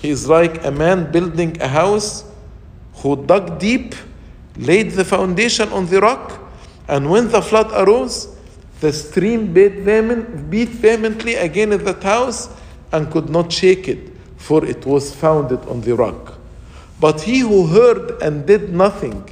He 0.00 0.10
is 0.10 0.28
like 0.28 0.64
a 0.64 0.70
man 0.70 1.10
building 1.10 1.60
a 1.60 1.68
house 1.68 2.24
who 2.96 3.24
dug 3.26 3.58
deep, 3.58 3.94
laid 4.56 4.92
the 4.92 5.04
foundation 5.04 5.68
on 5.70 5.86
the 5.86 6.00
rock, 6.00 6.38
and 6.88 7.10
when 7.10 7.28
the 7.28 7.40
flood 7.42 7.72
arose, 7.72 8.36
the 8.80 8.92
stream 8.92 9.52
beat, 9.52 9.80
vehement, 9.80 10.50
beat 10.50 10.68
vehemently 10.68 11.34
against 11.34 11.84
that 11.84 12.02
house 12.02 12.48
and 12.92 13.10
could 13.10 13.30
not 13.30 13.50
shake 13.52 13.88
it, 13.88 14.10
for 14.36 14.64
it 14.64 14.84
was 14.84 15.14
founded 15.14 15.60
on 15.66 15.80
the 15.80 15.94
rock. 15.94 16.38
But 17.02 17.22
he 17.22 17.40
who 17.40 17.66
heard 17.66 18.22
and 18.22 18.46
did 18.46 18.72
nothing 18.72 19.28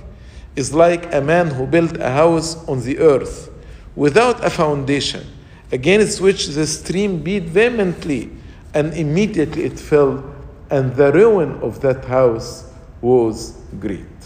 is 0.57 0.75
like 0.75 1.15
a 1.15 1.21
man 1.21 1.47
who 1.47 1.69
built 1.69 1.97
a 1.99 2.11
house 2.11 2.57
on 2.67 2.83
the 2.83 2.99
earth 2.99 3.49
without 3.95 4.45
a 4.45 4.51
foundation, 4.51 5.25
against 5.71 6.21
which 6.21 6.49
the 6.49 6.67
stream 6.67 7.23
beat 7.23 7.45
vehemently, 7.45 8.29
and 8.75 8.93
immediately 8.95 9.63
it 9.63 9.79
fell, 9.79 10.35
and 10.69 10.97
the 10.97 11.13
ruin 11.13 11.61
of 11.63 11.81
that 11.81 12.05
house 12.07 12.69
was 13.01 13.57
great. 13.79 14.19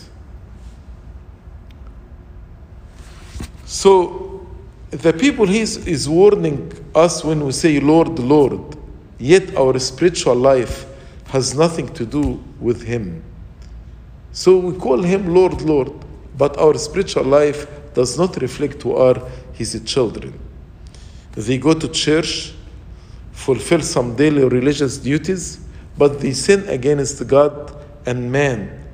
So, 3.66 4.46
the 4.90 5.12
people 5.12 5.46
he 5.46 5.60
is, 5.60 6.08
warning 6.08 6.72
us 6.94 7.22
when 7.22 7.44
we 7.44 7.52
say, 7.52 7.78
Lord, 7.78 8.18
Lord, 8.18 8.78
yet 9.18 9.54
our 9.54 9.78
spiritual 9.80 10.36
life 10.36 10.86
has 11.26 11.54
nothing 11.54 11.92
to 11.92 12.06
do 12.06 12.42
with 12.58 12.82
him. 12.84 13.22
So 14.34 14.58
we 14.58 14.76
call 14.76 15.00
him 15.00 15.32
Lord, 15.32 15.62
Lord, 15.62 15.92
but 16.36 16.58
our 16.58 16.76
spiritual 16.76 17.22
life 17.22 17.68
does 17.94 18.18
not 18.18 18.36
reflect 18.42 18.82
who 18.82 18.96
are 18.96 19.22
his 19.52 19.80
children. 19.86 20.38
They 21.36 21.56
go 21.56 21.72
to 21.72 21.88
church, 21.88 22.52
fulfill 23.30 23.80
some 23.80 24.16
daily 24.16 24.44
religious 24.44 24.98
duties, 24.98 25.60
but 25.96 26.20
they 26.20 26.32
sin 26.32 26.68
against 26.68 27.24
God 27.28 27.80
and 28.06 28.30
man 28.30 28.84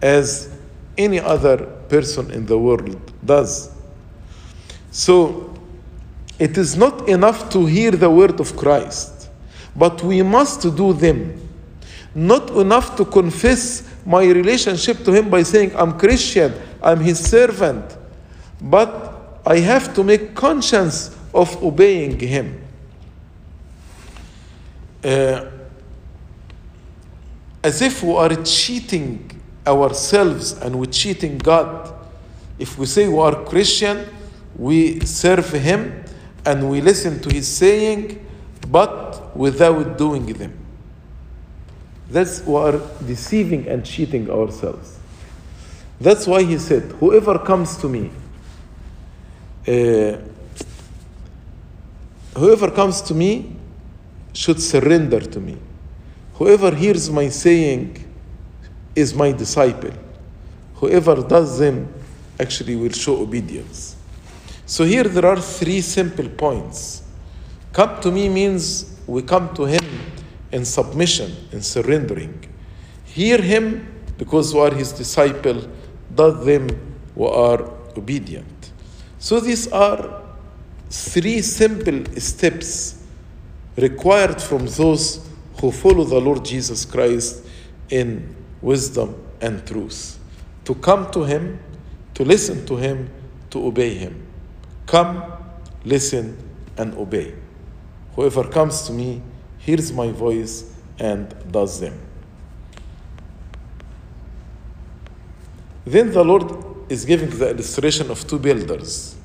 as 0.00 0.56
any 0.96 1.18
other 1.18 1.58
person 1.88 2.30
in 2.30 2.46
the 2.46 2.56
world 2.56 3.12
does. 3.24 3.74
So 4.92 5.52
it 6.38 6.56
is 6.56 6.76
not 6.76 7.08
enough 7.08 7.50
to 7.50 7.66
hear 7.66 7.90
the 7.90 8.08
word 8.10 8.38
of 8.38 8.56
Christ, 8.56 9.28
but 9.74 10.04
we 10.04 10.22
must 10.22 10.62
do 10.76 10.92
them. 10.92 11.40
Not 12.14 12.50
enough 12.50 12.94
to 12.96 13.04
confess 13.04 13.90
my 14.04 14.24
relationship 14.24 15.04
to 15.04 15.12
Him 15.12 15.30
by 15.30 15.42
saying, 15.42 15.72
I'm 15.74 15.98
Christian, 15.98 16.54
I'm 16.82 17.00
His 17.00 17.18
servant, 17.18 17.96
but 18.60 19.40
I 19.46 19.58
have 19.58 19.94
to 19.94 20.04
make 20.04 20.34
conscience 20.34 21.16
of 21.32 21.62
obeying 21.62 22.18
Him. 22.18 22.62
Uh, 25.02 25.50
as 27.62 27.80
if 27.80 28.02
we 28.02 28.14
are 28.14 28.34
cheating 28.44 29.30
ourselves 29.66 30.52
and 30.52 30.78
we're 30.78 30.86
cheating 30.86 31.38
God. 31.38 31.92
If 32.58 32.78
we 32.78 32.86
say 32.86 33.08
we 33.08 33.18
are 33.18 33.44
Christian, 33.44 34.06
we 34.56 35.00
serve 35.00 35.50
Him 35.50 36.04
and 36.44 36.70
we 36.70 36.80
listen 36.80 37.20
to 37.22 37.34
His 37.34 37.48
saying, 37.48 38.24
but 38.68 39.36
without 39.36 39.98
doing 39.98 40.26
them. 40.26 40.63
That's 42.10 42.42
we 42.42 42.56
are 42.56 42.80
deceiving 43.06 43.66
and 43.68 43.84
cheating 43.84 44.30
ourselves. 44.30 44.98
That's 46.00 46.26
why 46.26 46.42
He 46.42 46.58
said, 46.58 46.82
Whoever 47.00 47.38
comes 47.38 47.76
to 47.78 47.88
me, 47.88 48.10
uh, 49.66 50.18
whoever 52.36 52.70
comes 52.70 53.00
to 53.02 53.14
me 53.14 53.56
should 54.32 54.60
surrender 54.60 55.20
to 55.20 55.40
me. 55.40 55.56
Whoever 56.34 56.74
hears 56.74 57.08
my 57.08 57.28
saying 57.28 58.04
is 58.94 59.14
my 59.14 59.32
disciple. 59.32 59.92
Whoever 60.74 61.22
does 61.22 61.58
them 61.58 61.92
actually 62.38 62.76
will 62.76 62.90
show 62.90 63.20
obedience. 63.22 63.96
So 64.66 64.84
here 64.84 65.04
there 65.04 65.26
are 65.26 65.40
three 65.40 65.80
simple 65.80 66.28
points. 66.28 67.02
Come 67.72 68.00
to 68.00 68.10
me 68.10 68.28
means 68.28 68.98
we 69.06 69.22
come 69.22 69.54
to 69.54 69.64
him 69.64 69.84
in 70.54 70.64
submission, 70.64 71.34
in 71.50 71.60
surrendering. 71.60 72.48
Hear 73.06 73.42
him 73.42 73.92
because 74.16 74.54
you 74.54 74.60
are 74.60 74.72
his 74.72 74.92
disciple, 74.92 75.68
does 76.14 76.46
them 76.46 76.68
who 77.16 77.26
are 77.26 77.60
obedient. 77.96 78.70
So 79.18 79.40
these 79.40 79.66
are 79.72 80.22
three 80.88 81.42
simple 81.42 82.04
steps 82.20 83.04
required 83.76 84.40
from 84.40 84.66
those 84.66 85.28
who 85.60 85.72
follow 85.72 86.04
the 86.04 86.20
Lord 86.20 86.44
Jesus 86.44 86.84
Christ 86.84 87.44
in 87.90 88.36
wisdom 88.62 89.20
and 89.40 89.66
truth. 89.66 90.20
To 90.66 90.76
come 90.76 91.10
to 91.10 91.24
Him, 91.24 91.58
to 92.14 92.24
listen 92.24 92.64
to 92.66 92.76
Him, 92.76 93.10
to 93.50 93.66
obey 93.66 93.94
Him. 93.94 94.24
Come, 94.86 95.20
listen, 95.84 96.38
and 96.76 96.94
obey. 96.94 97.34
Whoever 98.14 98.44
comes 98.44 98.82
to 98.82 98.92
me 98.92 99.20
hears 99.64 99.92
my 99.92 100.10
voice 100.10 100.72
and 100.98 101.34
does 101.50 101.80
them. 101.80 101.98
Then 105.84 106.12
the 106.12 106.24
Lord 106.24 106.90
is 106.90 107.04
giving 107.04 107.30
the 107.30 107.50
illustration 107.50 108.10
of 108.10 108.26
two 108.26 108.38
builders. 108.38 109.16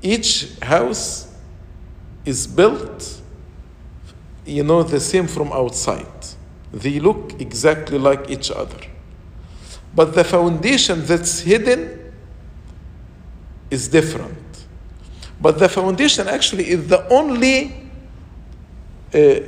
Each 0.00 0.58
house 0.60 1.32
is 2.24 2.46
built, 2.46 3.20
you 4.44 4.62
know, 4.64 4.82
the 4.82 5.00
same 5.00 5.26
from 5.26 5.52
outside. 5.52 6.06
They 6.72 6.98
look 6.98 7.40
exactly 7.40 7.98
like 7.98 8.30
each 8.30 8.50
other. 8.50 8.80
But 9.94 10.14
the 10.14 10.24
foundation 10.24 11.04
that's 11.04 11.40
hidden 11.40 12.12
is 13.70 13.88
different. 13.88 14.38
But 15.40 15.58
the 15.58 15.68
foundation 15.68 16.28
actually 16.28 16.70
is 16.70 16.88
the 16.88 17.06
only 17.08 17.81
uh, 19.14 19.40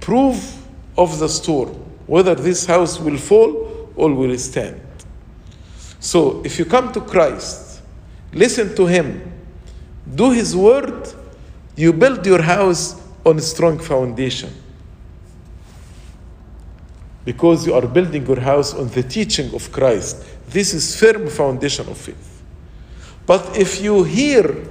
proof 0.00 0.66
of 0.96 1.18
the 1.18 1.28
storm, 1.28 1.70
whether 2.06 2.34
this 2.34 2.66
house 2.66 2.98
will 2.98 3.18
fall 3.18 3.90
or 3.96 4.12
will 4.12 4.36
stand. 4.38 4.80
So 6.00 6.42
if 6.44 6.58
you 6.58 6.64
come 6.64 6.92
to 6.92 7.00
Christ, 7.00 7.80
listen 8.32 8.74
to 8.76 8.86
Him, 8.86 9.32
do 10.14 10.30
His 10.30 10.54
word, 10.54 11.12
you 11.76 11.92
build 11.92 12.24
your 12.26 12.42
house 12.42 13.00
on 13.24 13.38
a 13.38 13.40
strong 13.40 13.78
foundation. 13.78 14.52
Because 17.24 17.66
you 17.66 17.74
are 17.74 17.86
building 17.86 18.26
your 18.26 18.40
house 18.40 18.74
on 18.74 18.88
the 18.88 19.02
teaching 19.02 19.54
of 19.54 19.72
Christ. 19.72 20.22
This 20.48 20.74
is 20.74 20.98
firm 21.00 21.28
foundation 21.28 21.88
of 21.88 21.96
faith. 21.96 22.42
But 23.26 23.56
if 23.56 23.80
you 23.80 24.04
hear 24.04 24.68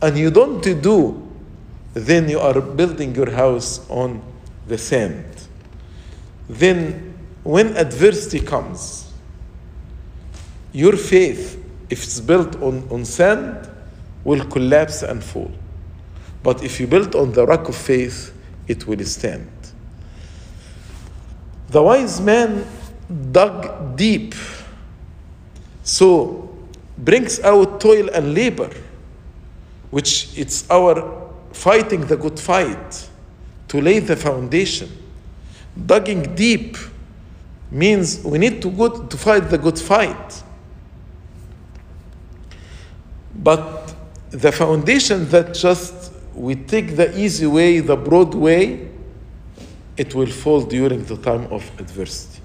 and 0.00 0.16
you 0.16 0.30
don't 0.30 0.62
do, 0.62 1.21
then 1.94 2.28
you 2.28 2.38
are 2.38 2.60
building 2.60 3.14
your 3.14 3.30
house 3.30 3.88
on 3.90 4.22
the 4.66 4.78
sand. 4.78 5.24
Then 6.48 7.14
when 7.42 7.76
adversity 7.76 8.40
comes, 8.40 9.12
your 10.72 10.96
faith, 10.96 11.62
if 11.90 12.02
it's 12.04 12.20
built 12.20 12.56
on, 12.62 12.88
on 12.90 13.04
sand, 13.04 13.68
will 14.24 14.44
collapse 14.46 15.02
and 15.02 15.22
fall. 15.22 15.50
But 16.42 16.64
if 16.64 16.80
you 16.80 16.86
build 16.86 17.14
on 17.14 17.32
the 17.32 17.44
rock 17.46 17.68
of 17.68 17.76
faith, 17.76 18.34
it 18.66 18.86
will 18.86 19.04
stand. 19.04 19.50
The 21.68 21.82
wise 21.82 22.20
man 22.20 22.64
dug 23.30 23.96
deep, 23.96 24.34
so 25.82 26.54
brings 26.98 27.40
out 27.40 27.80
toil 27.80 28.08
and 28.10 28.34
labor, 28.34 28.70
which 29.90 30.36
it's 30.38 30.68
our 30.70 31.21
fighting 31.62 32.04
the 32.06 32.16
good 32.16 32.40
fight 32.40 33.08
to 33.68 33.80
lay 33.80 34.00
the 34.00 34.16
foundation. 34.16 34.90
Digging 35.86 36.34
deep 36.34 36.76
means 37.70 38.24
we 38.24 38.36
need 38.38 38.60
to 38.60 38.68
go 38.68 39.06
to 39.06 39.16
fight 39.16 39.48
the 39.48 39.58
good 39.58 39.78
fight. 39.78 40.42
But 43.36 43.94
the 44.30 44.50
foundation 44.50 45.28
that 45.28 45.54
just 45.54 46.12
we 46.34 46.56
take 46.56 46.96
the 46.96 47.16
easy 47.16 47.46
way, 47.46 47.78
the 47.78 47.96
broad 47.96 48.34
way, 48.34 48.88
it 49.96 50.16
will 50.16 50.32
fall 50.42 50.62
during 50.62 51.04
the 51.04 51.16
time 51.16 51.46
of 51.52 51.62
adversity. 51.78 52.41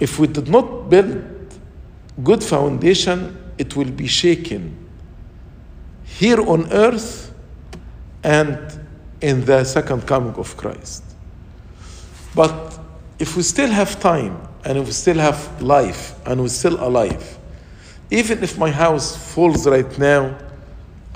If 0.00 0.18
we 0.18 0.26
did 0.26 0.48
not 0.48 0.88
build 0.88 1.24
good 2.22 2.42
foundation, 2.42 3.36
it 3.58 3.76
will 3.76 3.90
be 3.90 4.06
shaken 4.06 4.76
here 6.04 6.40
on 6.40 6.72
earth 6.72 7.32
and 8.22 8.58
in 9.20 9.44
the 9.44 9.64
second 9.64 10.06
coming 10.06 10.34
of 10.34 10.56
Christ. 10.56 11.04
But 12.34 12.78
if 13.18 13.36
we 13.36 13.42
still 13.42 13.70
have 13.70 13.98
time 14.00 14.40
and 14.64 14.78
if 14.78 14.86
we 14.86 14.92
still 14.92 15.18
have 15.18 15.60
life 15.60 16.14
and 16.26 16.40
we're 16.40 16.48
still 16.48 16.82
alive, 16.84 17.38
even 18.10 18.42
if 18.42 18.56
my 18.56 18.70
house 18.70 19.16
falls 19.34 19.66
right 19.66 19.98
now, 19.98 20.36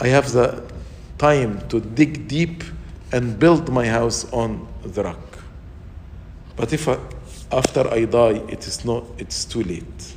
I 0.00 0.08
have 0.08 0.32
the 0.32 0.62
time 1.18 1.66
to 1.68 1.80
dig 1.80 2.26
deep 2.28 2.64
and 3.12 3.38
build 3.38 3.70
my 3.70 3.86
house 3.86 4.30
on 4.32 4.66
the 4.82 5.04
rock. 5.04 5.38
But 6.56 6.72
if 6.72 6.88
I, 6.88 6.98
after 7.52 7.88
I 7.92 8.04
die, 8.04 8.42
it 8.48 8.66
is 8.66 8.84
not, 8.84 9.04
it's 9.18 9.44
too 9.44 9.62
late. 9.62 10.14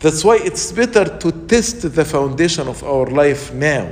That's 0.00 0.24
why 0.24 0.36
it's 0.36 0.70
better 0.72 1.04
to 1.18 1.32
test 1.46 1.82
the 1.82 2.04
foundation 2.04 2.68
of 2.68 2.84
our 2.84 3.06
life 3.06 3.52
now 3.52 3.88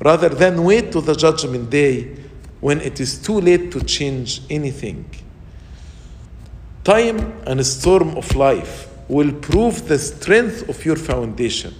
rather 0.00 0.28
than 0.28 0.64
wait 0.64 0.90
to 0.92 1.00
the 1.00 1.14
judgment 1.14 1.70
day 1.70 2.16
when 2.60 2.80
it 2.80 3.00
is 3.00 3.18
too 3.18 3.40
late 3.40 3.70
to 3.72 3.82
change 3.84 4.42
anything. 4.50 5.04
Time 6.82 7.40
and 7.46 7.64
storm 7.64 8.16
of 8.16 8.34
life 8.34 8.88
will 9.08 9.32
prove 9.32 9.86
the 9.86 9.98
strength 9.98 10.68
of 10.68 10.84
your 10.84 10.96
foundation, 10.96 11.74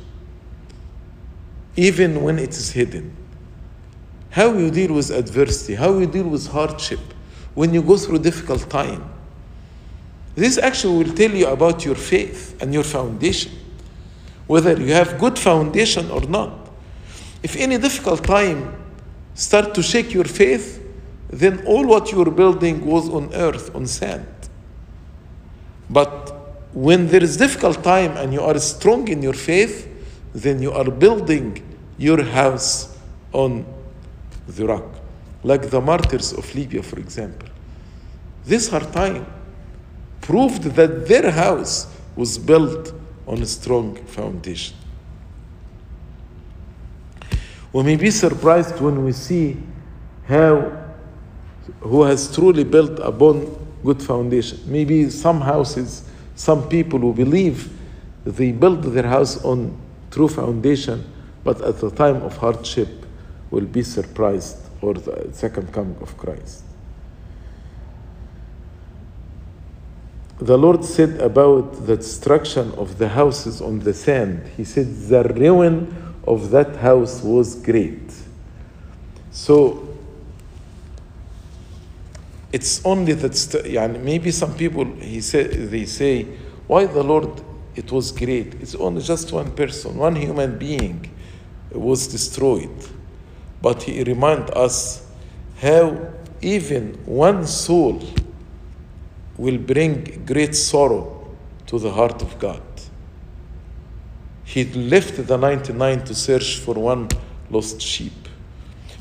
even 1.77 2.23
when 2.23 2.39
it 2.39 2.51
is 2.51 2.71
hidden. 2.71 3.15
How 4.31 4.53
you 4.53 4.71
deal 4.71 4.95
with 4.95 5.11
adversity, 5.11 5.75
how 5.75 5.99
you 5.99 6.07
deal 6.07 6.29
with 6.29 6.47
hardship 6.49 7.01
when 7.55 7.75
you 7.75 7.83
go 7.83 7.97
through 7.97 8.19
difficult 8.19 8.69
time. 8.71 9.14
This 10.35 10.59
actually 10.59 11.05
will 11.05 11.15
tell 11.15 11.31
you 11.31 11.47
about 11.47 11.85
your 11.85 11.95
faith 11.95 12.61
and 12.61 12.75
your 12.75 12.83
foundation, 12.83 13.53
whether 14.47 14.79
you 14.81 14.93
have 14.93 15.19
good 15.19 15.39
foundation 15.39 16.11
or 16.11 16.23
not. 16.23 16.53
If 17.43 17.57
any 17.57 17.79
difficult 17.79 18.25
time 18.25 18.75
start 19.35 19.75
to 19.75 19.83
shake 19.83 20.13
your 20.13 20.25
faith, 20.25 20.83
then 21.29 21.65
all 21.67 21.87
what 21.87 22.11
you're 22.11 22.31
building 22.31 22.85
was 22.85 23.09
on 23.09 23.33
earth, 23.35 23.75
on 23.75 23.87
sand. 23.87 24.27
But 25.89 26.33
when 26.73 27.07
there 27.09 27.23
is 27.23 27.37
difficult 27.37 27.85
time 27.85 28.17
and 28.17 28.33
you 28.33 28.41
are 28.41 28.59
strong 28.59 29.07
in 29.09 29.23
your 29.23 29.35
faith, 29.35 29.89
then 30.33 30.61
you 30.61 30.73
are 30.73 30.91
building 30.91 31.63
your 31.97 32.23
house 32.23 32.97
on 33.33 33.65
the 34.49 34.67
rock. 34.67 34.89
Like 35.45 35.71
the 35.71 35.81
martyrs 35.81 36.33
of 36.33 36.53
Libya, 36.55 36.83
for 36.83 36.99
example. 36.99 37.49
This 38.45 38.69
hard 38.69 38.93
time 38.93 39.27
proved 40.25 40.63
that 40.63 41.07
their 41.07 41.31
house 41.31 41.87
was 42.17 42.39
built 42.39 42.95
on 43.27 43.43
a 43.43 43.47
strong 43.47 43.95
foundation. 44.07 44.75
We 47.75 47.83
may 47.83 47.97
be 47.97 48.11
surprised 48.11 48.81
when 48.81 49.05
we 49.05 49.13
see 49.13 49.57
how 50.27 50.85
who 51.81 52.03
has 52.05 52.35
truly 52.35 52.65
built 52.65 52.99
upon 53.01 53.47
good 53.85 54.03
foundation. 54.03 54.61
Maybe 54.67 55.11
some 55.11 55.41
houses, 55.41 56.09
some 56.35 56.69
people 56.69 56.99
who 56.99 57.13
believe 57.13 57.71
they 58.25 58.53
build 58.53 58.83
their 58.83 59.07
house 59.07 59.45
on 59.45 59.79
true 60.11 60.29
foundation, 60.29 61.05
but 61.43 61.61
at 61.61 61.81
the 61.81 61.91
time 61.91 62.23
of 62.23 62.37
hardship 62.39 62.89
will 63.51 63.67
be 63.67 63.83
surprised 63.83 64.57
or 64.81 64.95
the 64.95 65.29
second 65.33 65.71
coming 65.73 65.97
of 66.01 66.17
Christ. 66.17 66.63
The 70.40 70.58
Lord 70.58 70.86
said 70.86 71.20
about 71.20 71.86
the 71.86 71.98
destruction 71.98 72.72
of 72.78 72.98
the 72.98 73.10
houses 73.10 73.62
on 73.62 73.80
the 73.80 73.94
sand, 73.94 74.50
He 74.56 74.64
said, 74.64 74.88
the 75.10 75.24
ruin 75.24 76.14
of 76.26 76.52
that 76.52 76.78
house 76.78 77.22
was 77.22 77.56
great. 77.56 78.14
So 79.32 79.90
it's 82.52 82.84
only 82.86 83.14
that 83.14 83.36
st- 83.36 83.66
يعني 83.66 84.00
maybe 84.04 84.32
some 84.32 84.54
people 84.56 84.86
he 85.00 85.22
say, 85.22 85.44
they 85.44 85.86
say 85.86 86.26
why 86.68 86.86
the 86.86 87.04
lord 87.04 87.30
it 87.76 87.92
was 87.92 88.12
great 88.12 88.56
it's 88.62 88.76
only 88.76 89.02
just 89.02 89.32
one 89.32 89.52
person 89.52 89.96
one 89.98 90.16
human 90.16 90.58
being 90.58 91.10
was 91.72 92.08
destroyed 92.08 92.76
but 93.62 93.84
he 93.84 94.04
remind 94.04 94.50
us 94.52 95.06
how 95.62 95.96
even 96.42 96.94
one 97.06 97.46
soul 97.46 98.02
will 99.37 99.59
bring 99.59 100.25
great 100.25 100.55
sorrow 100.55 101.27
to 101.67 101.79
the 101.79 101.91
heart 101.91 102.23
of 102.23 102.39
god 102.39 102.63
he 104.45 104.65
left 104.65 105.27
the 105.27 105.37
99 105.37 106.05
to 106.05 106.15
search 106.15 106.59
for 106.59 106.75
one 106.75 107.09
lost 107.51 107.81
sheep 107.81 108.13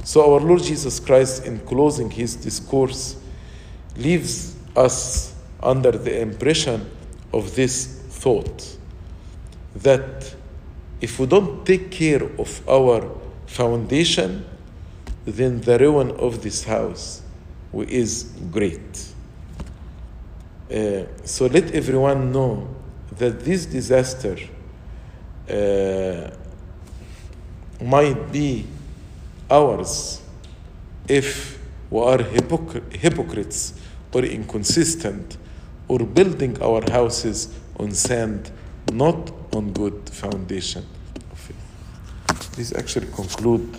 so 0.04 0.34
our 0.34 0.40
lord 0.40 0.64
jesus 0.64 1.00
christ 1.00 1.46
in 1.46 1.60
closing 1.60 2.10
his 2.10 2.36
discourse 2.36 3.18
leaves 3.98 4.56
us 4.76 5.36
under 5.62 5.92
the 5.92 6.22
impression 6.22 6.90
of 7.32 7.56
this 7.56 8.02
thought 8.10 8.78
that 9.76 10.36
if 11.02 11.20
we 11.20 11.26
don't 11.26 11.66
take 11.66 11.92
care 11.92 12.24
of 12.40 12.68
our 12.68 13.10
foundation, 13.46 14.46
then 15.26 15.60
the 15.62 15.78
ruin 15.78 16.12
of 16.12 16.42
this 16.42 16.64
house 16.64 17.22
is 17.74 18.32
great. 18.52 19.13
Uh, 20.74 21.06
so 21.24 21.46
let 21.46 21.72
everyone 21.76 22.32
know 22.32 22.68
that 23.18 23.42
this 23.42 23.68
disaster 23.68 24.36
uh, 25.48 26.32
might 27.80 28.32
be 28.32 28.66
ours 29.52 30.22
if 31.08 31.60
we 31.92 32.00
are 32.00 32.18
hypocr- 32.18 32.92
hypocrites 32.92 33.80
or 34.14 34.24
inconsistent 34.24 35.38
or 35.88 36.00
building 36.00 36.60
our 36.60 36.82
houses 36.90 37.54
on 37.78 37.92
sand, 37.92 38.50
not 38.92 39.32
on 39.54 39.72
good 39.74 40.10
foundation. 40.10 40.84
This 42.56 42.74
actually 42.74 43.08
conclude 43.08 43.78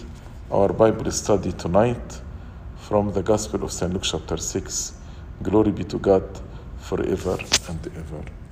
our 0.48 0.72
Bible 0.72 1.10
study 1.10 1.50
tonight 1.52 2.20
from 2.76 3.12
the 3.12 3.22
Gospel 3.22 3.64
of 3.64 3.72
St. 3.72 3.92
Luke 3.92 4.02
chapter 4.04 4.36
6. 4.36 4.92
Glory 5.42 5.72
be 5.72 5.82
to 5.84 5.98
God 5.98 6.22
forever 6.84 7.38
and 7.68 7.86
ever. 7.96 8.43